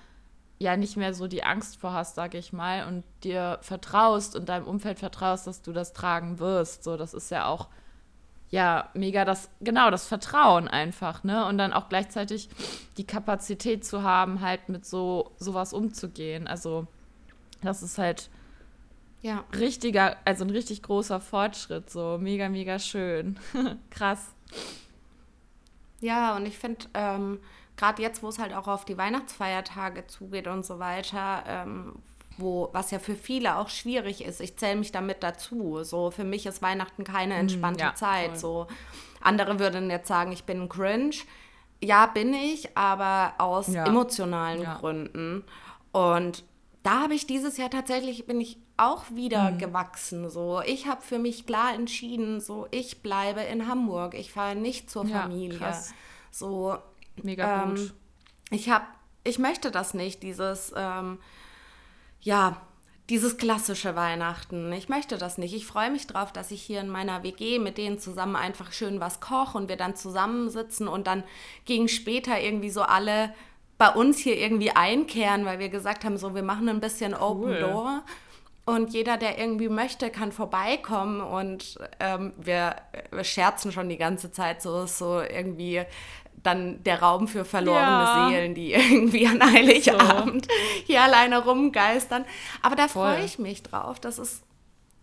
ja 0.60 0.76
nicht 0.76 0.98
mehr 0.98 1.14
so 1.14 1.28
die 1.28 1.44
Angst 1.44 1.78
vor 1.78 1.94
hast, 1.94 2.16
sage 2.16 2.38
ich 2.38 2.54
mal, 2.54 2.88
und 2.88 3.04
dir 3.24 3.60
vertraust 3.62 4.36
und 4.36 4.50
deinem 4.50 4.68
Umfeld 4.68 5.00
vertraust, 5.00 5.48
dass 5.48 5.62
du 5.62 5.72
das 5.72 5.94
tragen 5.94 6.40
wirst. 6.40 6.84
So, 6.84 6.98
das 6.98 7.14
ist 7.14 7.32
ja 7.32 7.46
auch 7.46 7.70
ja 8.50 8.90
mega 8.94 9.26
das 9.26 9.50
genau 9.62 9.92
das 9.92 10.08
Vertrauen 10.08 10.68
einfach, 10.68 11.24
ne? 11.24 11.46
Und 11.46 11.58
dann 11.58 11.72
auch 11.72 11.88
gleichzeitig 11.88 12.50
die 12.98 13.06
Kapazität 13.06 13.86
zu 13.86 14.04
haben, 14.04 14.42
halt 14.42 14.70
mit 14.70 14.86
so 14.86 15.32
sowas 15.38 15.72
umzugehen. 15.74 16.48
Also 16.48 16.88
das 17.62 17.84
ist 17.84 17.98
halt 17.98 18.30
ja. 19.22 19.44
Richtiger, 19.58 20.18
also 20.26 20.46
ein 20.46 20.50
richtig 20.50 20.82
großer 20.84 21.20
Fortschritt, 21.20 21.90
so 21.90 22.18
mega, 22.20 22.50
mega 22.50 22.80
schön. 22.80 23.38
Krass. 23.90 24.34
Ja, 26.00 26.36
und 26.36 26.46
ich 26.46 26.58
finde, 26.58 26.86
ähm, 26.94 27.40
gerade 27.76 28.02
jetzt, 28.02 28.24
wo 28.24 28.30
es 28.30 28.40
halt 28.40 28.54
auch 28.54 28.68
auf 28.68 28.86
die 28.86 28.98
Weihnachtsfeiertage 28.98 30.08
zugeht 30.08 30.48
und 30.48 30.66
so 30.66 30.80
weiter, 30.80 31.44
ähm, 31.48 31.96
wo, 32.38 32.70
was 32.72 32.92
ja 32.92 33.00
für 33.00 33.16
viele 33.16 33.58
auch 33.58 33.70
schwierig 33.70 34.24
ist, 34.24 34.40
ich 34.40 34.58
zähle 34.58 34.78
mich 34.78 34.92
damit 34.92 35.24
dazu. 35.24 35.84
So, 35.84 36.10
für 36.12 36.24
mich 36.24 36.46
ist 36.46 36.62
Weihnachten 36.62 37.04
keine 37.04 37.34
hm, 37.34 37.42
entspannte 37.42 37.84
ja, 37.84 37.96
Zeit. 37.96 38.40
So, 38.40 38.68
andere 39.22 39.60
würden 39.60 39.90
jetzt 39.90 40.08
sagen, 40.08 40.32
ich 40.32 40.46
bin 40.46 40.70
cringe. 40.70 41.16
Ja, 41.82 42.08
bin 42.08 42.34
ich, 42.34 42.78
aber 42.78 43.34
aus 43.38 43.68
ja. 43.68 43.86
emotionalen 43.86 44.62
ja. 44.62 44.76
Gründen. 44.76 45.44
Und 45.92 46.44
da 46.84 47.02
habe 47.04 47.14
ich 47.14 47.28
dieses 47.28 47.58
Jahr 47.58 47.70
tatsächlich, 47.70 48.26
bin 48.26 48.42
ich 48.42 48.58
auch 48.80 49.06
wieder 49.12 49.52
mhm. 49.52 49.58
gewachsen. 49.58 50.30
So, 50.30 50.62
ich 50.66 50.88
habe 50.88 51.02
für 51.02 51.20
mich 51.20 51.46
klar 51.46 51.74
entschieden, 51.74 52.40
so 52.40 52.68
ich 52.72 53.02
bleibe 53.02 53.42
in 53.42 53.68
Hamburg. 53.68 54.14
Ich 54.14 54.32
fahre 54.32 54.56
nicht 54.56 54.90
zur 54.90 55.06
ja, 55.06 55.22
Familie. 55.22 55.58
Krass. 55.58 55.94
So 56.32 56.78
mega 57.22 57.64
ähm, 57.64 57.76
gut. 57.76 57.94
Ich 58.52 58.70
habe, 58.70 58.86
ich 59.24 59.40
möchte 59.40 59.72
das 59.72 59.94
nicht. 59.94 60.24
Dieses, 60.24 60.74
ähm, 60.76 61.20
ja, 62.22 62.62
dieses 63.10 63.38
klassische 63.38 63.96
Weihnachten. 63.96 64.72
Ich 64.72 64.88
möchte 64.88 65.18
das 65.18 65.38
nicht. 65.38 65.54
Ich 65.54 65.66
freue 65.66 65.90
mich 65.90 66.06
drauf, 66.08 66.32
dass 66.32 66.52
ich 66.52 66.62
hier 66.62 66.80
in 66.80 66.90
meiner 66.90 67.24
WG 67.24 67.60
mit 67.60 67.78
denen 67.78 68.00
zusammen 68.00 68.36
einfach 68.36 68.72
schön 68.72 69.00
was 69.00 69.20
koche 69.20 69.58
und 69.58 69.68
wir 69.68 69.78
dann 69.78 69.96
zusammensitzen 69.96 70.88
und 70.88 71.08
dann 71.08 71.24
gegen 71.66 71.88
später 71.88 72.40
irgendwie 72.40 72.70
so 72.70 72.84
alle 72.84 73.34
bei 73.80 73.90
uns 73.90 74.20
hier 74.20 74.38
irgendwie 74.38 74.72
einkehren, 74.72 75.46
weil 75.46 75.58
wir 75.58 75.70
gesagt 75.70 76.04
haben, 76.04 76.18
so 76.18 76.36
wir 76.36 76.44
machen 76.44 76.70
ein 76.70 76.82
bisschen 76.82 77.14
cool. 77.14 77.22
Open 77.22 77.60
Door 77.60 78.04
Und 78.70 78.94
jeder, 78.94 79.18
der 79.18 79.40
irgendwie 79.40 79.68
möchte, 79.68 80.12
kann 80.12 80.32
vorbeikommen. 80.32 81.22
Und 81.22 81.80
ähm, 82.00 82.34
wir, 82.38 82.76
wir, 83.10 83.24
scherzen 83.24 83.72
schon 83.72 83.90
die 83.90 83.98
ganze 83.98 84.32
Zeit 84.32 84.62
so, 84.62 84.86
so 84.86 85.22
irgendwie 85.22 85.82
dann 86.44 86.84
der 86.84 87.02
Raum 87.02 87.28
für 87.28 87.46
verlorene 87.46 87.82
ja. 87.82 88.30
Seelen, 88.30 88.54
die 88.54 88.74
irgendwie 88.74 89.26
an 89.26 89.42
Heiligabend 89.42 90.46
so. 90.46 90.52
hier 90.86 91.02
alleine 91.02 91.44
rumgeistern. 91.44 92.26
Aber 92.62 92.76
da 92.76 92.88
freue 92.88 93.26
ich 93.26 93.40
mich 93.40 93.64
drauf. 93.64 94.00
Das 94.00 94.20
ist 94.20 94.44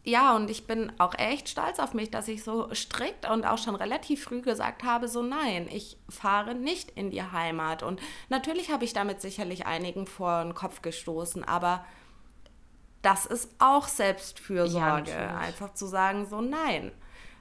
ja, 0.04 0.36
und 0.36 0.48
ich 0.48 0.68
bin 0.68 0.92
auch 0.98 1.14
echt 1.18 1.48
stolz 1.48 1.80
auf 1.80 1.92
mich, 1.92 2.12
dass 2.12 2.28
ich 2.28 2.44
so 2.44 2.72
strikt 2.72 3.28
und 3.28 3.44
auch 3.44 3.58
schon 3.58 3.74
relativ 3.74 4.22
früh 4.22 4.40
gesagt 4.40 4.84
habe, 4.84 5.08
so 5.08 5.20
nein, 5.20 5.68
ich 5.68 5.96
fahre 6.08 6.54
nicht 6.54 6.92
in 6.92 7.10
die 7.10 7.24
Heimat. 7.24 7.82
Und 7.82 8.00
natürlich 8.28 8.70
habe 8.70 8.84
ich 8.84 8.92
damit 8.92 9.20
sicherlich 9.20 9.66
einigen 9.66 10.06
vor 10.06 10.44
den 10.44 10.54
Kopf 10.54 10.82
gestoßen, 10.82 11.42
aber 11.42 11.84
das 13.06 13.24
ist 13.24 13.50
auch 13.60 13.86
Selbstfürsorge, 13.86 15.12
ja, 15.12 15.38
einfach 15.38 15.72
zu 15.74 15.86
sagen, 15.86 16.26
so 16.26 16.40
nein, 16.40 16.90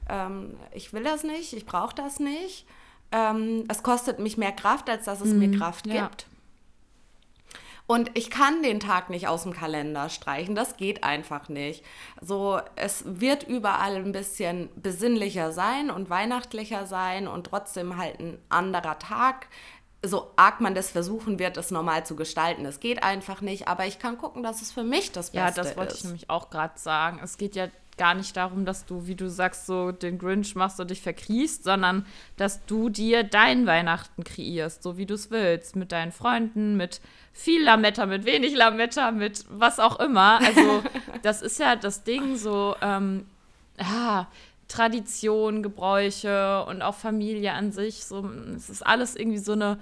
ähm, 0.08 0.58
ich 0.72 0.94
will 0.94 1.04
das 1.04 1.24
nicht, 1.24 1.54
ich 1.54 1.66
brauche 1.66 1.96
das 1.96 2.20
nicht. 2.20 2.68
Ähm, 3.12 3.64
es 3.68 3.82
kostet 3.82 4.20
mich 4.20 4.38
mehr 4.38 4.52
Kraft, 4.52 4.88
als 4.92 5.06
dass 5.06 5.22
es 5.22 5.34
mhm, 5.34 5.40
mir 5.40 5.58
Kraft 5.58 5.88
ja. 5.88 6.04
gibt. 6.04 6.28
Und 7.88 8.12
ich 8.16 8.30
kann 8.30 8.62
den 8.62 8.80
Tag 8.80 9.10
nicht 9.10 9.28
aus 9.28 9.44
dem 9.44 9.54
Kalender 9.54 10.10
streichen. 10.10 10.54
Das 10.54 10.78
geht 10.78 11.04
einfach 11.04 11.50
nicht. 11.50 11.84
So, 12.22 12.60
es 12.76 13.04
wird 13.06 13.44
überall 13.44 13.96
ein 13.96 14.12
bisschen 14.12 14.70
besinnlicher 14.76 15.52
sein 15.52 15.90
und 15.90 16.12
weihnachtlicher 16.12 16.86
sein 16.86 17.28
und 17.28 17.48
trotzdem 17.48 17.98
halt 17.98 18.20
ein 18.20 18.38
anderer 18.50 19.00
Tag. 19.00 19.48
So 20.08 20.32
arg 20.36 20.62
man 20.62 20.76
das 20.76 20.92
versuchen 20.92 21.40
wird, 21.40 21.58
es 21.58 21.72
normal 21.72 22.06
zu 22.06 22.16
gestalten. 22.16 22.66
Es 22.66 22.80
geht 22.80 23.04
einfach 23.04 23.42
nicht, 23.42 23.68
aber 23.68 23.86
ich 23.86 24.00
kann 24.00 24.18
gucken, 24.18 24.44
dass 24.44 24.62
es 24.62 24.72
für 24.72 24.84
mich 24.84 25.12
das 25.12 25.32
Beste 25.32 25.50
ist. 25.50 25.58
Ja, 25.58 25.64
das 25.64 25.78
wollte 25.78 25.94
ist. 25.94 26.00
ich 26.00 26.04
nämlich 26.06 26.30
auch 26.30 26.50
gerade 26.50 26.78
sagen. 26.78 27.20
Es 27.24 27.38
geht 27.38 27.56
ja 27.56 27.68
gar 27.98 28.14
nicht 28.14 28.36
darum, 28.36 28.66
dass 28.66 28.86
du, 28.86 29.08
wie 29.08 29.16
du 29.16 29.30
sagst, 29.30 29.66
so 29.66 29.92
den 29.92 30.18
Grinch 30.18 30.56
machst 30.56 30.80
und 30.80 30.92
dich 30.92 31.02
verkriechst, 31.02 31.64
sondern 31.64 32.06
dass 32.38 32.66
du 32.66 32.90
dir 32.90 33.24
dein 33.24 33.66
Weihnachten 33.66 34.24
kreierst, 34.24 34.84
so 34.84 34.98
wie 34.98 35.06
du 35.06 35.14
es 35.14 35.32
willst, 35.32 35.76
mit 35.76 35.92
deinen 35.92 36.12
Freunden, 36.12 36.76
mit 36.76 37.02
viel 37.32 37.64
Lametta, 37.64 38.06
mit 38.06 38.26
wenig 38.26 38.56
Lametta, 38.56 39.12
mit 39.12 39.46
was 39.50 39.80
auch 39.80 40.00
immer. 40.00 40.40
Also 40.42 40.84
das 41.22 41.42
ist 41.42 41.60
ja 41.60 41.76
das 41.76 42.04
Ding, 42.04 42.36
so 42.36 42.76
ähm, 42.82 43.26
ja, 43.80 44.28
Tradition, 44.68 45.64
Gebräuche 45.64 46.66
und 46.66 46.82
auch 46.82 46.96
Familie 46.96 47.54
an 47.54 47.72
sich. 47.72 48.06
So, 48.06 48.30
es 48.56 48.70
ist 48.70 48.86
alles 48.86 49.16
irgendwie 49.16 49.38
so 49.38 49.54
eine 49.54 49.80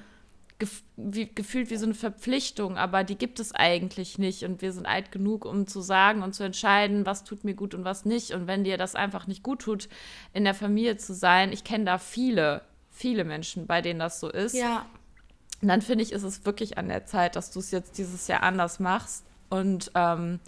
gef 0.63 0.84
wie, 0.95 1.34
gefühlt 1.34 1.69
wie 1.69 1.78
so 1.78 1.86
eine 1.86 1.93
Verpflichtung, 1.93 2.78
aber 2.78 3.04
die 3.04 3.17
gibt 3.17 3.39
es 3.39 3.54
eigentlich 3.54 4.17
nicht. 4.17 4.43
Und 4.43 4.62
wir 4.62 4.71
sind 4.71 4.86
alt 4.86 5.12
genug, 5.12 5.45
um 5.45 5.67
zu 5.67 5.82
sagen 5.82 6.21
und 6.23 6.34
zu 6.34 6.43
entscheiden, 6.43 7.06
was 7.06 7.23
tut 7.23 7.43
mir 7.43 7.54
gut 7.54 7.73
und 7.73 7.84
was 7.84 8.06
nicht. 8.06 8.32
Und 8.32 8.47
wenn 8.47 8.63
dir 8.63 8.78
das 8.78 8.95
einfach 8.95 9.28
nicht 9.28 9.43
gut 9.43 9.62
tut, 9.62 9.89
in 10.34 10.43
der 10.43 10.54
Familie 10.54 10.97
zu 10.97 11.13
sein, 11.13 11.52
ich 11.52 11.63
kenne 11.63 11.86
da 11.86 11.97
viele, 11.97 12.62
viele 12.91 13.23
Menschen, 13.23 13.67
bei 13.67 13.82
denen 13.82 13.99
das 13.99 14.19
so 14.19 14.30
ist. 14.30 14.56
Ja. 14.56 14.86
dann 15.62 15.82
finde 15.82 16.04
ich, 16.04 16.12
ist 16.12 16.23
es 16.23 16.45
wirklich 16.45 16.78
an 16.78 16.88
der 16.88 17.06
Zeit, 17.06 17.36
dass 17.36 17.52
du 17.52 17.60
es 17.60 17.71
jetzt 17.71 17.97
dieses 17.97 18.28
Jahr 18.28 18.43
anders 18.43 18.80
machst. 18.80 19.26
Und 19.49 19.91
ähm, 19.95 20.39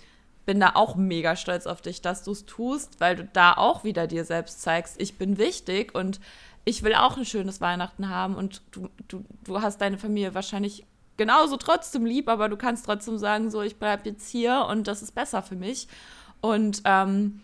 bin 0.45 0.60
da 0.60 0.71
auch 0.75 0.95
mega 0.95 1.36
stolz 1.36 1.65
auf 1.65 1.82
dich, 1.82 2.01
dass 2.01 2.23
du 2.23 2.32
es 2.32 2.45
tust, 2.45 2.99
weil 2.99 3.15
du 3.15 3.25
da 3.25 3.54
auch 3.54 3.84
wieder 3.84 4.08
dir 4.08 4.25
selbst 4.25 4.62
zeigst, 4.62 5.01
ich 5.01 5.17
bin 5.17 5.38
wichtig 5.38 5.95
und 5.95 6.19
ich 6.65 6.84
will 6.84 6.95
auch 6.95 7.15
ein 7.17 7.25
schönes 7.25 7.62
Weihnachten 7.62 8.10
haben 8.10 8.36
und 8.36 8.62
du, 8.71 8.89
du, 9.08 9.23
du 9.43 9.62
hast 9.62 9.80
deine 9.80 9.97
Familie 9.97 10.34
wahrscheinlich 10.34 10.86
genauso 11.15 11.58
trotzdem 11.58 12.06
lieb, 12.06 12.28
aber 12.28 12.49
du 12.49 12.58
kannst 12.58 12.86
trotzdem 12.86 13.17
sagen, 13.17 13.49
so, 13.51 13.62
ich 13.62 13.78
bleibe 13.78 14.10
jetzt 14.10 14.30
hier 14.30 14.67
und 14.69 14.88
das 14.88 15.01
ist 15.01 15.13
besser 15.13 15.41
für 15.41 15.56
mich. 15.56 15.88
Und 16.41 16.82
ähm, 16.86 17.41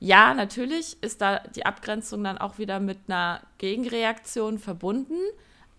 ja, 0.00 0.34
natürlich 0.34 0.96
ist 1.02 1.20
da 1.20 1.38
die 1.38 1.66
Abgrenzung 1.66 2.24
dann 2.24 2.38
auch 2.38 2.58
wieder 2.58 2.80
mit 2.80 2.98
einer 3.06 3.40
Gegenreaktion 3.58 4.58
verbunden, 4.58 5.18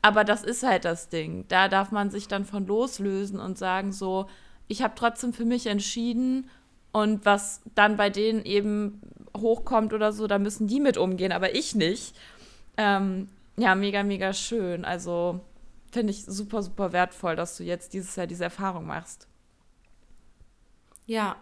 aber 0.02 0.24
das 0.24 0.44
ist 0.44 0.64
halt 0.64 0.86
das 0.86 1.10
Ding. 1.10 1.46
Da 1.48 1.68
darf 1.68 1.92
man 1.92 2.12
sich 2.12 2.28
dann 2.28 2.46
von 2.46 2.68
loslösen 2.68 3.40
und 3.40 3.58
sagen, 3.58 3.92
so, 3.92 4.28
ich 4.68 4.82
habe 4.84 4.94
trotzdem 4.96 5.34
für 5.34 5.46
mich 5.46 5.68
entschieden 5.68 6.50
und 6.92 7.26
was 7.26 7.62
dann 7.74 7.98
bei 7.98 8.10
denen 8.10 8.46
eben 8.46 9.02
hochkommt 9.36 9.94
oder 9.94 10.12
so, 10.12 10.28
da 10.28 10.40
müssen 10.40 10.68
die 10.68 10.80
mit 10.80 10.98
umgehen, 10.98 11.32
aber 11.32 11.56
ich 11.56 11.76
nicht. 11.76 12.16
Ähm, 12.78 13.30
ja, 13.58 13.76
mega, 13.76 14.04
mega 14.04 14.34
schön. 14.34 14.86
Also 14.86 15.42
finde 15.92 16.12
ich 16.12 16.26
super, 16.26 16.62
super 16.62 16.92
wertvoll, 16.92 17.36
dass 17.36 17.58
du 17.58 17.64
jetzt 17.64 17.94
dieses 17.94 18.16
Jahr 18.16 18.28
diese 18.28 18.44
Erfahrung 18.44 18.86
machst. 18.86 19.28
Ja, 21.06 21.38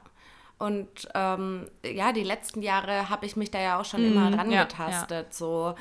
und 0.60 1.10
ähm, 1.14 1.70
ja, 1.84 2.14
die 2.14 2.24
letzten 2.24 2.62
Jahre 2.62 3.10
habe 3.10 3.26
ich 3.26 3.36
mich 3.36 3.52
da 3.52 3.60
ja 3.60 3.80
auch 3.80 3.86
schon 3.86 4.02
mm, 4.02 4.12
immer 4.12 4.32
dran 4.32 4.52
ja. 4.52 4.68
Ja. 5.10 5.26
So, 5.30 5.76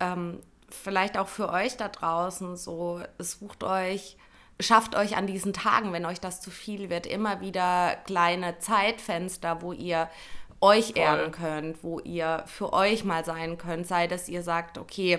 ähm, 0.00 0.40
vielleicht 0.68 1.16
auch 1.16 1.28
für 1.28 1.48
euch 1.50 1.76
da 1.76 1.88
draußen, 1.88 2.56
so, 2.56 3.00
sucht 3.18 3.64
euch, 3.64 4.16
schafft 4.60 4.94
euch 4.94 5.16
an 5.16 5.26
diesen 5.26 5.52
Tagen, 5.52 5.92
wenn 5.92 6.04
euch 6.04 6.20
das 6.20 6.40
zu 6.40 6.50
viel 6.50 6.90
wird, 6.90 7.06
immer 7.06 7.40
wieder 7.40 7.96
kleine 8.04 8.58
Zeitfenster, 8.58 9.62
wo 9.62 9.72
ihr 9.72 10.08
euch 10.60 10.86
Voll. 10.86 10.98
erden 10.98 11.32
könnt, 11.32 11.82
wo 11.82 12.00
ihr 12.00 12.42
für 12.46 12.72
euch 12.72 13.04
mal 13.04 13.24
sein 13.24 13.58
könnt, 13.58 13.86
sei 13.86 14.06
dass 14.06 14.28
ihr 14.28 14.42
sagt, 14.42 14.78
okay, 14.78 15.18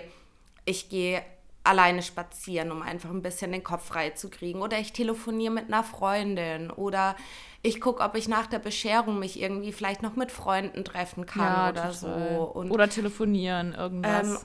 ich 0.65 0.89
gehe 0.89 1.23
alleine 1.63 2.01
spazieren, 2.01 2.71
um 2.71 2.81
einfach 2.81 3.09
ein 3.09 3.21
bisschen 3.21 3.51
den 3.51 3.63
Kopf 3.63 3.85
frei 3.85 4.11
zu 4.11 4.29
kriegen. 4.29 4.61
Oder 4.61 4.79
ich 4.79 4.93
telefoniere 4.93 5.53
mit 5.53 5.67
einer 5.67 5.83
Freundin. 5.83 6.71
Oder 6.71 7.15
ich 7.61 7.81
gucke, 7.81 8.01
ob 8.01 8.15
ich 8.15 8.27
nach 8.27 8.47
der 8.47 8.59
Bescherung 8.59 9.19
mich 9.19 9.39
irgendwie 9.39 9.71
vielleicht 9.71 10.01
noch 10.01 10.15
mit 10.15 10.31
Freunden 10.31 10.83
treffen 10.83 11.25
kann 11.25 11.43
ja, 11.43 11.69
oder 11.69 11.91
total. 11.91 12.37
so. 12.37 12.43
Und, 12.53 12.71
oder 12.71 12.89
telefonieren, 12.89 13.73
irgendwas. 13.73 14.29
Ähm, 14.29 14.37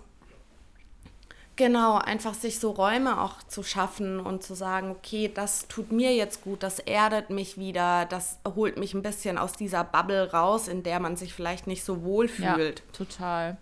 Genau, 1.56 1.98
einfach 1.98 2.34
sich 2.34 2.58
so 2.58 2.72
Räume 2.72 3.20
auch 3.20 3.40
zu 3.44 3.62
schaffen 3.62 4.18
und 4.18 4.42
zu 4.42 4.54
sagen, 4.54 4.90
okay, 4.90 5.30
das 5.32 5.68
tut 5.68 5.92
mir 5.92 6.12
jetzt 6.12 6.42
gut, 6.42 6.64
das 6.64 6.80
erdet 6.80 7.30
mich 7.30 7.56
wieder, 7.56 8.06
das 8.06 8.38
holt 8.56 8.76
mich 8.76 8.92
ein 8.92 9.02
bisschen 9.02 9.38
aus 9.38 9.52
dieser 9.52 9.84
Bubble 9.84 10.32
raus, 10.32 10.66
in 10.66 10.82
der 10.82 10.98
man 10.98 11.16
sich 11.16 11.32
vielleicht 11.32 11.68
nicht 11.68 11.84
so 11.84 12.02
wohl 12.02 12.26
fühlt. 12.26 12.80
Ja, 12.80 12.84
total. 12.92 13.56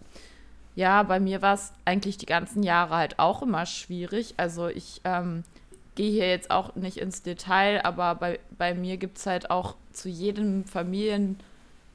Ja, 0.74 1.02
bei 1.02 1.20
mir 1.20 1.42
war 1.42 1.52
es 1.52 1.72
eigentlich 1.85 2.16
die 2.16 2.26
ganzen 2.26 2.62
Jahre 2.62 2.96
halt 2.96 3.18
auch 3.18 3.42
immer 3.42 3.66
schwierig. 3.66 4.35
Also 4.38 4.68
ich 4.68 5.02
ähm, 5.05 5.44
gehe 5.94 6.11
hier 6.11 6.31
jetzt 6.31 6.50
auch 6.50 6.74
nicht 6.74 6.96
ins 6.96 7.22
Detail, 7.22 7.85
aber 7.85 8.14
bei, 8.14 8.40
bei 8.57 8.72
mir 8.72 8.96
gibt 8.96 9.18
es 9.18 9.26
halt 9.26 9.50
auch 9.50 9.76
zu 9.92 10.09
jedem 10.09 10.64
Familienpart, 10.64 11.42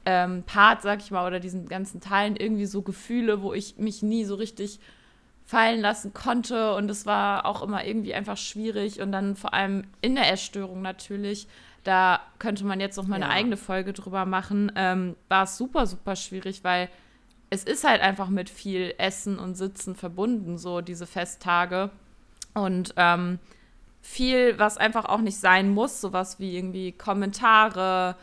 ähm, 0.06 0.44
sag 0.80 1.00
ich 1.00 1.10
mal, 1.10 1.26
oder 1.26 1.40
diesen 1.40 1.68
ganzen 1.68 2.00
Teilen 2.00 2.36
irgendwie 2.36 2.66
so 2.66 2.82
Gefühle, 2.82 3.42
wo 3.42 3.52
ich 3.52 3.78
mich 3.78 4.04
nie 4.04 4.24
so 4.24 4.36
richtig 4.36 4.78
fallen 5.48 5.80
lassen 5.80 6.12
konnte. 6.12 6.74
Und 6.74 6.90
es 6.90 7.06
war 7.06 7.46
auch 7.46 7.62
immer 7.62 7.84
irgendwie 7.86 8.12
einfach 8.14 8.36
schwierig. 8.36 9.00
Und 9.00 9.12
dann 9.12 9.34
vor 9.34 9.54
allem 9.54 9.84
in 10.02 10.14
der 10.14 10.30
Essstörung 10.30 10.82
natürlich, 10.82 11.48
da 11.84 12.20
könnte 12.38 12.66
man 12.66 12.80
jetzt 12.80 12.96
noch 12.98 13.06
mal 13.06 13.16
eine 13.16 13.30
eigene 13.30 13.56
Folge 13.56 13.94
drüber 13.94 14.26
machen, 14.26 14.70
ähm, 14.76 15.16
war 15.28 15.44
es 15.44 15.56
super, 15.56 15.86
super 15.86 16.16
schwierig, 16.16 16.64
weil 16.64 16.90
es 17.48 17.64
ist 17.64 17.88
halt 17.88 18.02
einfach 18.02 18.28
mit 18.28 18.50
viel 18.50 18.92
Essen 18.98 19.38
und 19.38 19.54
Sitzen 19.54 19.94
verbunden, 19.94 20.58
so 20.58 20.82
diese 20.82 21.06
Festtage. 21.06 21.88
Und 22.52 22.92
ähm, 22.98 23.38
viel, 24.02 24.58
was 24.58 24.76
einfach 24.76 25.06
auch 25.06 25.22
nicht 25.22 25.38
sein 25.38 25.70
muss, 25.70 26.02
sowas 26.02 26.38
wie 26.38 26.58
irgendwie 26.58 26.92
Kommentare, 26.92 28.16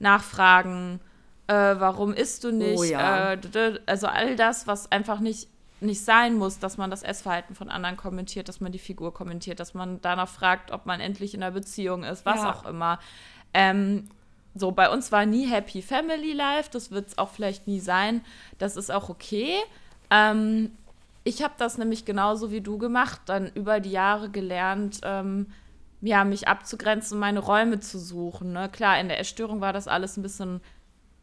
Nachfragen, 0.00 0.98
äh, 1.46 1.52
warum 1.52 2.12
isst 2.12 2.42
du 2.42 2.50
nicht, 2.50 2.78
oh 2.80 2.82
ja. 2.82 3.34
äh, 3.34 3.78
also 3.86 4.08
all 4.08 4.34
das, 4.34 4.66
was 4.66 4.90
einfach 4.90 5.20
nicht 5.20 5.46
nicht 5.82 6.04
sein 6.04 6.34
muss, 6.34 6.58
dass 6.58 6.78
man 6.78 6.90
das 6.90 7.02
Essverhalten 7.02 7.54
von 7.54 7.68
anderen 7.68 7.96
kommentiert, 7.96 8.48
dass 8.48 8.60
man 8.60 8.72
die 8.72 8.78
Figur 8.78 9.12
kommentiert, 9.12 9.60
dass 9.60 9.74
man 9.74 10.00
danach 10.00 10.28
fragt, 10.28 10.70
ob 10.70 10.86
man 10.86 11.00
endlich 11.00 11.34
in 11.34 11.42
einer 11.42 11.52
Beziehung 11.52 12.04
ist, 12.04 12.24
was 12.24 12.36
ja. 12.36 12.52
auch 12.52 12.64
immer. 12.66 12.98
Ähm, 13.54 14.08
so, 14.54 14.70
bei 14.70 14.90
uns 14.90 15.12
war 15.12 15.26
nie 15.26 15.46
Happy 15.46 15.82
Family 15.82 16.32
Life, 16.32 16.70
das 16.70 16.90
wird 16.90 17.08
es 17.08 17.18
auch 17.18 17.30
vielleicht 17.30 17.66
nie 17.66 17.80
sein. 17.80 18.22
Das 18.58 18.76
ist 18.76 18.90
auch 18.90 19.08
okay. 19.08 19.56
Ähm, 20.10 20.72
ich 21.24 21.42
habe 21.42 21.54
das 21.56 21.78
nämlich 21.78 22.04
genauso 22.04 22.50
wie 22.50 22.60
du 22.60 22.78
gemacht, 22.78 23.20
dann 23.26 23.50
über 23.54 23.80
die 23.80 23.92
Jahre 23.92 24.28
gelernt, 24.28 25.00
ähm, 25.04 25.46
ja, 26.00 26.24
mich 26.24 26.48
abzugrenzen, 26.48 27.18
meine 27.18 27.38
Räume 27.38 27.80
zu 27.80 27.98
suchen. 27.98 28.52
Ne? 28.52 28.68
Klar, 28.68 28.98
in 29.00 29.08
der 29.08 29.20
Essstörung 29.20 29.60
war 29.60 29.72
das 29.72 29.86
alles 29.86 30.16
ein 30.16 30.22
bisschen 30.22 30.60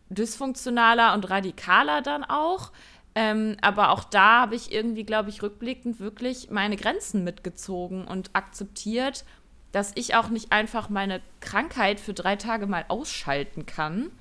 dysfunktionaler 0.10 1.14
und 1.14 1.30
radikaler 1.30 2.02
dann 2.02 2.24
auch. 2.24 2.72
Ähm, 3.16 3.58
aber 3.62 3.90
auch 3.90 4.04
da 4.04 4.42
habe 4.42 4.56
ich 4.56 4.72
irgendwie, 4.72 5.04
glaube 5.04 5.30
ich, 5.30 5.42
rückblickend 5.42 6.00
wirklich 6.00 6.50
meine 6.52 6.78
Grenzen 6.78 7.24
mitgezogen 7.24 8.06
und 8.06 8.30
akzeptiert, 8.34 9.26
dass 9.72 9.92
ich 9.96 10.16
auch 10.16 10.30
nicht 10.30 10.52
einfach 10.52 10.90
meine 10.90 11.22
Krankheit 11.42 12.00
für 12.00 12.14
drei 12.14 12.36
Tage 12.36 12.68
mal 12.68 12.86
ausschalten 12.88 13.66
kann. 13.66 14.12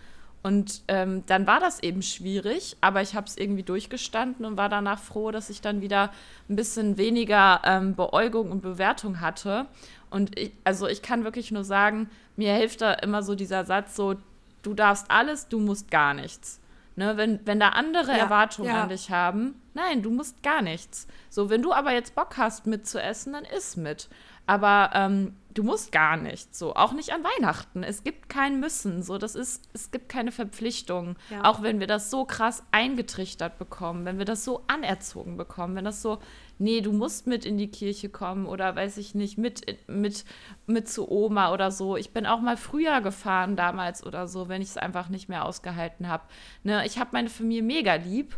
Und 0.43 0.83
ähm, 0.89 1.25
dann 1.27 1.47
war 1.47 1.59
das 1.59 1.83
eben 1.83 2.01
schwierig, 2.01 2.77
aber 2.81 3.03
ich 3.03 3.15
habe 3.15 3.27
es 3.27 3.37
irgendwie 3.37 3.65
durchgestanden 3.65 4.47
und 4.47 4.57
war 4.57 4.69
danach 4.69 5.01
froh, 5.01 5.31
dass 5.31 5.51
ich 5.51 5.61
dann 5.61 5.81
wieder 5.81 6.13
ein 6.49 6.57
bisschen 6.57 6.97
weniger 6.97 7.61
ähm, 7.65 7.97
Beäugung 7.97 8.53
und 8.53 8.63
Bewertung 8.63 9.21
hatte. 9.21 9.67
Und 10.11 10.39
ich, 10.39 10.53
also 10.65 10.87
ich 10.87 11.03
kann 11.03 11.25
wirklich 11.25 11.51
nur 11.51 11.65
sagen, 11.65 12.09
mir 12.37 12.55
hilft 12.55 12.83
da 12.83 12.93
immer 12.95 13.23
so 13.23 13.35
dieser 13.35 13.65
Satz 13.65 13.97
so, 13.97 14.15
du 14.63 14.75
darfst 14.75 15.11
alles, 15.11 15.49
du 15.49 15.59
musst 15.59 15.91
gar 15.91 16.15
nichts. 16.15 16.61
Ne, 16.99 17.17
wenn, 17.17 17.39
wenn 17.47 17.61
da 17.61 17.69
andere 17.69 18.11
ja, 18.11 18.19
Erwartungen 18.19 18.71
ja. 18.71 18.83
an 18.83 18.89
dich 18.89 19.13
haben, 19.13 19.63
nein, 19.73 20.03
du 20.03 20.11
musst 20.11 20.43
gar 20.43 20.63
nichts. 20.63 21.07
So, 21.31 21.49
wenn 21.49 21.63
du 21.63 21.73
aber 21.73 21.93
jetzt 21.93 22.17
Bock 22.17 22.37
hast 22.37 22.67
mitzuessen, 22.67 23.35
dann 23.35 23.45
iss 23.45 23.77
mit. 23.77 24.09
Aber 24.47 24.91
ähm, 24.95 25.37
du 25.55 25.63
musst 25.63 25.93
gar 25.93 26.17
nichts. 26.17 26.59
So, 26.59 26.75
auch 26.75 26.93
nicht 26.93 27.13
an 27.13 27.23
Weihnachten. 27.23 27.85
Es 27.85 28.03
gibt 28.03 28.29
kein 28.29 28.59
Müssen. 28.59 29.05
So, 29.05 29.17
das 29.17 29.37
ist, 29.37 29.69
es 29.75 29.93
gibt 29.93 30.09
keine 30.09 30.33
Verpflichtungen. 30.33 31.17
Ja. 31.31 31.45
Auch 31.45 31.63
wenn 31.63 31.79
wir 31.79 31.87
das 31.87 32.11
so 32.11 32.25
krass 32.25 32.65
eingetrichtert 32.73 33.59
bekommen, 33.61 34.05
wenn 34.05 34.19
wir 34.19 34.25
das 34.25 34.45
so 34.45 34.65
anerzogen 34.67 35.37
bekommen, 35.37 35.77
wenn 35.77 35.85
das 35.85 36.03
so, 36.03 36.19
nee, 36.59 36.81
du 36.81 36.93
musst 36.93 37.27
mit 37.27 37.45
in 37.45 37.59
die 37.59 37.71
Kirche 37.71 38.09
kommen 38.09 38.47
oder 38.47 38.77
weiß 38.77 38.99
ich 38.99 39.15
nicht, 39.15 39.39
mit, 39.39 39.63
mit, 39.89 40.25
mit 40.67 40.89
zu 40.89 41.11
Oma 41.11 41.53
oder 41.53 41.71
so. 41.71 41.97
Ich 41.97 42.11
bin 42.11 42.27
auch 42.27 42.41
mal 42.41 42.57
früher 42.57 43.01
gefahren 43.01 43.57
damals 43.57 44.05
oder 44.05 44.29
so, 44.29 44.49
wenn 44.49 44.63
ich 44.63 44.69
es 44.69 44.77
einfach 44.77 45.09
nicht 45.09 45.29
mehr 45.29 45.45
ausgehalten 45.45 46.09
habe. 46.09 46.25
Ne, 46.63 46.85
ich 46.87 46.99
habe 46.99 47.11
meine 47.13 47.31
Familie 47.31 47.63
mega 47.63 47.95
lieb 47.95 48.37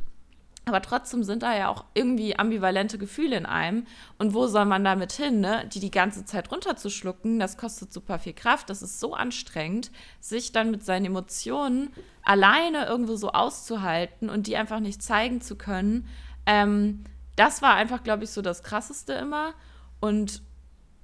aber 0.67 0.83
trotzdem 0.83 1.25
sind 1.25 1.43
da 1.43 1.57
ja 1.57 1.69
auch 1.69 1.85
irgendwie 1.95 2.39
ambivalente 2.39 2.99
Gefühle 2.99 3.37
in 3.37 3.47
einem. 3.47 3.87
Und 4.19 4.35
wo 4.35 4.47
soll 4.47 4.67
man 4.67 4.85
damit 4.85 5.13
hin, 5.13 5.41
ne? 5.41 5.69
Die 5.73 5.81
die 5.81 5.91
ganze 5.91 6.25
Zeit 6.25 6.53
runterzuschlucken, 6.53 7.41
das 7.41 7.57
kostet 7.57 7.93
super 7.93 8.19
viel 8.19 8.35
Kraft. 8.35 8.71
Das 8.71 8.83
ist 8.83 9.01
so 9.01 9.15
anstrengend, 9.15 9.91
sich 10.21 10.53
dann 10.53 10.71
mit 10.71 10.85
seinen 10.85 11.07
Emotionen 11.07 11.91
alleine 12.23 12.87
irgendwo 12.87 13.17
so 13.17 13.33
auszuhalten 13.33 14.29
und 14.29 14.47
die 14.47 14.57
einfach 14.57 14.81
nicht 14.81 15.03
zeigen 15.03 15.41
zu 15.41 15.57
können. 15.57 16.07
Ähm, 16.47 17.05
das 17.41 17.63
war 17.63 17.75
einfach, 17.75 18.03
glaube 18.03 18.25
ich, 18.25 18.31
so 18.31 18.43
das 18.43 18.63
Krasseste 18.63 19.15
immer. 19.15 19.55
Und 19.99 20.43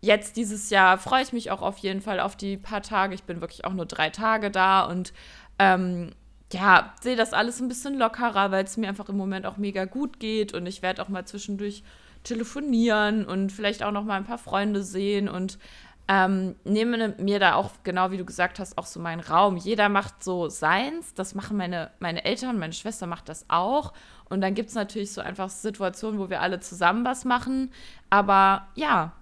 jetzt 0.03 0.37
dieses 0.37 0.68
Jahr 0.68 0.99
freue 0.99 1.22
ich 1.22 1.33
mich 1.33 1.51
auch 1.51 1.62
auf 1.62 1.79
jeden 1.79 2.03
Fall 2.03 2.20
auf 2.20 2.37
die 2.37 2.59
paar 2.59 2.83
Tage. 2.83 3.14
Ich 3.14 3.22
bin 3.22 3.40
wirklich 3.40 3.64
auch 3.64 3.72
nur 3.72 3.87
drei 3.87 4.11
Tage 4.11 4.51
da 4.51 4.83
und 4.83 5.14
ähm, 5.59 6.11
ja, 6.53 6.94
sehe 7.01 7.16
das 7.16 7.33
alles 7.33 7.61
ein 7.61 7.68
bisschen 7.68 7.99
lockerer, 7.99 8.51
weil 8.51 8.64
es 8.64 8.77
mir 8.77 8.87
einfach 8.87 9.09
im 9.09 9.16
Moment 9.16 9.46
auch 9.46 9.57
mega 9.57 9.87
gut 9.87 10.20
geht 10.20 10.53
und 10.53 10.66
ich 10.66 10.83
werde 10.83 11.03
auch 11.03 11.09
mal 11.09 11.25
zwischendurch 11.25 11.83
telefonieren 12.22 13.25
und 13.25 13.51
vielleicht 13.51 13.83
auch 13.83 13.90
noch 13.90 14.05
mal 14.05 14.16
ein 14.16 14.27
paar 14.27 14.37
Freunde 14.37 14.83
sehen 14.83 15.31
und 15.31 15.59
ähm, 16.08 16.54
nehme 16.64 17.14
mir 17.18 17.40
da 17.40 17.54
auch, 17.54 17.70
genau 17.82 18.10
wie 18.12 18.16
du 18.16 18.24
gesagt 18.24 18.60
hast, 18.60 18.78
auch 18.78 18.86
so 18.86 19.00
meinen 19.00 19.20
Raum. 19.20 19.56
Jeder 19.56 19.88
macht 19.88 20.22
so 20.22 20.48
seins. 20.48 21.14
Das 21.14 21.34
machen 21.34 21.56
meine, 21.56 21.90
meine 21.98 22.24
Eltern, 22.24 22.58
meine 22.58 22.72
Schwester 22.72 23.06
macht 23.06 23.28
das 23.28 23.44
auch. 23.48 23.92
Und 24.28 24.40
dann 24.40 24.54
gibt 24.54 24.68
es 24.68 24.74
natürlich 24.74 25.12
so 25.12 25.20
einfach 25.20 25.50
Situationen, 25.50 26.20
wo 26.20 26.30
wir 26.30 26.40
alle 26.40 26.60
zusammen 26.60 27.04
was 27.04 27.24
machen. 27.24 27.72
Aber 28.08 28.68
ja, 28.76 29.12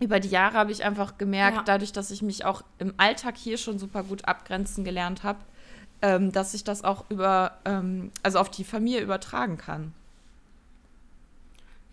über 0.00 0.18
die 0.18 0.28
Jahre 0.28 0.56
habe 0.56 0.72
ich 0.72 0.84
einfach 0.84 1.18
gemerkt, 1.18 1.56
ja. 1.58 1.62
dadurch, 1.64 1.92
dass 1.92 2.10
ich 2.10 2.22
mich 2.22 2.44
auch 2.44 2.62
im 2.78 2.94
Alltag 2.96 3.36
hier 3.36 3.58
schon 3.58 3.78
super 3.78 4.02
gut 4.02 4.24
abgrenzen 4.24 4.82
gelernt 4.82 5.24
habe, 5.24 5.40
ähm, 6.00 6.32
dass 6.32 6.54
ich 6.54 6.64
das 6.64 6.84
auch 6.84 7.04
über, 7.10 7.58
ähm, 7.64 8.10
also 8.22 8.38
auf 8.38 8.50
die 8.50 8.64
Familie 8.64 9.00
übertragen 9.00 9.58
kann. 9.58 9.92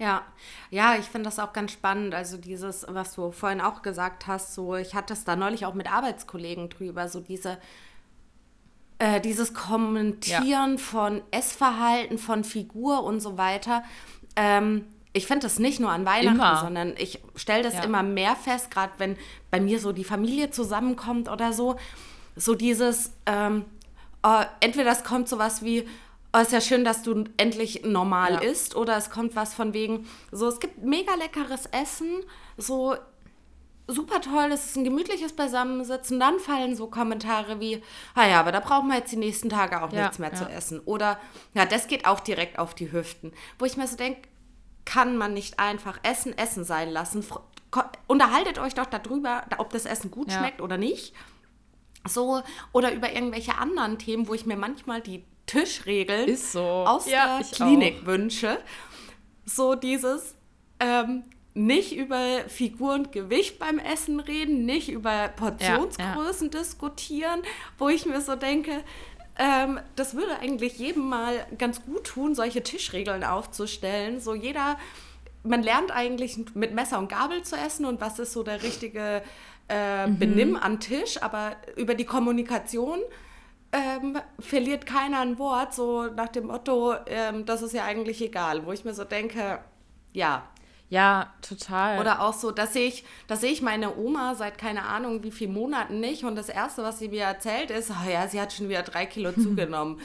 Ja, 0.02 0.24
ja, 0.72 0.96
ich 0.96 1.06
finde 1.06 1.26
das 1.26 1.38
auch 1.38 1.54
ganz 1.54 1.74
spannend. 1.74 2.16
Also 2.16 2.38
dieses, 2.38 2.88
was 2.90 3.14
du 3.14 3.32
vorhin 3.32 3.62
auch 3.62 3.84
gesagt 3.84 4.26
hast, 4.26 4.56
so 4.56 4.76
ich 4.76 4.96
hatte 4.96 5.14
es 5.14 5.26
da 5.26 5.36
neulich 5.36 5.68
auch 5.68 5.76
mit 5.76 5.94
Arbeitskollegen 5.94 6.70
drüber, 6.70 7.08
so 7.08 7.20
diese 7.20 7.60
äh, 8.98 9.22
dieses 9.22 9.54
Kommentieren 9.54 10.72
ja. 10.72 10.78
von 10.78 11.22
Essverhalten, 11.30 12.18
von 12.18 12.44
Figur 12.44 13.04
und 13.04 13.20
so 13.20 13.38
weiter. 13.38 13.84
Ähm, 14.36 14.86
ich 15.14 15.28
finde 15.28 15.44
das 15.46 15.60
nicht 15.60 15.80
nur 15.80 15.92
an 15.92 16.04
Weihnachten, 16.04 16.36
immer. 16.36 16.58
sondern 16.58 16.96
ich 16.98 17.20
stelle 17.36 17.62
das 17.62 17.76
ja. 17.76 17.84
immer 17.84 18.02
mehr 18.02 18.36
fest, 18.36 18.72
gerade 18.72 18.94
wenn 18.98 19.18
bei 19.52 19.60
mir 19.60 19.80
so 19.80 19.92
die 19.92 20.04
Familie 20.04 20.50
zusammenkommt 20.50 21.30
oder 21.30 21.54
so. 21.54 21.76
So 22.36 22.56
dieses, 22.56 23.12
ähm, 23.28 23.66
uh, 24.26 24.46
entweder 24.62 24.92
es 24.92 25.04
kommt 25.04 25.30
sowas 25.30 25.62
wie, 25.64 25.88
oh, 26.34 26.40
ist 26.40 26.52
ja 26.52 26.62
schön, 26.62 26.84
dass 26.84 27.04
du 27.04 27.26
endlich 27.38 27.84
normal 27.84 28.34
ja. 28.34 28.40
isst, 28.40 28.76
oder 28.76 28.98
es 28.98 29.10
kommt 29.10 29.36
was 29.36 29.54
von 29.54 29.74
wegen, 29.74 30.08
so, 30.32 30.48
es 30.48 30.60
gibt 30.60 30.84
mega 30.84 31.14
leckeres 31.16 31.66
Essen, 31.68 32.24
so 32.58 32.96
super 33.88 34.22
toll, 34.22 34.52
es 34.52 34.68
ist 34.68 34.78
ein 34.78 34.84
gemütliches 34.84 35.34
Beisammensitzen, 35.34 36.20
dann 36.20 36.40
fallen 36.40 36.76
so 36.76 36.88
Kommentare 36.88 37.60
wie, 37.60 37.84
ah 38.16 38.28
ja, 38.28 38.40
aber 38.40 38.52
da 38.52 38.60
brauchen 38.60 38.88
wir 38.88 38.98
jetzt 38.98 39.12
die 39.12 39.18
nächsten 39.18 39.50
Tage 39.50 39.82
auch 39.82 39.92
ja, 39.92 40.04
nichts 40.04 40.20
mehr 40.20 40.32
ja. 40.32 40.36
zu 40.36 40.46
essen. 40.46 40.80
Oder, 40.82 41.20
ja, 41.54 41.66
das 41.66 41.88
geht 41.88 42.06
auch 42.06 42.22
direkt 42.22 42.58
auf 42.58 42.74
die 42.74 42.92
Hüften. 42.92 43.34
Wo 43.60 43.66
ich 43.66 43.78
mir 43.78 43.88
so 43.88 43.98
denke, 43.98 44.30
kann 44.86 45.18
man 45.18 45.34
nicht 45.34 45.60
einfach 45.60 46.00
Essen 46.04 46.38
Essen 46.38 46.64
sein 46.64 46.90
lassen? 46.90 47.26
Unterhaltet 48.08 48.60
euch 48.60 48.74
doch 48.74 48.86
darüber, 48.86 49.44
ob 49.58 49.72
das 49.72 49.86
Essen 49.86 50.12
gut 50.12 50.32
schmeckt 50.32 50.62
oder 50.62 50.78
nicht. 50.78 51.14
So, 52.08 52.42
oder 52.72 52.92
über 52.94 53.14
irgendwelche 53.14 53.58
anderen 53.58 54.00
Themen, 54.00 54.28
wo 54.28 54.34
ich 54.34 54.46
mir 54.46 54.58
manchmal 54.58 55.02
die 55.02 55.24
Tischregeln 55.52 56.36
so. 56.36 56.62
aus 56.62 57.10
ja, 57.10 57.40
der 57.40 57.48
Klinik 57.48 58.02
auch. 58.02 58.06
wünsche. 58.08 58.58
So 59.46 59.76
dieses 59.76 60.36
ähm, 60.80 61.24
nicht 61.54 61.96
über 61.96 62.20
Figur 62.48 62.94
und 62.94 63.12
Gewicht 63.12 63.60
beim 63.60 63.78
Essen 63.78 64.20
reden, 64.20 64.66
nicht 64.66 64.90
über 64.90 65.28
Portionsgrößen 65.30 66.50
ja, 66.50 66.54
ja. 66.54 66.60
diskutieren, 66.60 67.42
wo 67.78 67.90
ich 67.90 68.06
mir 68.06 68.22
so 68.22 68.36
denke, 68.36 68.84
ähm, 69.38 69.80
das 69.96 70.16
würde 70.16 70.40
eigentlich 70.40 70.78
jedem 70.78 71.10
mal 71.10 71.46
ganz 71.58 71.84
gut 71.84 72.06
tun, 72.06 72.36
solche 72.36 72.64
Tischregeln 72.64 73.24
aufzustellen. 73.24 74.20
So 74.20 74.34
jeder, 74.34 74.78
man 75.44 75.64
lernt 75.64 75.92
eigentlich 75.92 76.38
mit 76.54 76.74
Messer 76.74 77.00
und 77.00 77.10
Gabel 77.10 77.44
zu 77.44 77.56
essen 77.58 77.86
und 77.86 78.00
was 78.00 78.20
ist 78.20 78.34
so 78.34 78.44
der 78.44 78.64
richtige 78.64 79.22
äh, 79.68 80.08
mhm. 80.08 80.20
Benimm 80.20 80.56
an 80.56 80.80
Tisch, 80.80 81.22
aber 81.22 81.56
über 81.76 81.96
die 81.96 82.06
Kommunikation 82.06 83.00
ähm, 83.72 84.18
verliert 84.40 84.86
keiner 84.86 85.20
ein 85.20 85.40
Wort, 85.40 85.74
so 85.74 86.04
nach 86.08 86.30
dem 86.30 86.48
Motto, 86.48 86.94
ähm, 87.08 87.46
das 87.46 87.62
ist 87.62 87.74
ja 87.74 87.86
eigentlich 87.86 88.22
egal, 88.22 88.66
wo 88.66 88.72
ich 88.72 88.84
mir 88.84 88.94
so 88.94 89.04
denke, 89.04 89.60
ja. 90.14 90.44
Ja, 90.90 91.34
total. 91.42 92.00
Oder 92.02 92.22
auch 92.22 92.34
so, 92.34 92.52
dass 92.52 92.76
ich, 92.76 93.06
das 93.28 93.40
sehe 93.40 93.52
ich 93.52 93.62
meine 93.62 93.96
Oma 93.96 94.36
seit 94.36 94.58
keine 94.58 94.84
Ahnung 94.84 95.24
wie 95.24 95.32
vielen 95.32 95.54
Monaten 95.54 96.02
nicht 96.02 96.26
und 96.26 96.36
das 96.36 96.50
Erste, 96.50 96.84
was 96.84 97.00
sie 97.00 97.08
mir 97.08 97.24
erzählt, 97.24 97.72
ist, 97.72 97.92
oh 97.92 98.10
ja, 98.10 98.28
sie 98.28 98.42
hat 98.42 98.52
schon 98.52 98.68
wieder 98.68 98.84
drei 98.84 99.06
Kilo 99.06 99.32
zugenommen. 99.42 100.02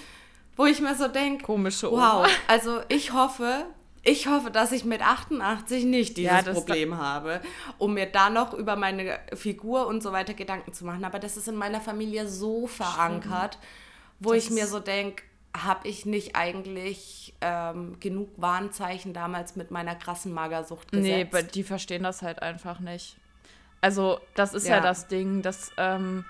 Wo 0.54 0.64
ich 0.64 0.80
mir 0.80 0.94
so 0.94 1.08
denke, 1.08 1.44
komische 1.44 1.92
Oma. 1.92 2.22
Wow, 2.22 2.28
also 2.46 2.80
ich 2.88 3.12
hoffe, 3.12 3.66
ich 4.06 4.28
hoffe, 4.28 4.50
dass 4.50 4.70
ich 4.70 4.84
mit 4.84 5.02
88 5.02 5.84
nicht 5.84 6.16
dieses 6.16 6.32
ja, 6.32 6.42
Problem 6.42 6.96
habe, 6.96 7.40
um 7.78 7.94
mir 7.94 8.06
da 8.06 8.30
noch 8.30 8.54
über 8.54 8.76
meine 8.76 9.18
Figur 9.34 9.88
und 9.88 10.02
so 10.02 10.12
weiter 10.12 10.32
Gedanken 10.32 10.72
zu 10.72 10.84
machen. 10.84 11.04
Aber 11.04 11.18
das 11.18 11.36
ist 11.36 11.48
in 11.48 11.56
meiner 11.56 11.80
Familie 11.80 12.28
so 12.28 12.68
verankert, 12.68 13.58
wo 14.20 14.32
das 14.32 14.44
ich 14.44 14.50
mir 14.50 14.68
so 14.68 14.78
denke, 14.78 15.24
habe 15.56 15.88
ich 15.88 16.06
nicht 16.06 16.36
eigentlich 16.36 17.34
ähm, 17.40 17.96
genug 17.98 18.28
Warnzeichen 18.36 19.12
damals 19.12 19.56
mit 19.56 19.70
meiner 19.72 19.96
krassen 19.96 20.32
Magersucht 20.32 20.92
gesetzt? 20.92 21.32
Nee, 21.32 21.42
die 21.54 21.64
verstehen 21.64 22.04
das 22.04 22.22
halt 22.22 22.42
einfach 22.42 22.78
nicht. 22.78 23.16
Also, 23.80 24.20
das 24.34 24.54
ist 24.54 24.68
ja, 24.68 24.76
ja 24.76 24.82
das 24.82 25.08
Ding, 25.08 25.42
dass 25.42 25.72
ähm, 25.78 26.24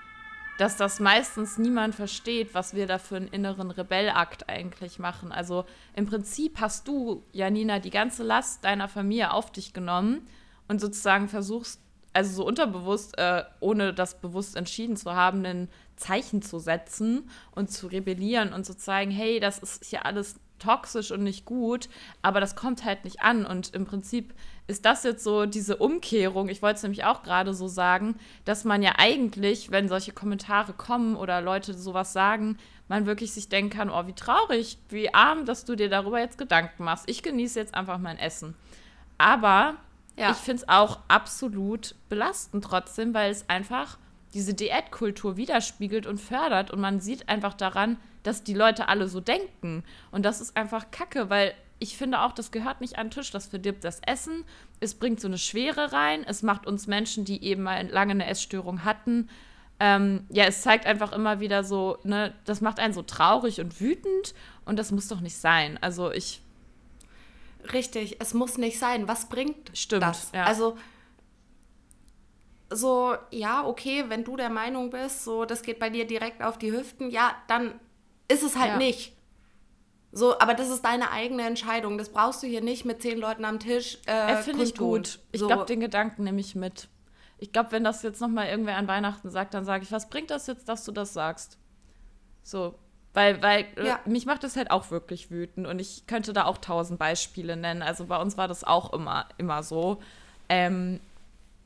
dass 0.57 0.75
das 0.75 0.99
meistens 0.99 1.57
niemand 1.57 1.95
versteht, 1.95 2.53
was 2.53 2.73
wir 2.73 2.87
da 2.87 2.97
für 2.97 3.15
einen 3.15 3.27
inneren 3.27 3.71
Rebellakt 3.71 4.49
eigentlich 4.49 4.99
machen. 4.99 5.31
Also 5.31 5.65
im 5.95 6.07
Prinzip 6.07 6.59
hast 6.59 6.87
du, 6.87 7.23
Janina, 7.31 7.79
die 7.79 7.91
ganze 7.91 8.23
Last 8.23 8.65
deiner 8.65 8.87
Familie 8.87 9.31
auf 9.31 9.51
dich 9.51 9.73
genommen 9.73 10.27
und 10.67 10.81
sozusagen 10.81 11.29
versuchst, 11.29 11.79
also 12.13 12.33
so 12.33 12.47
unterbewusst, 12.47 13.17
äh, 13.19 13.43
ohne 13.59 13.93
das 13.93 14.19
bewusst 14.19 14.55
entschieden 14.55 14.97
zu 14.97 15.13
haben, 15.13 15.45
ein 15.45 15.69
Zeichen 15.95 16.41
zu 16.41 16.57
setzen 16.57 17.29
und 17.51 17.71
zu 17.71 17.87
rebellieren 17.87 18.53
und 18.53 18.65
zu 18.65 18.75
zeigen, 18.75 19.11
hey, 19.11 19.39
das 19.39 19.59
ist 19.59 19.85
hier 19.85 20.05
alles 20.05 20.39
toxisch 20.57 21.11
und 21.11 21.23
nicht 21.23 21.45
gut, 21.45 21.89
aber 22.23 22.39
das 22.39 22.55
kommt 22.55 22.83
halt 22.83 23.03
nicht 23.03 23.21
an. 23.21 23.45
Und 23.45 23.75
im 23.75 23.85
Prinzip 23.85 24.33
ist 24.67 24.85
das 24.85 25.03
jetzt 25.03 25.23
so 25.23 25.45
diese 25.45 25.77
Umkehrung, 25.77 26.49
ich 26.49 26.61
wollte 26.61 26.77
es 26.77 26.83
nämlich 26.83 27.05
auch 27.05 27.23
gerade 27.23 27.53
so 27.53 27.67
sagen, 27.67 28.15
dass 28.43 28.65
man 28.65 28.83
ja 28.83 28.93
eigentlich, 28.97 29.71
wenn 29.71 29.87
solche 29.87 30.11
Kommentare 30.11 30.73
kommen 30.73 31.15
oder 31.15 31.41
Leute 31.41 31.73
sowas 31.73 32.11
sagen, 32.11 32.57
man 32.89 33.05
wirklich 33.05 33.33
sich 33.33 33.49
denken 33.49 33.75
kann, 33.75 33.89
oh, 33.89 34.07
wie 34.07 34.13
traurig, 34.13 34.77
wie 34.89 35.13
arm, 35.13 35.45
dass 35.45 35.65
du 35.65 35.75
dir 35.75 35.89
darüber 35.89 36.19
jetzt 36.19 36.37
Gedanken 36.37 36.83
machst. 36.83 37.09
Ich 37.09 37.23
genieße 37.23 37.59
jetzt 37.59 37.73
einfach 37.73 37.97
mein 37.97 38.19
Essen. 38.19 38.55
Aber 39.17 39.75
ja. 40.17 40.31
ich 40.31 40.37
finde 40.37 40.63
es 40.63 40.69
auch 40.69 40.99
absolut 41.07 41.95
belastend 42.09 42.63
trotzdem, 42.63 43.13
weil 43.13 43.31
es 43.31 43.49
einfach 43.49 43.97
diese 44.33 44.53
Diätkultur 44.53 45.37
widerspiegelt 45.37 46.05
und 46.05 46.19
fördert 46.19 46.71
und 46.71 46.81
man 46.81 46.99
sieht 46.99 47.29
einfach 47.29 47.53
daran, 47.53 47.97
dass 48.23 48.43
die 48.43 48.53
Leute 48.53 48.89
alle 48.89 49.07
so 49.07 49.21
denken. 49.21 49.83
Und 50.11 50.25
das 50.25 50.41
ist 50.41 50.57
einfach 50.57 50.91
Kacke, 50.91 51.29
weil 51.29 51.53
ich 51.79 51.97
finde 51.97 52.21
auch, 52.21 52.31
das 52.31 52.51
gehört 52.51 52.81
nicht 52.81 52.97
an 52.97 53.07
den 53.07 53.11
Tisch. 53.11 53.31
Das 53.31 53.47
verdirbt 53.47 53.83
das 53.83 54.01
Essen. 54.05 54.43
Es 54.79 54.95
bringt 54.95 55.19
so 55.19 55.27
eine 55.27 55.37
Schwere 55.37 55.91
rein. 55.91 56.23
Es 56.25 56.43
macht 56.43 56.65
uns 56.65 56.87
Menschen, 56.87 57.25
die 57.25 57.43
eben 57.43 57.63
mal 57.63 57.87
lange 57.87 58.11
eine 58.11 58.27
Essstörung 58.27 58.83
hatten, 58.83 59.29
ähm, 59.79 60.25
ja, 60.29 60.45
es 60.45 60.61
zeigt 60.61 60.85
einfach 60.85 61.11
immer 61.11 61.39
wieder 61.39 61.63
so, 61.63 61.99
ne, 62.03 62.33
das 62.45 62.61
macht 62.61 62.79
einen 62.79 62.93
so 62.93 63.03
traurig 63.03 63.61
und 63.61 63.79
wütend 63.79 64.33
und 64.65 64.77
das 64.77 64.91
muss 64.91 65.07
doch 65.07 65.21
nicht 65.21 65.37
sein. 65.37 65.77
Also 65.81 66.11
ich. 66.11 66.41
Richtig, 67.73 68.17
es 68.19 68.33
muss 68.33 68.57
nicht 68.57 68.79
sein. 68.79 69.07
Was 69.07 69.29
bringt 69.29 69.77
Stimmt, 69.77 70.03
das? 70.03 70.31
Ja. 70.33 70.45
Also 70.45 70.77
so, 72.69 73.15
ja, 73.31 73.65
okay, 73.65 74.05
wenn 74.07 74.23
du 74.23 74.35
der 74.35 74.49
Meinung 74.49 74.89
bist, 74.89 75.23
so, 75.23 75.45
das 75.45 75.61
geht 75.61 75.79
bei 75.79 75.89
dir 75.89 76.07
direkt 76.07 76.41
auf 76.41 76.57
die 76.57 76.71
Hüften, 76.71 77.09
ja, 77.11 77.35
dann 77.47 77.79
ist 78.27 78.43
es 78.43 78.57
halt 78.57 78.71
ja. 78.71 78.77
nicht. 78.77 79.13
So, 80.11 80.39
aber 80.39 80.53
das 80.53 80.69
ist 80.69 80.83
deine 80.83 81.11
eigene 81.11 81.45
Entscheidung. 81.45 81.97
Das 81.97 82.09
brauchst 82.09 82.41
du 82.41 82.47
hier 82.47 82.61
nicht 82.61 82.85
mit 82.85 83.01
zehn 83.01 83.19
Leuten 83.19 83.45
am 83.45 83.59
Tisch. 83.59 83.99
Äh, 84.05 84.37
Finde 84.37 84.63
ich 84.63 84.75
gut. 84.75 85.19
Ich 85.31 85.41
so. 85.41 85.47
glaube, 85.47 85.65
den 85.65 85.79
Gedanken 85.79 86.23
nehme 86.23 86.39
ich 86.39 86.55
mit. 86.55 86.87
Ich 87.39 87.51
glaube, 87.51 87.71
wenn 87.71 87.83
das 87.83 88.01
jetzt 88.01 88.19
nochmal 88.19 88.47
irgendwer 88.47 88.77
an 88.77 88.87
Weihnachten 88.87 89.29
sagt, 89.29 89.53
dann 89.53 89.65
sage 89.65 89.83
ich, 89.83 89.91
was 89.91 90.09
bringt 90.09 90.31
das 90.31 90.47
jetzt, 90.47 90.67
dass 90.69 90.83
du 90.85 90.91
das 90.91 91.13
sagst? 91.13 91.57
So. 92.41 92.75
Weil, 93.13 93.41
weil 93.41 93.65
äh, 93.77 93.87
ja. 93.87 93.99
mich 94.05 94.25
macht 94.25 94.43
das 94.43 94.55
halt 94.55 94.71
auch 94.71 94.91
wirklich 94.91 95.31
wütend 95.31 95.65
und 95.65 95.79
ich 95.79 96.05
könnte 96.07 96.33
da 96.33 96.45
auch 96.45 96.57
tausend 96.59 96.99
Beispiele 96.99 97.57
nennen. 97.57 97.81
Also 97.81 98.05
bei 98.05 98.17
uns 98.17 98.37
war 98.37 98.47
das 98.47 98.63
auch 98.63 98.93
immer, 98.93 99.27
immer 99.37 99.63
so. 99.63 99.99
Ähm, 100.49 100.99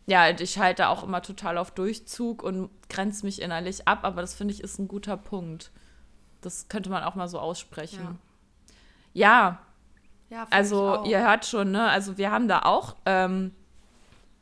ja, 0.08 0.30
ich 0.30 0.58
halte 0.60 0.90
auch 0.90 1.04
immer 1.04 1.22
total 1.22 1.58
auf 1.58 1.72
Durchzug 1.72 2.44
und 2.44 2.70
grenze 2.90 3.26
mich 3.26 3.42
innerlich 3.42 3.88
ab, 3.88 4.00
aber 4.04 4.22
das 4.22 4.34
finde 4.34 4.54
ich 4.54 4.62
ist 4.62 4.80
ein 4.80 4.88
guter 4.88 5.18
Punkt. 5.18 5.72
Das 6.42 6.68
könnte 6.70 6.90
man 6.90 7.04
auch 7.04 7.16
mal 7.16 7.28
so 7.28 7.40
aussprechen. 7.40 8.04
Ja. 8.04 8.16
Ja, 9.14 9.60
ja 10.30 10.48
also 10.50 11.04
ihr 11.06 11.22
hört 11.22 11.46
schon, 11.46 11.72
ne? 11.72 11.90
Also 11.90 12.18
wir 12.18 12.32
haben 12.32 12.48
da 12.48 12.60
auch 12.60 12.96
ähm, 13.06 13.52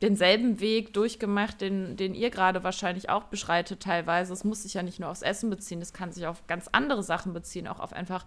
denselben 0.02 0.60
Weg 0.60 0.94
durchgemacht, 0.94 1.60
den, 1.60 1.96
den 1.96 2.14
ihr 2.14 2.30
gerade 2.30 2.64
wahrscheinlich 2.64 3.10
auch 3.10 3.24
beschreitet 3.24 3.80
teilweise. 3.80 4.32
Es 4.32 4.44
muss 4.44 4.62
sich 4.62 4.74
ja 4.74 4.82
nicht 4.82 5.00
nur 5.00 5.10
aufs 5.10 5.22
Essen 5.22 5.50
beziehen, 5.50 5.82
es 5.82 5.92
kann 5.92 6.12
sich 6.12 6.26
auf 6.26 6.46
ganz 6.46 6.68
andere 6.72 7.02
Sachen 7.02 7.32
beziehen, 7.32 7.68
auch 7.68 7.80
auf 7.80 7.92
einfach 7.92 8.24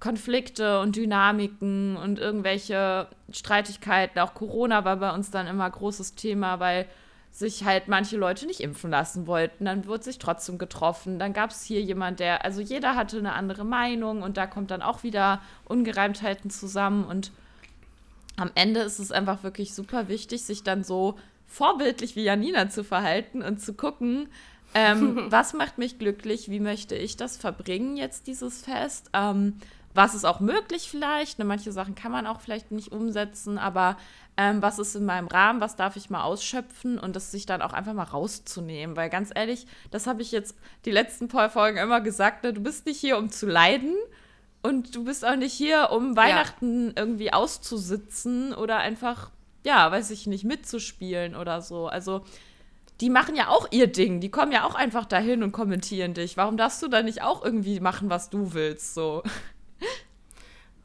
Konflikte 0.00 0.80
und 0.80 0.96
Dynamiken 0.96 1.96
und 1.96 2.18
irgendwelche 2.18 3.08
Streitigkeiten. 3.30 4.18
Auch 4.20 4.34
Corona 4.34 4.84
war 4.84 4.96
bei 4.96 5.12
uns 5.12 5.30
dann 5.30 5.46
immer 5.46 5.68
großes 5.68 6.14
Thema, 6.14 6.60
weil 6.60 6.86
sich 7.34 7.64
halt 7.64 7.88
manche 7.88 8.16
Leute 8.16 8.46
nicht 8.46 8.60
impfen 8.60 8.92
lassen 8.92 9.26
wollten. 9.26 9.64
Dann 9.64 9.88
wurde 9.88 10.04
sich 10.04 10.20
trotzdem 10.20 10.56
getroffen. 10.56 11.18
Dann 11.18 11.32
gab 11.32 11.50
es 11.50 11.64
hier 11.64 11.82
jemand, 11.82 12.20
der, 12.20 12.44
also 12.44 12.60
jeder 12.60 12.94
hatte 12.94 13.18
eine 13.18 13.32
andere 13.32 13.64
Meinung 13.64 14.22
und 14.22 14.36
da 14.36 14.46
kommt 14.46 14.70
dann 14.70 14.82
auch 14.82 15.02
wieder 15.02 15.42
Ungereimtheiten 15.64 16.48
zusammen. 16.48 17.04
Und 17.04 17.32
am 18.36 18.52
Ende 18.54 18.80
ist 18.80 19.00
es 19.00 19.10
einfach 19.10 19.42
wirklich 19.42 19.74
super 19.74 20.06
wichtig, 20.06 20.44
sich 20.44 20.62
dann 20.62 20.84
so 20.84 21.18
vorbildlich 21.48 22.14
wie 22.14 22.22
Janina 22.22 22.68
zu 22.68 22.84
verhalten 22.84 23.42
und 23.42 23.60
zu 23.60 23.74
gucken, 23.74 24.28
ähm, 24.72 25.26
was 25.28 25.54
macht 25.54 25.76
mich 25.76 25.98
glücklich, 25.98 26.50
wie 26.50 26.60
möchte 26.60 26.94
ich 26.94 27.16
das 27.16 27.36
verbringen 27.36 27.96
jetzt, 27.96 28.28
dieses 28.28 28.62
Fest. 28.62 29.10
Ähm, 29.12 29.54
was 29.94 30.14
ist 30.14 30.24
auch 30.24 30.40
möglich 30.40 30.88
vielleicht. 30.90 31.38
Ne, 31.38 31.44
manche 31.44 31.72
Sachen 31.72 31.94
kann 31.94 32.12
man 32.12 32.26
auch 32.26 32.40
vielleicht 32.40 32.72
nicht 32.72 32.92
umsetzen, 32.92 33.58
aber 33.58 33.96
ähm, 34.36 34.60
was 34.60 34.78
ist 34.78 34.96
in 34.96 35.04
meinem 35.04 35.28
Rahmen, 35.28 35.60
was 35.60 35.76
darf 35.76 35.96
ich 35.96 36.10
mal 36.10 36.24
ausschöpfen 36.24 36.98
und 36.98 37.14
das 37.14 37.30
sich 37.30 37.46
dann 37.46 37.62
auch 37.62 37.72
einfach 37.72 37.94
mal 37.94 38.02
rauszunehmen. 38.02 38.96
Weil 38.96 39.08
ganz 39.08 39.30
ehrlich, 39.34 39.66
das 39.90 40.06
habe 40.06 40.22
ich 40.22 40.32
jetzt 40.32 40.56
die 40.84 40.90
letzten 40.90 41.28
paar 41.28 41.48
Folgen 41.48 41.78
immer 41.78 42.00
gesagt, 42.00 42.42
ne, 42.42 42.52
du 42.52 42.60
bist 42.60 42.86
nicht 42.86 42.98
hier, 42.98 43.16
um 43.16 43.30
zu 43.30 43.46
leiden. 43.46 43.94
Und 44.62 44.96
du 44.96 45.04
bist 45.04 45.26
auch 45.26 45.36
nicht 45.36 45.52
hier, 45.52 45.90
um 45.90 46.16
Weihnachten 46.16 46.86
ja. 46.86 46.92
irgendwie 46.96 47.34
auszusitzen 47.34 48.54
oder 48.54 48.78
einfach, 48.78 49.30
ja, 49.62 49.92
weiß 49.92 50.10
ich 50.10 50.26
nicht, 50.26 50.44
mitzuspielen 50.44 51.36
oder 51.36 51.60
so. 51.60 51.86
Also, 51.86 52.24
die 53.02 53.10
machen 53.10 53.36
ja 53.36 53.48
auch 53.48 53.68
ihr 53.72 53.88
Ding. 53.88 54.20
Die 54.20 54.30
kommen 54.30 54.52
ja 54.52 54.64
auch 54.64 54.74
einfach 54.74 55.04
dahin 55.04 55.42
und 55.42 55.52
kommentieren 55.52 56.14
dich. 56.14 56.38
Warum 56.38 56.56
darfst 56.56 56.82
du 56.82 56.88
da 56.88 57.02
nicht 57.02 57.20
auch 57.20 57.44
irgendwie 57.44 57.78
machen, 57.78 58.08
was 58.08 58.30
du 58.30 58.54
willst? 58.54 58.94
So. 58.94 59.22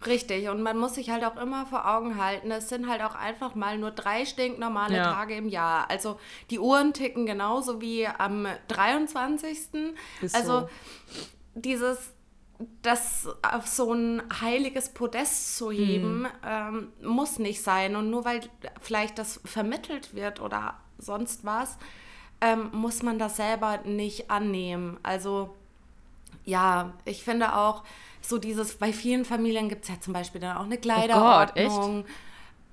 Richtig, 0.06 0.48
und 0.48 0.62
man 0.62 0.78
muss 0.78 0.96
sich 0.96 1.10
halt 1.10 1.26
auch 1.26 1.36
immer 1.36 1.66
vor 1.66 1.86
Augen 1.86 2.24
halten, 2.24 2.52
es 2.52 2.70
sind 2.70 2.88
halt 2.88 3.02
auch 3.02 3.16
einfach 3.16 3.54
mal 3.54 3.78
nur 3.78 3.92
drei 3.92 4.26
stinknormale 4.26 4.96
ja. 4.96 5.12
Tage 5.12 5.36
im 5.36 5.50
Jahr. 5.50 5.90
Also 5.90 6.18
die 6.50 6.60
Uhren 6.60 6.94
ticken 6.94 7.26
genauso 7.26 7.82
wie 7.82 8.08
am 8.08 8.48
23. 8.70 9.58
Ist 10.22 10.36
also 10.36 10.62
so. 10.62 10.70
dieses, 11.56 12.14
das 12.82 13.28
auf 13.42 13.68
so 13.68 13.92
ein 13.94 14.24
heiliges 14.42 14.90
Podest 14.90 15.58
zu 15.58 15.70
heben, 15.70 16.22
mhm. 16.22 16.28
ähm, 16.46 16.94
muss 17.02 17.38
nicht 17.38 17.62
sein. 17.62 17.98
Und 17.98 18.10
nur 18.10 18.24
weil 18.24 18.42
vielleicht 18.80 19.18
das 19.18 19.42
vermittelt 19.44 20.16
wird 20.16 20.40
oder 20.40 20.76
sonst 20.98 21.44
was, 21.44 21.78
ähm, 22.40 22.70
muss 22.72 23.04
man 23.04 23.20
das 23.20 23.36
selber 23.36 23.80
nicht 23.80 24.32
annehmen. 24.32 24.98
Also 25.04 25.56
ja, 26.46 26.94
ich 27.04 27.24
finde 27.24 27.56
auch, 27.56 27.84
so 28.30 28.38
dieses, 28.38 28.76
bei 28.76 28.94
vielen 28.94 29.26
Familien 29.26 29.70
gibt 29.70 29.84
es 29.84 29.90
ja 29.90 30.00
zum 30.00 30.14
Beispiel 30.14 30.40
dann 30.42 30.58
auch 30.58 30.64
eine 30.64 30.78
Kleiderordnung. 30.78 31.68
Oh 31.68 31.94
Gott, 31.98 32.06
echt? 32.06 32.10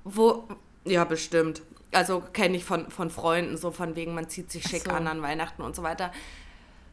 Wo, 0.04 0.44
ja, 0.84 1.04
bestimmt. 1.04 1.62
Also 1.92 2.22
kenne 2.32 2.56
ich 2.56 2.64
von, 2.64 2.90
von 2.90 3.10
Freunden, 3.10 3.56
so 3.56 3.70
von 3.70 3.96
wegen, 3.96 4.14
man 4.14 4.28
zieht 4.28 4.50
sich 4.50 4.64
schick 4.64 4.84
so. 4.84 4.90
an 4.90 5.06
an 5.06 5.22
Weihnachten 5.22 5.62
und 5.62 5.74
so 5.74 5.82
weiter. 5.82 6.12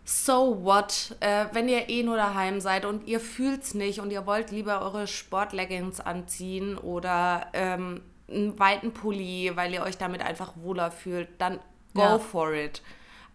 So 0.05 0.63
what? 0.63 1.15
Äh, 1.19 1.45
wenn 1.53 1.69
ihr 1.69 1.89
eh 1.89 2.03
nur 2.03 2.17
daheim 2.17 2.59
seid 2.59 2.85
und 2.85 3.07
ihr 3.07 3.19
fühlt's 3.19 3.73
nicht 3.73 3.99
und 3.99 4.11
ihr 4.11 4.25
wollt 4.25 4.51
lieber 4.51 4.81
eure 4.81 5.07
Sportleggings 5.07 5.99
anziehen 5.99 6.77
oder 6.77 7.47
ähm, 7.53 8.01
einen 8.29 8.57
weiten 8.59 8.91
Pulli, 8.91 9.51
weil 9.55 9.73
ihr 9.73 9.83
euch 9.83 9.97
damit 9.97 10.21
einfach 10.21 10.53
wohler 10.57 10.91
fühlt, 10.91 11.29
dann 11.37 11.59
go 11.93 12.01
ja. 12.01 12.19
for 12.19 12.53
it. 12.53 12.81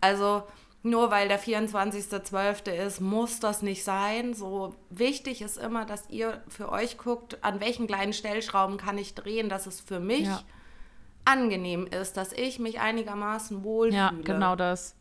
Also 0.01 0.45
nur 0.89 1.11
weil 1.11 1.29
der 1.29 1.41
24.12. 1.41 2.71
ist, 2.71 3.01
muss 3.01 3.41
das 3.41 3.63
nicht 3.63 3.85
sein. 3.85 4.35
So 4.35 4.75
wichtig 4.91 5.43
ist 5.43 5.57
immer, 5.57 5.85
dass 5.85 6.09
ihr 6.11 6.43
für 6.49 6.71
euch 6.71 6.99
guckt, 6.99 7.43
an 7.43 7.61
welchen 7.61 7.87
kleinen 7.87 8.13
Stellschrauben 8.13 8.77
kann 8.77 8.99
ich 8.99 9.15
drehen, 9.15 9.49
dass 9.49 9.67
es 9.67 9.81
für 9.81 10.01
mich 10.01 10.27
ja. 10.27 10.43
angenehm 11.25 11.87
ist, 11.87 12.17
dass 12.17 12.33
ich 12.33 12.59
mich 12.59 12.81
einigermaßen 12.81 13.63
wohlfühle. 13.65 13.97
Ja, 13.97 14.13
genau 14.25 14.57
das. 14.57 14.95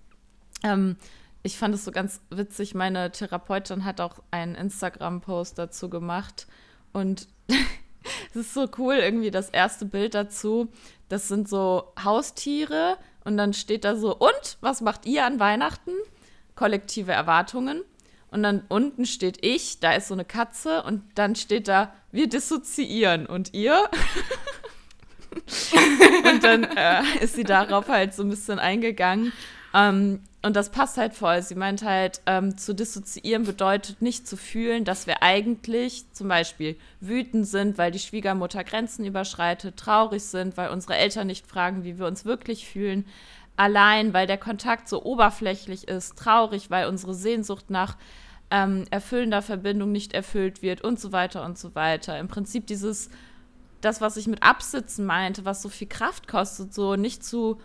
Ähm, 0.64 0.98
ich 1.44 1.58
fand 1.58 1.74
es 1.76 1.86
so 1.86 1.92
ganz 1.92 2.22
witzig. 2.30 2.76
Meine 2.76 3.12
Therapeutin 3.12 3.86
hat 3.86 4.02
auch 4.02 4.20
einen 4.32 4.56
Instagram-Post 4.56 5.58
dazu 5.58 5.90
gemacht 5.90 6.48
und 6.94 7.28
es 8.30 8.36
ist 8.36 8.54
so 8.54 8.68
cool, 8.78 8.96
irgendwie 8.96 9.32
das 9.32 9.50
erste 9.50 9.86
Bild 9.86 10.14
dazu. 10.14 10.70
Das 11.10 11.28
sind 11.28 11.48
so 11.48 11.94
Haustiere 12.04 12.98
und 13.28 13.36
dann 13.36 13.54
steht 13.54 13.84
da 13.84 13.98
so, 13.98 14.16
und 14.16 14.58
was 14.62 14.80
macht 14.80 15.06
ihr 15.06 15.26
an 15.26 15.38
Weihnachten? 15.38 15.92
Kollektive 16.56 17.12
Erwartungen. 17.12 17.84
Und 18.32 18.42
dann 18.42 18.64
unten 18.70 19.06
steht 19.06 19.46
ich, 19.46 19.82
da 19.82 19.92
ist 19.94 20.08
so 20.08 20.14
eine 20.14 20.24
Katze 20.24 20.82
und 20.84 21.04
dann 21.16 21.36
steht 21.36 21.68
da, 21.68 21.94
wir 22.14 22.30
dissoziieren. 22.30 23.26
Und 23.26 23.54
ihr? 23.54 23.90
und 26.32 26.42
dann 26.42 26.64
äh, 26.64 27.02
ist 27.20 27.36
sie 27.36 27.44
darauf 27.44 27.90
halt 27.90 28.14
so 28.14 28.24
ein 28.24 28.30
bisschen 28.30 28.60
eingegangen. 28.60 29.34
Ähm, 29.74 30.22
und 30.48 30.56
das 30.56 30.70
passt 30.70 30.98
halt 30.98 31.14
voll. 31.14 31.42
Sie 31.42 31.56
meint 31.56 31.84
halt, 31.84 32.22
ähm, 32.26 32.58
zu 32.58 32.74
dissoziieren 32.74 33.44
bedeutet 33.44 34.02
nicht 34.02 34.28
zu 34.28 34.38
fühlen, 34.38 34.86
dass 34.86 35.06
wir 35.06 35.22
eigentlich 35.22 36.06
zum 36.14 36.30
Beispiel 36.30 36.78
wütend 37.02 37.46
sind, 37.46 37.78
weil 37.78 37.92
die 37.92 38.00
Schwiegermutter 38.00 38.64
Grenzen 38.64 39.06
überschreitet, 39.06 39.76
traurig 39.78 40.24
sind, 40.24 40.56
weil 40.56 40.70
unsere 40.70 40.96
Eltern 40.96 41.28
nicht 41.28 41.46
fragen, 41.46 41.84
wie 41.84 42.00
wir 42.00 42.08
uns 42.08 42.24
wirklich 42.24 42.66
fühlen, 42.66 43.06
allein, 43.58 44.14
weil 44.14 44.26
der 44.26 44.38
Kontakt 44.38 44.88
so 44.88 45.04
oberflächlich 45.04 45.88
ist, 45.90 46.18
traurig, 46.18 46.72
weil 46.72 46.88
unsere 46.88 47.14
Sehnsucht 47.14 47.70
nach 47.70 47.98
ähm, 48.50 48.86
erfüllender 48.90 49.42
Verbindung 49.42 49.92
nicht 49.92 50.14
erfüllt 50.14 50.62
wird 50.62 50.82
und 50.82 50.98
so 50.98 51.12
weiter 51.12 51.44
und 51.44 51.58
so 51.58 51.76
weiter. 51.76 52.18
Im 52.18 52.30
Prinzip 52.30 52.68
dieses, 52.68 53.10
das, 53.82 54.00
was 54.00 54.16
ich 54.16 54.28
mit 54.28 54.44
Absitzen 54.44 55.06
meinte, 55.06 55.44
was 55.44 55.62
so 55.62 55.68
viel 55.68 55.88
Kraft 55.88 56.30
kostet, 56.30 56.74
so 56.74 56.96
nicht 56.96 57.26
zu 57.26 57.60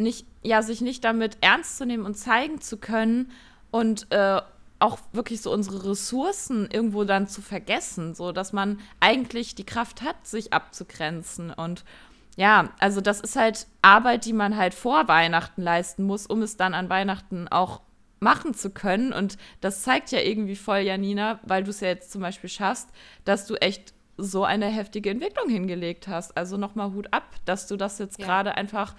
nicht, 0.00 0.26
ja, 0.42 0.62
sich 0.62 0.80
nicht 0.80 1.04
damit 1.04 1.38
ernst 1.40 1.78
zu 1.78 1.86
nehmen 1.86 2.04
und 2.04 2.14
zeigen 2.14 2.60
zu 2.60 2.78
können 2.78 3.30
und 3.70 4.10
äh, 4.10 4.40
auch 4.80 4.98
wirklich 5.12 5.42
so 5.42 5.52
unsere 5.52 5.90
Ressourcen 5.90 6.68
irgendwo 6.70 7.04
dann 7.04 7.28
zu 7.28 7.42
vergessen, 7.42 8.14
so 8.14 8.32
dass 8.32 8.52
man 8.52 8.80
eigentlich 8.98 9.54
die 9.54 9.66
Kraft 9.66 10.02
hat, 10.02 10.26
sich 10.26 10.52
abzugrenzen. 10.52 11.50
Und 11.50 11.84
ja, 12.36 12.70
also 12.78 13.00
das 13.00 13.20
ist 13.20 13.36
halt 13.36 13.66
Arbeit, 13.82 14.24
die 14.24 14.32
man 14.32 14.56
halt 14.56 14.74
vor 14.74 15.06
Weihnachten 15.06 15.62
leisten 15.62 16.04
muss, 16.04 16.26
um 16.26 16.42
es 16.42 16.56
dann 16.56 16.74
an 16.74 16.88
Weihnachten 16.88 17.46
auch 17.48 17.82
machen 18.20 18.54
zu 18.54 18.70
können. 18.70 19.12
Und 19.12 19.36
das 19.60 19.82
zeigt 19.82 20.12
ja 20.12 20.20
irgendwie 20.20 20.56
voll, 20.56 20.78
Janina, 20.78 21.40
weil 21.42 21.62
du 21.62 21.70
es 21.70 21.80
ja 21.80 21.88
jetzt 21.88 22.10
zum 22.10 22.22
Beispiel 22.22 22.50
schaffst, 22.50 22.88
dass 23.24 23.46
du 23.46 23.56
echt 23.56 23.92
so 24.16 24.44
eine 24.44 24.66
heftige 24.66 25.10
Entwicklung 25.10 25.48
hingelegt 25.48 26.08
hast. 26.08 26.36
Also 26.36 26.56
nochmal 26.56 26.92
Hut 26.92 27.12
ab, 27.12 27.24
dass 27.44 27.66
du 27.66 27.76
das 27.76 27.98
jetzt 27.98 28.18
ja. 28.18 28.26
gerade 28.26 28.56
einfach 28.56 28.94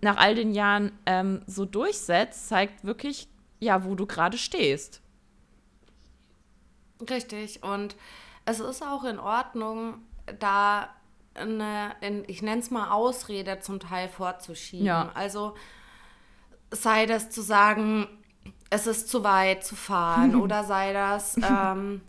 nach 0.00 0.16
all 0.16 0.34
den 0.34 0.52
Jahren 0.52 0.92
ähm, 1.06 1.42
so 1.46 1.64
durchsetzt, 1.64 2.48
zeigt 2.48 2.84
wirklich, 2.84 3.28
ja, 3.58 3.84
wo 3.84 3.94
du 3.94 4.06
gerade 4.06 4.38
stehst. 4.38 5.00
Richtig. 7.08 7.62
Und 7.62 7.96
es 8.44 8.60
ist 8.60 8.82
auch 8.82 9.04
in 9.04 9.18
Ordnung, 9.18 9.98
da 10.38 10.88
eine, 11.34 11.94
in, 12.00 12.24
ich 12.26 12.42
nenne 12.42 12.60
es 12.60 12.70
mal 12.70 12.90
Ausrede 12.90 13.60
zum 13.60 13.80
Teil 13.80 14.08
vorzuschieben. 14.08 14.86
Ja. 14.86 15.10
Also 15.14 15.54
sei 16.70 17.06
das 17.06 17.30
zu 17.30 17.42
sagen, 17.42 18.06
es 18.70 18.86
ist 18.86 19.08
zu 19.08 19.24
weit 19.24 19.64
zu 19.64 19.76
fahren 19.76 20.34
oder 20.40 20.64
sei 20.64 20.92
das, 20.92 21.36
ähm, 21.36 22.00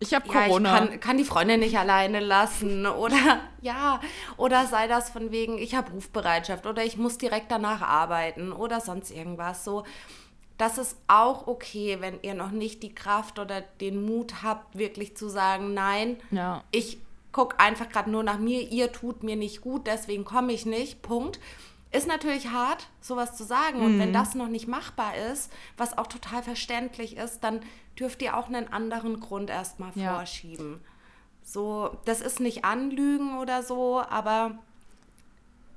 Ich 0.00 0.14
habe 0.14 0.28
Corona. 0.28 0.76
Ja, 0.76 0.84
ich 0.84 0.90
kann, 0.90 1.00
kann, 1.00 1.18
die 1.18 1.24
Freundin 1.24 1.60
nicht 1.60 1.78
alleine 1.78 2.20
lassen 2.20 2.86
oder 2.86 3.40
ja, 3.60 4.00
oder 4.36 4.66
sei 4.66 4.86
das 4.86 5.10
von 5.10 5.30
wegen, 5.30 5.58
ich 5.58 5.74
habe 5.74 5.92
Rufbereitschaft 5.92 6.66
oder 6.66 6.84
ich 6.84 6.96
muss 6.96 7.18
direkt 7.18 7.50
danach 7.50 7.82
arbeiten 7.82 8.52
oder 8.52 8.80
sonst 8.80 9.10
irgendwas 9.10 9.64
so. 9.64 9.84
Das 10.56 10.76
ist 10.76 10.96
auch 11.06 11.46
okay, 11.46 11.98
wenn 12.00 12.18
ihr 12.22 12.34
noch 12.34 12.50
nicht 12.50 12.82
die 12.82 12.92
Kraft 12.92 13.38
oder 13.38 13.60
den 13.60 14.04
Mut 14.04 14.42
habt, 14.42 14.76
wirklich 14.76 15.16
zu 15.16 15.28
sagen, 15.28 15.72
nein, 15.72 16.16
ja. 16.32 16.64
ich 16.72 16.98
gucke 17.30 17.60
einfach 17.60 17.88
gerade 17.88 18.10
nur 18.10 18.24
nach 18.24 18.38
mir, 18.38 18.68
ihr 18.68 18.90
tut 18.90 19.22
mir 19.22 19.36
nicht 19.36 19.60
gut, 19.60 19.86
deswegen 19.86 20.24
komme 20.24 20.52
ich 20.52 20.66
nicht. 20.66 21.02
Punkt. 21.02 21.38
Ist 21.90 22.06
natürlich 22.06 22.48
hart, 22.48 22.86
sowas 23.00 23.36
zu 23.36 23.44
sagen. 23.44 23.80
Und 23.80 23.98
wenn 23.98 24.10
mhm. 24.10 24.14
das 24.14 24.34
noch 24.34 24.48
nicht 24.48 24.68
machbar 24.68 25.16
ist, 25.16 25.50
was 25.76 25.96
auch 25.96 26.06
total 26.06 26.42
verständlich 26.42 27.16
ist, 27.16 27.40
dann 27.40 27.60
dürft 27.98 28.20
ihr 28.20 28.36
auch 28.36 28.48
einen 28.48 28.70
anderen 28.70 29.20
Grund 29.20 29.48
erstmal 29.48 29.92
ja. 29.94 30.14
vorschieben. 30.14 30.80
So, 31.42 31.96
das 32.04 32.20
ist 32.20 32.40
nicht 32.40 32.64
Anlügen 32.66 33.38
oder 33.38 33.62
so, 33.62 34.02
aber 34.02 34.58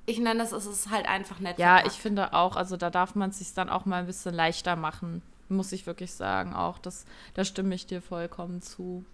ich 0.05 0.19
nenne 0.19 0.43
es, 0.43 0.51
es 0.51 0.65
ist 0.65 0.89
halt 0.89 1.07
einfach 1.07 1.39
nett. 1.39 1.57
Ja, 1.57 1.75
verpackt. 1.75 1.95
ich 1.95 2.01
finde 2.01 2.33
auch, 2.33 2.57
also 2.57 2.75
da 2.75 2.89
darf 2.89 3.15
man 3.15 3.29
es 3.29 3.39
sich 3.39 3.53
dann 3.53 3.69
auch 3.69 3.85
mal 3.85 4.01
ein 4.01 4.05
bisschen 4.05 4.35
leichter 4.35 4.75
machen, 4.75 5.21
muss 5.47 5.71
ich 5.71 5.85
wirklich 5.85 6.11
sagen. 6.11 6.53
Auch 6.53 6.77
das, 6.77 7.05
da 7.35 7.45
stimme 7.45 7.73
ich 7.73 7.85
dir 7.85 8.01
vollkommen 8.01 8.61
zu. 8.61 9.05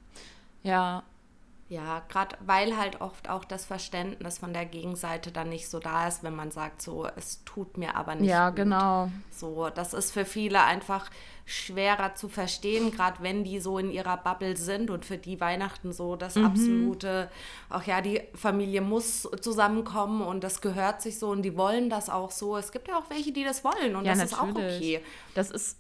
Ja, 0.64 1.04
ja, 1.70 2.01
gerade 2.07 2.38
weil 2.45 2.78
halt 2.78 3.01
oft 3.01 3.30
auch 3.30 3.43
das 3.43 3.65
Verständnis 3.65 4.38
von 4.38 4.53
der 4.53 4.65
Gegenseite 4.65 5.34
dann 5.34 5.49
nicht 5.49 5.68
so 5.68 5.80
da 5.80 6.07
ist, 6.07 6.24
wenn 6.24 6.34
man 6.34 6.49
sagt, 6.49 6.82
so, 6.82 7.05
es 7.18 7.43
tut 7.43 7.78
mir 7.78 7.95
aber 7.95 8.15
nicht. 8.15 8.30
Ja, 8.30 8.49
gut. 8.49 8.57
genau. 8.57 9.11
So, 9.32 9.70
das 9.70 9.93
ist 9.93 10.11
für 10.11 10.24
viele 10.24 10.63
einfach 10.63 11.09
schwerer 11.43 12.15
zu 12.15 12.30
verstehen, 12.30 12.91
gerade 12.91 13.22
wenn 13.22 13.43
die 13.43 13.59
so 13.59 13.80
in 13.80 13.91
ihrer 13.91 14.15
Bubble 14.15 14.55
sind 14.55 14.89
und 14.89 15.03
für 15.03 15.18
die 15.18 15.41
Weihnachten 15.41 15.91
so 15.91 16.15
das 16.15 16.36
mhm. 16.36 16.45
absolute, 16.45 17.30
ach 17.70 17.86
ja, 17.86 17.99
die 17.99 18.22
Familie 18.34 18.80
muss 18.80 19.28
zusammenkommen 19.41 20.22
und 20.22 20.45
das 20.45 20.61
gehört 20.61 21.01
sich 21.01 21.20
so 21.20 21.30
und 21.30 21.41
die 21.41 21.57
wollen 21.57 21.89
das 21.89 22.09
auch 22.09 22.32
so. 22.32 22.55
Es 22.55 22.72
gibt 22.72 22.88
ja 22.88 22.97
auch 22.97 23.09
welche, 23.09 23.34
die 23.34 23.43
das 23.43 23.65
wollen 23.65 23.97
und 23.97 24.05
ja, 24.05 24.13
das 24.15 24.32
natürlich. 24.32 24.32
ist 24.32 24.39
auch 24.39 24.49
okay. 24.49 25.01
Das 25.36 25.51
ist 25.51 25.78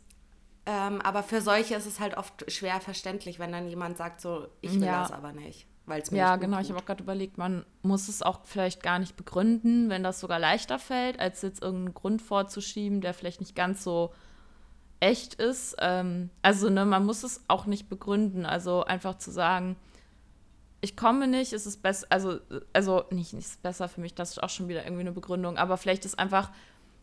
ähm, 0.65 0.99
aber 1.01 1.23
für 1.23 1.39
solche 1.39 1.75
ist 1.75 1.85
es 1.85 2.01
halt 2.01 2.17
oft 2.17 2.51
schwer 2.51 2.81
verständlich, 2.81 3.39
wenn 3.39 3.53
dann 3.53 3.69
jemand 3.69 3.95
sagt, 3.95 4.19
so, 4.19 4.47
ich 4.59 4.73
will 4.73 4.83
ja. 4.83 5.03
das 5.03 5.13
aber 5.13 5.31
nicht 5.31 5.65
weil 5.87 6.01
es 6.01 6.11
mir 6.11 6.19
Ja, 6.19 6.35
genau. 6.35 6.57
Tut. 6.57 6.65
Ich 6.65 6.71
habe 6.71 6.81
auch 6.81 6.85
gerade 6.85 7.03
überlegt, 7.03 7.37
man 7.37 7.65
muss 7.81 8.07
es 8.07 8.21
auch 8.21 8.41
vielleicht 8.43 8.83
gar 8.83 8.99
nicht 8.99 9.15
begründen, 9.15 9.89
wenn 9.89 10.03
das 10.03 10.19
sogar 10.19 10.37
leichter 10.37 10.77
fällt, 10.77 11.19
als 11.19 11.41
jetzt 11.41 11.61
irgendeinen 11.63 11.95
Grund 11.95 12.21
vorzuschieben, 12.21 13.01
der 13.01 13.13
vielleicht 13.13 13.39
nicht 13.39 13.55
ganz 13.55 13.83
so 13.83 14.13
echt 14.99 15.35
ist. 15.35 15.75
Ähm, 15.79 16.29
also, 16.41 16.69
ne, 16.69 16.85
man 16.85 17.05
muss 17.05 17.23
es 17.23 17.41
auch 17.47 17.65
nicht 17.65 17.89
begründen. 17.89 18.45
Also 18.45 18.83
einfach 18.83 19.17
zu 19.17 19.31
sagen, 19.31 19.77
ich 20.81 20.95
komme 20.95 21.27
nicht, 21.27 21.53
ist 21.53 21.65
es 21.65 21.77
besser, 21.77 22.07
also, 22.09 22.39
also 22.73 23.05
nicht, 23.09 23.33
nicht 23.33 23.47
ist 23.47 23.63
besser 23.63 23.89
für 23.89 24.01
mich, 24.01 24.13
das 24.13 24.31
ist 24.31 24.43
auch 24.43 24.49
schon 24.49 24.67
wieder 24.67 24.83
irgendwie 24.83 25.01
eine 25.01 25.11
Begründung, 25.11 25.57
aber 25.57 25.77
vielleicht 25.77 26.05
ist 26.05 26.19
einfach 26.19 26.51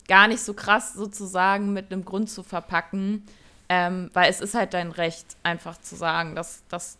gar 0.07 0.27
nicht 0.27 0.41
so 0.41 0.53
krass 0.53 0.93
sozusagen 0.93 1.73
mit 1.73 1.91
einem 1.91 2.05
Grund 2.05 2.29
zu 2.29 2.43
verpacken, 2.43 3.25
ähm, 3.67 4.09
weil 4.13 4.29
es 4.29 4.39
ist 4.39 4.53
halt 4.53 4.73
dein 4.73 4.91
Recht, 4.91 5.35
einfach 5.43 5.79
zu 5.79 5.95
sagen, 5.95 6.35
dass, 6.35 6.63
dass 6.69 6.97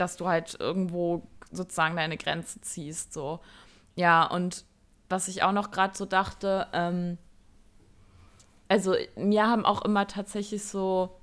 dass 0.00 0.16
du 0.16 0.28
halt 0.28 0.56
irgendwo 0.60 1.22
sozusagen 1.50 1.96
deine 1.96 2.16
Grenze 2.16 2.60
ziehst. 2.60 3.12
So. 3.12 3.40
Ja, 3.96 4.24
und 4.24 4.64
was 5.08 5.28
ich 5.28 5.42
auch 5.42 5.52
noch 5.52 5.70
gerade 5.70 5.96
so 5.96 6.04
dachte, 6.04 6.66
ähm, 6.72 7.18
also 8.68 8.94
mir 9.16 9.46
haben 9.46 9.64
auch 9.64 9.82
immer 9.82 10.06
tatsächlich 10.06 10.64
so 10.64 11.18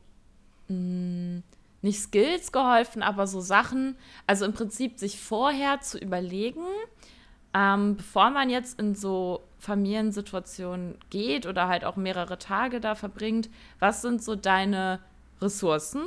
mh, 0.68 0.76
hm, 0.76 1.44
nicht 1.82 2.00
Skills 2.02 2.52
geholfen, 2.52 3.04
aber 3.04 3.28
so 3.28 3.42
Sachen, 3.42 3.96
also 4.26 4.46
im 4.46 4.54
Prinzip 4.54 4.98
sich 4.98 5.20
vorher 5.22 5.82
zu 5.82 6.00
überlegen, 6.00 6.66
ähm, 7.54 7.98
bevor 7.98 8.32
man 8.32 8.50
jetzt 8.50 8.80
in 8.80 8.96
so 8.96 9.44
Familiensituationen 9.60 10.98
geht 11.12 11.46
oder 11.46 11.68
halt 11.68 11.86
auch 11.86 11.96
mehrere 11.96 12.40
Tage 12.40 12.82
da 12.82 12.96
verbringt, 12.96 13.50
was 13.80 14.02
sind 14.02 14.24
so 14.24 14.36
deine 14.36 15.00
Ressourcen? 15.42 16.02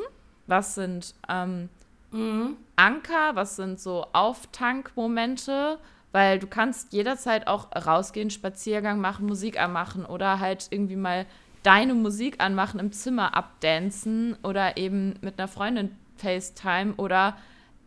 Was 0.47 0.75
sind 0.75 1.15
ähm, 1.29 1.69
Mhm. 2.11 2.57
Anker, 2.77 3.35
was 3.35 3.57
sind 3.57 3.81
so 3.81 4.07
Auftankmomente, 4.13 5.79
weil 6.13 6.39
du 6.39 6.47
kannst 6.47 6.93
jederzeit 6.93 7.47
auch 7.47 7.69
rausgehen, 7.75 8.31
Spaziergang 8.31 9.01
machen, 9.01 9.27
Musik 9.27 9.61
anmachen 9.61 10.07
oder 10.07 10.41
halt 10.41 10.69
irgendwie 10.71 10.97
mal 10.97 11.27
deine 11.63 11.95
Musik 11.95 12.37
anmachen, 12.41 12.81
im 12.81 12.93
Zimmer 12.93 13.37
abdancen 13.37 14.37
oder 14.43 14.77
eben 14.77 15.15
mit 15.21 15.39
einer 15.39 15.49
Freundin 15.49 15.97
FaceTime 16.17 16.95
oder 16.97 17.37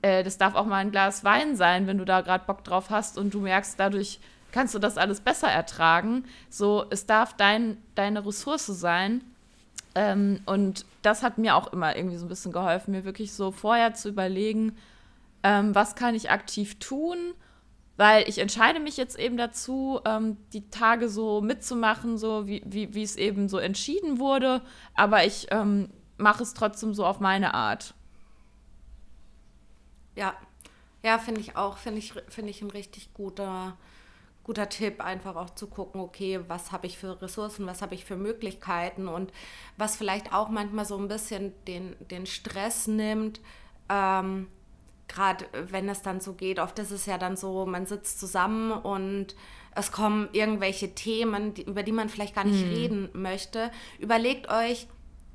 äh, 0.02 0.24
das 0.24 0.38
darf 0.38 0.56
auch 0.56 0.66
mal 0.66 0.78
ein 0.78 0.92
Glas 0.92 1.24
Wein 1.24 1.56
sein, 1.56 1.88
wenn 1.88 1.98
du 1.98 2.06
da 2.06 2.22
gerade 2.22 2.46
Bock 2.46 2.64
drauf 2.64 2.90
hast 2.90 3.18
und 3.18 3.34
du 3.34 3.40
merkst, 3.40 3.80
dadurch 3.80 4.20
kannst 4.52 4.76
du 4.76 4.80
das 4.80 4.98
alles 4.98 5.22
besser 5.22 5.48
ertragen. 5.48 6.26
So, 6.50 6.86
es 6.90 7.06
darf 7.06 7.34
dein, 7.34 7.78
deine 7.96 8.26
Ressource 8.26 8.68
sein 8.68 9.22
ähm, 9.96 10.42
und 10.46 10.86
das 11.02 11.24
hat 11.24 11.38
mir 11.38 11.56
auch 11.56 11.74
immer 11.74 11.96
irgendwie 11.96 12.18
so 12.18 12.26
ein 12.26 12.30
bisschen 12.30 12.52
geholfen, 12.52 12.92
mir 12.92 13.04
wirklich 13.04 13.34
so 13.34 13.52
vorher 13.52 13.94
zu 13.94 14.10
überlegen, 14.10 14.78
ähm, 15.44 15.76
was 15.76 15.96
kann 15.96 16.16
ich 16.16 16.30
aktiv 16.30 16.80
tun, 16.80 17.18
weil 17.98 18.28
ich 18.28 18.38
entscheide 18.38 18.80
mich 18.80 18.98
jetzt 18.98 19.20
eben 19.20 19.38
dazu, 19.38 20.00
ähm, 20.06 20.38
die 20.54 20.70
Tage 20.70 21.10
so 21.10 21.42
mitzumachen, 21.42 22.18
so 22.18 22.48
wie, 22.48 22.64
wie, 22.66 23.04
es 23.04 23.16
eben 23.16 23.50
so 23.50 23.58
entschieden 23.58 24.20
wurde, 24.20 24.62
aber 24.96 25.26
ich 25.26 25.48
ähm, 25.52 25.90
mache 26.18 26.44
es 26.44 26.54
trotzdem 26.54 26.94
so 26.94 27.06
auf 27.06 27.20
meine 27.20 27.54
Art. 27.54 27.94
Ja, 30.16 30.34
ja, 31.04 31.18
finde 31.18 31.42
ich 31.42 31.56
auch, 31.56 31.78
finde 31.78 32.00
ich, 32.00 32.14
find 32.30 32.50
ich 32.50 32.62
ein 32.62 32.72
richtig 32.72 33.14
guter 33.14 33.78
guter 34.44 34.70
Tipp, 34.70 35.02
einfach 35.02 35.36
auch 35.36 35.52
zu 35.52 35.68
gucken, 35.68 36.02
okay, 36.02 36.40
was 36.48 36.72
habe 36.72 36.88
ich 36.88 36.98
für 36.98 37.22
Ressourcen, 37.22 37.68
was 37.68 37.82
habe 37.82 37.96
ich 37.96 38.06
für 38.06 38.16
Möglichkeiten 38.16 39.08
und 39.08 39.32
was 39.78 39.96
vielleicht 39.96 40.34
auch 40.34 40.50
manchmal 40.50 40.86
so 40.86 40.98
ein 40.98 41.08
bisschen 41.08 41.54
den, 41.68 41.96
den 42.00 42.26
Stress 42.26 42.88
nimmt. 42.88 43.40
Ähm, 43.90 44.48
Gerade 45.08 45.46
wenn 45.54 45.90
es 45.90 46.02
dann 46.02 46.22
so 46.22 46.34
geht, 46.34 46.58
oft 46.58 46.80
ist 46.80 46.92
es 46.92 47.06
ja 47.06 47.18
dann 47.18 47.36
so, 47.36 47.66
man 47.66 47.86
sitzt 47.86 48.20
zusammen 48.20 48.72
und 48.72 49.36
es 49.76 49.92
kommen 49.92 50.30
irgendwelche 50.32 50.96
Themen, 50.96 51.54
die, 51.54 51.64
über 51.64 51.84
die 51.84 51.92
man 51.92 52.08
vielleicht 52.08 52.34
gar 52.36 52.46
nicht 52.46 52.64
hm. 52.64 52.70
reden 52.70 53.10
möchte. 53.14 53.72
Überlegt 54.00 54.50
euch, 54.50 54.88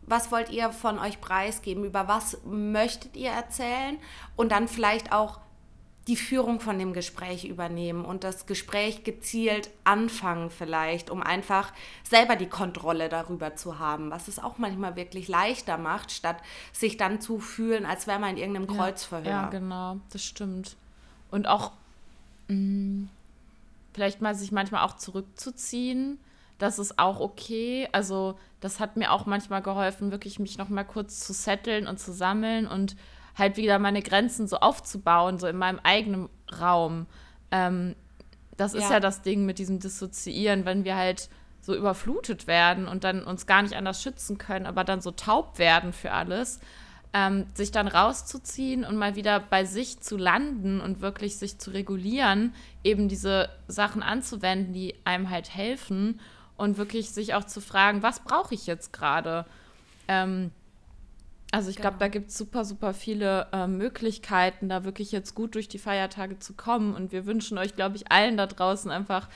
was 0.03 0.31
wollt 0.33 0.51
ihr 0.51 0.71
von 0.71 0.99
euch 0.99 1.21
preisgeben, 1.21 1.85
über 1.85 2.09
was 2.09 2.39
möchtet 2.45 3.17
ihr 3.17 3.31
erzählen 3.31 3.99
und 4.37 4.53
dann 4.53 4.69
vielleicht 4.69 5.13
auch 5.13 5.41
die 6.07 6.17
Führung 6.17 6.61
von 6.61 6.79
dem 6.79 6.93
Gespräch 6.93 7.45
übernehmen 7.45 8.05
und 8.05 8.23
das 8.23 8.47
Gespräch 8.47 9.03
gezielt 9.03 9.71
anfangen 9.83 10.51
vielleicht, 10.51 11.11
um 11.11 11.21
einfach 11.21 11.73
selber 12.05 12.37
die 12.37 12.49
Kontrolle 12.49 13.09
darüber 13.09 13.57
zu 13.57 13.81
haben, 13.81 14.11
was 14.11 14.29
es 14.29 14.39
auch 14.39 14.59
manchmal 14.59 14.95
wirklich 14.95 15.27
leichter 15.27 15.79
macht, 15.79 16.13
statt 16.13 16.37
sich 16.73 16.97
dann 16.97 17.21
zu 17.21 17.41
fühlen, 17.41 17.87
als 17.87 18.07
wäre 18.07 18.21
man 18.21 18.31
in 18.31 18.37
irgendeinem 18.37 18.71
ja, 18.71 18.77
Kreuzverhör. 18.77 19.27
Ja, 19.27 19.49
genau, 19.49 19.99
das 20.11 20.23
stimmt. 20.23 20.77
Und 21.33 21.49
auch 21.49 21.73
mh, 22.49 22.55
mm, 22.55 23.09
vielleicht 23.93 24.21
mal 24.21 24.35
sich 24.37 24.53
manchmal 24.53 24.85
auch 24.85 24.97
zurückzuziehen, 24.97 26.21
das 26.59 26.79
ist 26.79 26.99
auch 26.99 27.21
okay. 27.21 27.89
Also 27.93 28.39
das 28.61 28.81
hat 28.81 28.97
mir 28.97 29.13
auch 29.13 29.27
manchmal 29.27 29.61
geholfen, 29.61 30.11
wirklich 30.11 30.39
mich 30.39 30.57
noch 30.57 30.69
mal 30.69 30.85
kurz 30.85 31.21
zu 31.21 31.33
setteln 31.33 31.87
und 31.87 31.99
zu 31.99 32.13
sammeln 32.13 32.67
und 32.67 32.97
halt 33.37 33.57
wieder 33.57 33.79
meine 33.79 34.03
Grenzen 34.03 34.49
so 34.49 34.59
aufzubauen, 34.59 35.39
so 35.39 35.47
in 35.47 35.57
meinem 35.57 35.81
eigenen 35.83 36.29
Raum. 36.61 37.07
Ähm, 37.51 37.95
das 38.57 38.75
ist 38.75 38.85
ja. 38.85 38.93
ja 38.93 39.01
das 39.01 39.23
Ding 39.23 39.45
mit 39.45 39.59
diesem 39.59 39.79
Dissoziieren, 39.79 40.65
wenn 40.65 40.85
wir 40.85 40.97
halt 40.97 41.29
so 41.61 41.75
überflutet 41.75 42.47
werden 42.47 42.89
und 42.89 43.05
dann 43.05 43.23
uns 43.25 43.47
gar 43.47 43.63
nicht 43.63 43.75
anders 43.75 44.03
schützen 44.03 44.39
können, 44.39 44.67
aber 44.67 44.85
dann 44.85 45.01
so 45.01 45.11
taub 45.11 45.59
werden 45.59 45.93
für 45.93 46.13
alles, 46.13 46.61
ähm, 47.13 47.47
sich 47.55 47.73
dann 47.73 47.89
rauszuziehen 47.89 48.85
und 48.85 48.97
mal 48.97 49.17
wieder 49.17 49.41
bei 49.41 49.65
sich 49.65 50.01
zu 50.01 50.17
landen 50.17 50.81
und 50.81 51.01
wirklich 51.01 51.37
sich 51.37 51.59
zu 51.59 51.73
regulieren, 51.73 52.55
eben 52.85 53.09
diese 53.09 53.49
Sachen 53.69 54.03
anzuwenden, 54.03 54.73
die 54.73 54.95
einem 55.05 55.29
halt 55.29 55.55
helfen 55.55 56.21
und 56.57 56.79
wirklich 56.79 57.11
sich 57.11 57.35
auch 57.35 57.45
zu 57.45 57.61
fragen, 57.61 58.03
was 58.03 58.21
brauche 58.21 58.55
ich 58.55 58.67
jetzt 58.67 58.93
gerade? 58.93 59.45
Ähm, 60.09 60.53
also 61.53 61.71
ich 61.71 61.77
genau. 61.77 61.89
glaube, 61.89 62.01
da 62.01 62.09
gibt 62.09 62.31
es 62.31 62.39
super, 62.39 62.65
super 62.65 62.93
viele 62.93 63.47
äh, 63.53 63.67
Möglichkeiten, 63.67 64.69
da 64.69 64.85
wirklich 64.85 65.13
jetzt 65.13 65.35
gut 65.35 65.55
durch 65.55 65.69
die 65.69 65.79
Feiertage 65.79 66.39
zu 66.39 66.55
kommen. 66.55 66.95
Und 66.95 67.13
wir 67.13 67.27
wünschen 67.27 67.57
euch, 67.59 67.75
glaube 67.77 67.97
ich, 67.97 68.11
allen 68.11 68.37
da 68.37 68.47
draußen 68.47 68.91
einfach, 68.91 69.29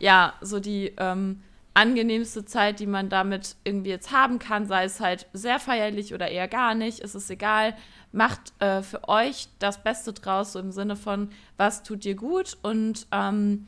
ja, 0.00 0.32
so 0.40 0.60
die 0.60 0.94
ähm, 0.96 1.42
angenehmste 1.74 2.44
Zeit, 2.44 2.80
die 2.80 2.86
man 2.86 3.08
damit 3.08 3.56
irgendwie 3.64 3.90
jetzt 3.90 4.10
haben 4.10 4.38
kann, 4.38 4.66
sei 4.66 4.84
es 4.84 5.00
halt 5.00 5.26
sehr 5.32 5.60
feierlich 5.60 6.14
oder 6.14 6.28
eher 6.28 6.48
gar 6.48 6.74
nicht, 6.74 7.00
ist 7.00 7.14
es 7.14 7.30
egal. 7.30 7.76
Macht 8.10 8.52
äh, 8.60 8.82
für 8.82 9.06
euch 9.08 9.48
das 9.58 9.82
Beste 9.82 10.12
draus, 10.12 10.54
so 10.54 10.58
im 10.58 10.72
Sinne 10.72 10.96
von, 10.96 11.30
was 11.56 11.82
tut 11.82 12.04
dir 12.04 12.16
gut 12.16 12.56
und 12.62 13.06
ähm, 13.12 13.66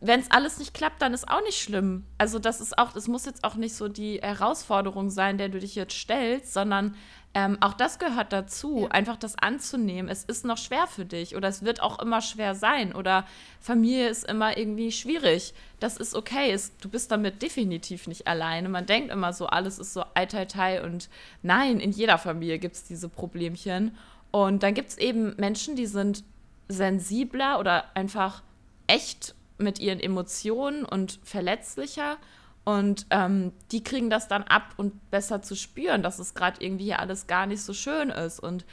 wenn 0.00 0.20
es 0.20 0.30
alles 0.30 0.58
nicht 0.58 0.74
klappt, 0.74 1.02
dann 1.02 1.14
ist 1.14 1.28
auch 1.28 1.42
nicht 1.42 1.60
schlimm. 1.60 2.04
Also 2.18 2.38
das 2.38 2.60
ist 2.60 2.78
auch, 2.78 2.92
das 2.92 3.08
muss 3.08 3.24
jetzt 3.24 3.44
auch 3.44 3.56
nicht 3.56 3.74
so 3.74 3.88
die 3.88 4.20
Herausforderung 4.22 5.10
sein, 5.10 5.38
der 5.38 5.48
du 5.48 5.58
dich 5.58 5.74
jetzt 5.74 5.94
stellst, 5.94 6.52
sondern 6.52 6.94
ähm, 7.34 7.58
auch 7.60 7.74
das 7.74 7.98
gehört 7.98 8.32
dazu, 8.32 8.82
ja. 8.82 8.88
einfach 8.88 9.16
das 9.16 9.36
anzunehmen. 9.36 10.08
Es 10.08 10.24
ist 10.24 10.44
noch 10.44 10.56
schwer 10.56 10.86
für 10.86 11.04
dich 11.04 11.36
oder 11.36 11.48
es 11.48 11.64
wird 11.64 11.82
auch 11.82 11.98
immer 11.98 12.20
schwer 12.20 12.54
sein 12.54 12.94
oder 12.94 13.26
Familie 13.60 14.08
ist 14.08 14.24
immer 14.24 14.56
irgendwie 14.56 14.92
schwierig. 14.92 15.52
Das 15.78 15.96
ist 15.96 16.14
okay. 16.14 16.52
Es, 16.52 16.76
du 16.78 16.88
bist 16.88 17.10
damit 17.10 17.42
definitiv 17.42 18.06
nicht 18.06 18.26
alleine. 18.26 18.68
Man 18.68 18.86
denkt 18.86 19.12
immer 19.12 19.32
so, 19.32 19.46
alles 19.46 19.78
ist 19.78 19.92
so 19.94 20.04
ei 20.14 20.82
und 20.82 21.08
nein, 21.42 21.80
in 21.80 21.90
jeder 21.90 22.18
Familie 22.18 22.58
gibt 22.58 22.76
es 22.76 22.84
diese 22.84 23.08
Problemchen. 23.08 23.96
Und 24.30 24.62
dann 24.62 24.74
gibt 24.74 24.90
es 24.90 24.98
eben 24.98 25.34
Menschen, 25.36 25.76
die 25.76 25.86
sind 25.86 26.24
sensibler 26.68 27.58
oder 27.58 27.84
einfach 27.94 28.42
echt 28.86 29.34
mit 29.58 29.78
ihren 29.78 30.00
Emotionen 30.00 30.84
und 30.84 31.20
verletzlicher. 31.22 32.16
Und 32.64 33.06
ähm, 33.10 33.52
die 33.72 33.82
kriegen 33.82 34.10
das 34.10 34.28
dann 34.28 34.42
ab 34.42 34.74
und 34.76 35.10
besser 35.10 35.40
zu 35.42 35.56
spüren, 35.56 36.02
dass 36.02 36.18
es 36.18 36.34
gerade 36.34 36.62
irgendwie 36.62 36.84
hier 36.84 36.98
alles 36.98 37.26
gar 37.26 37.46
nicht 37.46 37.62
so 37.62 37.72
schön 37.72 38.10
ist. 38.10 38.40
Und 38.40 38.66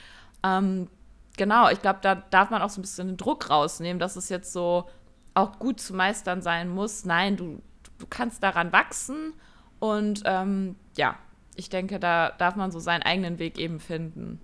ähm, 0.43 0.89
genau, 1.37 1.69
ich 1.69 1.81
glaube, 1.81 1.99
da 2.01 2.15
darf 2.15 2.49
man 2.49 2.61
auch 2.61 2.69
so 2.69 2.79
ein 2.79 2.83
bisschen 2.83 3.07
den 3.07 3.17
Druck 3.17 3.49
rausnehmen, 3.49 3.99
dass 3.99 4.15
es 4.15 4.29
jetzt 4.29 4.51
so 4.51 4.89
auch 5.33 5.59
gut 5.59 5.79
zu 5.79 5.93
meistern 5.93 6.41
sein 6.41 6.69
muss. 6.69 7.05
Nein, 7.05 7.37
du, 7.37 7.61
du 7.97 8.05
kannst 8.09 8.43
daran 8.43 8.71
wachsen. 8.73 9.33
Und 9.79 10.23
ähm, 10.25 10.75
ja, 10.97 11.17
ich 11.55 11.69
denke, 11.69 11.99
da 11.99 12.31
darf 12.31 12.55
man 12.55 12.71
so 12.71 12.79
seinen 12.79 13.03
eigenen 13.03 13.39
Weg 13.39 13.57
eben 13.57 13.79
finden. 13.79 14.41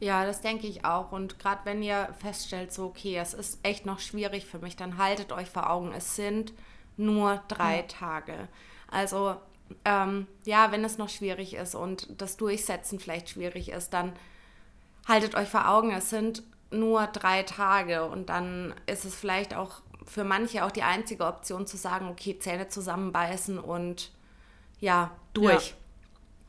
Ja, 0.00 0.24
das 0.24 0.40
denke 0.40 0.66
ich 0.66 0.84
auch. 0.86 1.12
Und 1.12 1.38
gerade 1.38 1.60
wenn 1.64 1.82
ihr 1.82 2.08
feststellt, 2.18 2.72
so, 2.72 2.86
okay, 2.86 3.16
es 3.18 3.34
ist 3.34 3.58
echt 3.62 3.84
noch 3.84 4.00
schwierig 4.00 4.46
für 4.46 4.58
mich, 4.58 4.74
dann 4.74 4.96
haltet 4.96 5.30
euch 5.30 5.48
vor 5.48 5.68
Augen, 5.70 5.92
es 5.92 6.16
sind 6.16 6.54
nur 6.96 7.42
drei 7.48 7.76
ja. 7.76 7.82
Tage. 7.82 8.48
Also, 8.90 9.36
ähm, 9.84 10.26
ja, 10.44 10.72
wenn 10.72 10.84
es 10.84 10.96
noch 10.96 11.10
schwierig 11.10 11.54
ist 11.54 11.74
und 11.74 12.08
das 12.20 12.38
Durchsetzen 12.38 12.98
vielleicht 12.98 13.28
schwierig 13.28 13.68
ist, 13.68 13.90
dann 13.90 14.12
haltet 15.06 15.34
euch 15.34 15.48
vor 15.48 15.68
Augen, 15.68 15.92
es 15.92 16.08
sind 16.08 16.42
nur 16.70 17.06
drei 17.06 17.42
Tage. 17.42 18.06
Und 18.06 18.30
dann 18.30 18.74
ist 18.86 19.04
es 19.04 19.14
vielleicht 19.14 19.54
auch 19.54 19.82
für 20.06 20.24
manche 20.24 20.64
auch 20.64 20.70
die 20.70 20.82
einzige 20.82 21.26
Option 21.26 21.66
zu 21.66 21.76
sagen, 21.76 22.08
okay, 22.08 22.38
Zähne 22.38 22.68
zusammenbeißen 22.68 23.58
und 23.58 24.12
ja, 24.80 25.10
durch. 25.34 25.70
Ja 25.70 25.76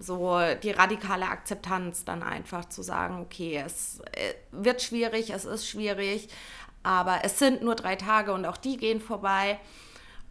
so 0.02 0.40
die 0.64 0.72
radikale 0.72 1.28
Akzeptanz 1.28 2.04
dann 2.06 2.24
einfach 2.24 2.66
zu 2.66 2.82
sagen, 2.82 3.22
okay, 3.22 3.62
es 3.64 4.00
äh, 4.14 4.34
wird 4.52 4.82
schwierig, 4.82 5.30
es 5.30 5.46
ist 5.46 5.68
schwierig, 5.68 6.28
aber 6.84 7.20
es 7.24 7.38
sind 7.38 7.62
nur 7.62 7.76
drei 7.76 7.96
Tage 7.96 8.34
und 8.34 8.46
auch 8.46 8.58
die 8.58 8.78
gehen 8.78 9.00
vorbei. 9.00 9.60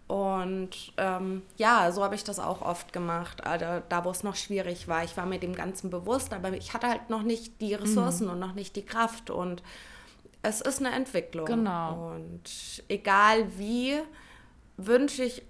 Und 0.08 0.92
ähm, 0.96 1.42
ja, 1.56 1.92
so 1.92 2.02
habe 2.02 2.16
ich 2.16 2.24
das 2.24 2.40
auch 2.40 2.62
oft 2.62 2.92
gemacht, 2.92 3.46
also 3.46 3.80
da 3.88 4.04
wo 4.04 4.10
es 4.10 4.24
noch 4.24 4.34
schwierig 4.34 4.88
war. 4.88 5.04
Ich 5.04 5.16
war 5.16 5.24
mir 5.24 5.38
dem 5.38 5.54
Ganzen 5.54 5.88
bewusst, 5.88 6.32
aber 6.32 6.52
ich 6.52 6.74
hatte 6.74 6.88
halt 6.88 7.10
noch 7.10 7.22
nicht 7.22 7.60
die 7.60 7.74
Ressourcen 7.74 8.26
mhm. 8.26 8.32
und 8.32 8.38
noch 8.40 8.54
nicht 8.54 8.74
die 8.74 8.84
Kraft. 8.84 9.30
Und 9.30 9.62
es 10.42 10.60
ist 10.60 10.80
eine 10.80 10.90
Entwicklung. 10.96 11.46
Genau. 11.46 12.14
Und 12.14 12.82
egal 12.88 13.56
wie, 13.56 14.00
wünsche 14.76 15.22
ich 15.22 15.44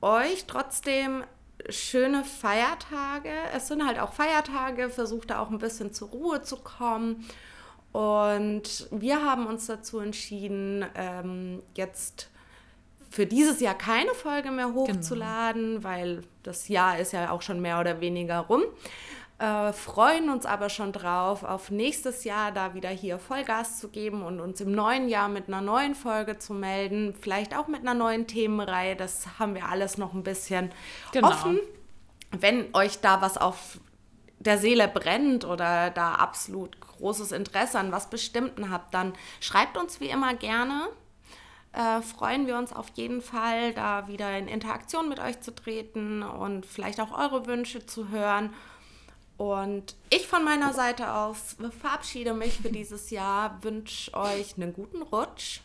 euch 0.00 0.46
trotzdem 0.46 1.22
schöne 1.68 2.24
Feiertage. 2.24 3.30
Es 3.54 3.68
sind 3.68 3.86
halt 3.86 3.98
auch 3.98 4.12
Feiertage, 4.12 4.88
versucht 4.90 5.30
da 5.30 5.40
auch 5.40 5.50
ein 5.50 5.58
bisschen 5.58 5.92
zur 5.92 6.08
Ruhe 6.08 6.42
zu 6.42 6.56
kommen. 6.56 7.24
Und 7.92 8.88
wir 8.90 9.22
haben 9.22 9.46
uns 9.46 9.66
dazu 9.66 9.98
entschieden, 9.98 10.84
ähm, 10.94 11.62
jetzt 11.74 12.30
für 13.10 13.26
dieses 13.26 13.60
Jahr 13.60 13.74
keine 13.74 14.14
Folge 14.14 14.50
mehr 14.50 14.66
genau. 14.66 14.80
hochzuladen, 14.80 15.74
genau. 15.74 15.84
weil 15.84 16.22
das 16.42 16.68
Jahr 16.68 16.98
ist 16.98 17.12
ja 17.12 17.30
auch 17.30 17.42
schon 17.42 17.60
mehr 17.60 17.78
oder 17.78 18.00
weniger 18.00 18.38
rum. 18.40 18.62
Äh, 19.38 19.72
freuen 19.72 20.30
uns 20.30 20.46
aber 20.46 20.68
schon 20.68 20.92
drauf, 20.92 21.42
auf 21.42 21.70
nächstes 21.70 22.24
Jahr 22.24 22.52
da 22.52 22.74
wieder 22.74 22.90
hier 22.90 23.18
Vollgas 23.18 23.80
zu 23.80 23.88
geben 23.88 24.22
und 24.22 24.40
uns 24.40 24.60
im 24.60 24.72
neuen 24.72 25.08
Jahr 25.08 25.28
mit 25.28 25.48
einer 25.48 25.60
neuen 25.60 25.94
Folge 25.94 26.38
zu 26.38 26.54
melden. 26.54 27.14
Vielleicht 27.20 27.56
auch 27.56 27.66
mit 27.66 27.80
einer 27.80 27.94
neuen 27.94 28.26
Themenreihe. 28.26 28.94
Das 28.94 29.38
haben 29.38 29.54
wir 29.54 29.68
alles 29.68 29.98
noch 29.98 30.14
ein 30.14 30.22
bisschen 30.22 30.70
genau. 31.12 31.28
offen. 31.28 31.58
Wenn 32.30 32.72
euch 32.74 33.00
da 33.00 33.20
was 33.20 33.36
auf 33.36 33.80
der 34.38 34.58
Seele 34.58 34.88
brennt 34.88 35.44
oder 35.44 35.90
da 35.90 36.14
absolut 36.14 36.80
großes 36.80 37.32
Interesse 37.32 37.78
an 37.78 37.92
was 37.92 38.10
Bestimmten 38.10 38.70
habt, 38.70 38.94
dann 38.94 39.12
schreibt 39.40 39.76
uns 39.76 40.00
wie 40.00 40.08
immer 40.08 40.34
gerne. 40.34 40.88
Äh, 41.72 42.02
freuen 42.02 42.46
wir 42.46 42.58
uns 42.58 42.72
auf 42.72 42.88
jeden 42.94 43.22
Fall, 43.22 43.72
da 43.72 44.06
wieder 44.06 44.36
in 44.36 44.46
Interaktion 44.46 45.08
mit 45.08 45.20
euch 45.20 45.40
zu 45.40 45.54
treten 45.54 46.22
und 46.22 46.66
vielleicht 46.66 47.00
auch 47.00 47.16
eure 47.16 47.46
Wünsche 47.46 47.86
zu 47.86 48.10
hören. 48.10 48.52
Und 49.42 49.96
ich 50.08 50.28
von 50.28 50.44
meiner 50.44 50.72
Seite 50.72 51.14
aus 51.14 51.56
verabschiede 51.80 52.32
mich 52.32 52.58
für 52.58 52.70
dieses 52.70 53.10
Jahr, 53.10 53.60
wünsche 53.64 54.14
euch 54.14 54.54
einen 54.56 54.72
guten 54.72 55.02
Rutsch. 55.02 55.62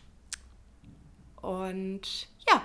Und 1.44 2.02
ja. 2.50 2.64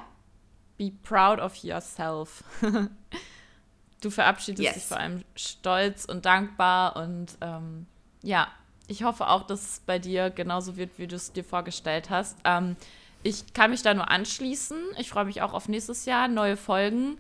Be 0.78 0.90
proud 1.02 1.38
of 1.38 1.54
yourself. 1.56 2.42
du 4.00 4.08
verabschiedest 4.08 4.62
yes. 4.62 4.72
dich 4.72 4.84
vor 4.84 4.96
allem 4.96 5.22
stolz 5.36 6.06
und 6.06 6.24
dankbar. 6.24 6.96
Und 6.96 7.36
ähm, 7.42 7.84
ja, 8.22 8.48
ich 8.86 9.04
hoffe 9.04 9.28
auch, 9.28 9.42
dass 9.42 9.60
es 9.60 9.80
bei 9.80 9.98
dir 9.98 10.30
genauso 10.30 10.78
wird, 10.78 10.98
wie 10.98 11.08
du 11.08 11.16
es 11.16 11.30
dir 11.30 11.44
vorgestellt 11.44 12.08
hast. 12.08 12.38
Ähm, 12.44 12.74
ich 13.22 13.52
kann 13.52 13.70
mich 13.70 13.82
da 13.82 13.92
nur 13.92 14.10
anschließen. 14.10 14.78
Ich 14.96 15.10
freue 15.10 15.26
mich 15.26 15.42
auch 15.42 15.52
auf 15.52 15.68
nächstes 15.68 16.06
Jahr, 16.06 16.26
neue 16.28 16.56
Folgen 16.56 17.18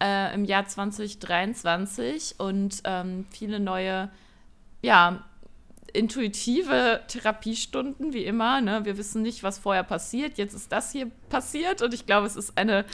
äh, 0.00 0.34
im 0.34 0.44
Jahr 0.44 0.66
2023 0.66 2.36
und 2.38 2.82
ähm, 2.84 3.26
viele 3.30 3.60
neue, 3.60 4.10
ja, 4.82 5.24
intuitive 5.92 7.00
Therapiestunden, 7.08 8.12
wie 8.12 8.24
immer. 8.24 8.60
Ne? 8.60 8.84
Wir 8.84 8.96
wissen 8.96 9.22
nicht, 9.22 9.42
was 9.42 9.58
vorher 9.58 9.82
passiert. 9.82 10.38
Jetzt 10.38 10.54
ist 10.54 10.70
das 10.72 10.92
hier 10.92 11.10
passiert 11.28 11.82
und 11.82 11.94
ich 11.94 12.06
glaube, 12.06 12.26
es 12.26 12.36
ist 12.36 12.56
eine, 12.56 12.84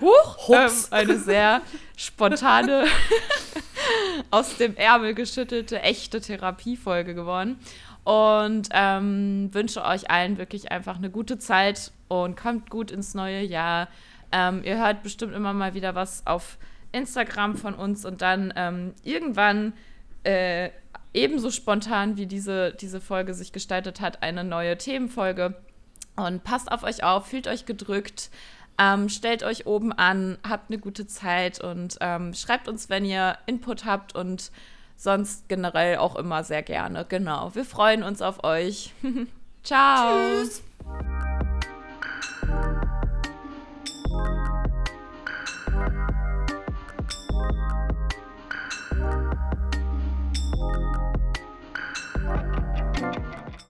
huch, 0.00 0.48
ähm, 0.50 0.70
eine 0.90 1.18
sehr 1.18 1.62
spontane, 1.96 2.86
aus 4.30 4.56
dem 4.56 4.76
Ärmel 4.76 5.14
geschüttelte, 5.14 5.82
echte 5.82 6.20
Therapiefolge 6.20 7.14
geworden. 7.14 7.58
Und 8.04 8.68
ähm, 8.72 9.48
wünsche 9.52 9.82
euch 9.82 10.10
allen 10.10 10.36
wirklich 10.36 10.70
einfach 10.70 10.96
eine 10.96 11.10
gute 11.10 11.38
Zeit 11.38 11.90
und 12.08 12.36
kommt 12.36 12.68
gut 12.68 12.90
ins 12.90 13.14
neue 13.14 13.42
Jahr. 13.42 13.88
Ähm, 14.34 14.62
ihr 14.64 14.78
hört 14.78 15.04
bestimmt 15.04 15.32
immer 15.32 15.52
mal 15.52 15.74
wieder 15.74 15.94
was 15.94 16.26
auf 16.26 16.58
Instagram 16.90 17.56
von 17.56 17.74
uns 17.74 18.04
und 18.04 18.20
dann 18.20 18.52
ähm, 18.56 18.94
irgendwann 19.04 19.74
äh, 20.24 20.70
ebenso 21.12 21.52
spontan 21.52 22.16
wie 22.16 22.26
diese, 22.26 22.74
diese 22.74 23.00
Folge 23.00 23.32
sich 23.32 23.52
gestaltet 23.52 24.00
hat, 24.00 24.24
eine 24.24 24.42
neue 24.42 24.76
Themenfolge. 24.76 25.54
Und 26.16 26.42
passt 26.42 26.70
auf 26.70 26.82
euch 26.82 27.04
auf, 27.04 27.26
fühlt 27.26 27.46
euch 27.46 27.64
gedrückt, 27.64 28.30
ähm, 28.78 29.08
stellt 29.08 29.44
euch 29.44 29.66
oben 29.66 29.92
an, 29.92 30.38
habt 30.48 30.70
eine 30.70 30.78
gute 30.80 31.06
Zeit 31.06 31.60
und 31.60 31.96
ähm, 32.00 32.34
schreibt 32.34 32.68
uns, 32.68 32.88
wenn 32.88 33.04
ihr 33.04 33.38
Input 33.46 33.84
habt 33.84 34.16
und 34.16 34.50
sonst 34.96 35.48
generell 35.48 35.98
auch 35.98 36.16
immer 36.16 36.42
sehr 36.42 36.62
gerne. 36.62 37.04
Genau, 37.08 37.54
wir 37.54 37.64
freuen 37.64 38.02
uns 38.02 38.20
auf 38.20 38.42
euch. 38.42 38.92
Ciao. 39.62 40.18
Tschüss. 40.42 40.62
you 44.14 44.53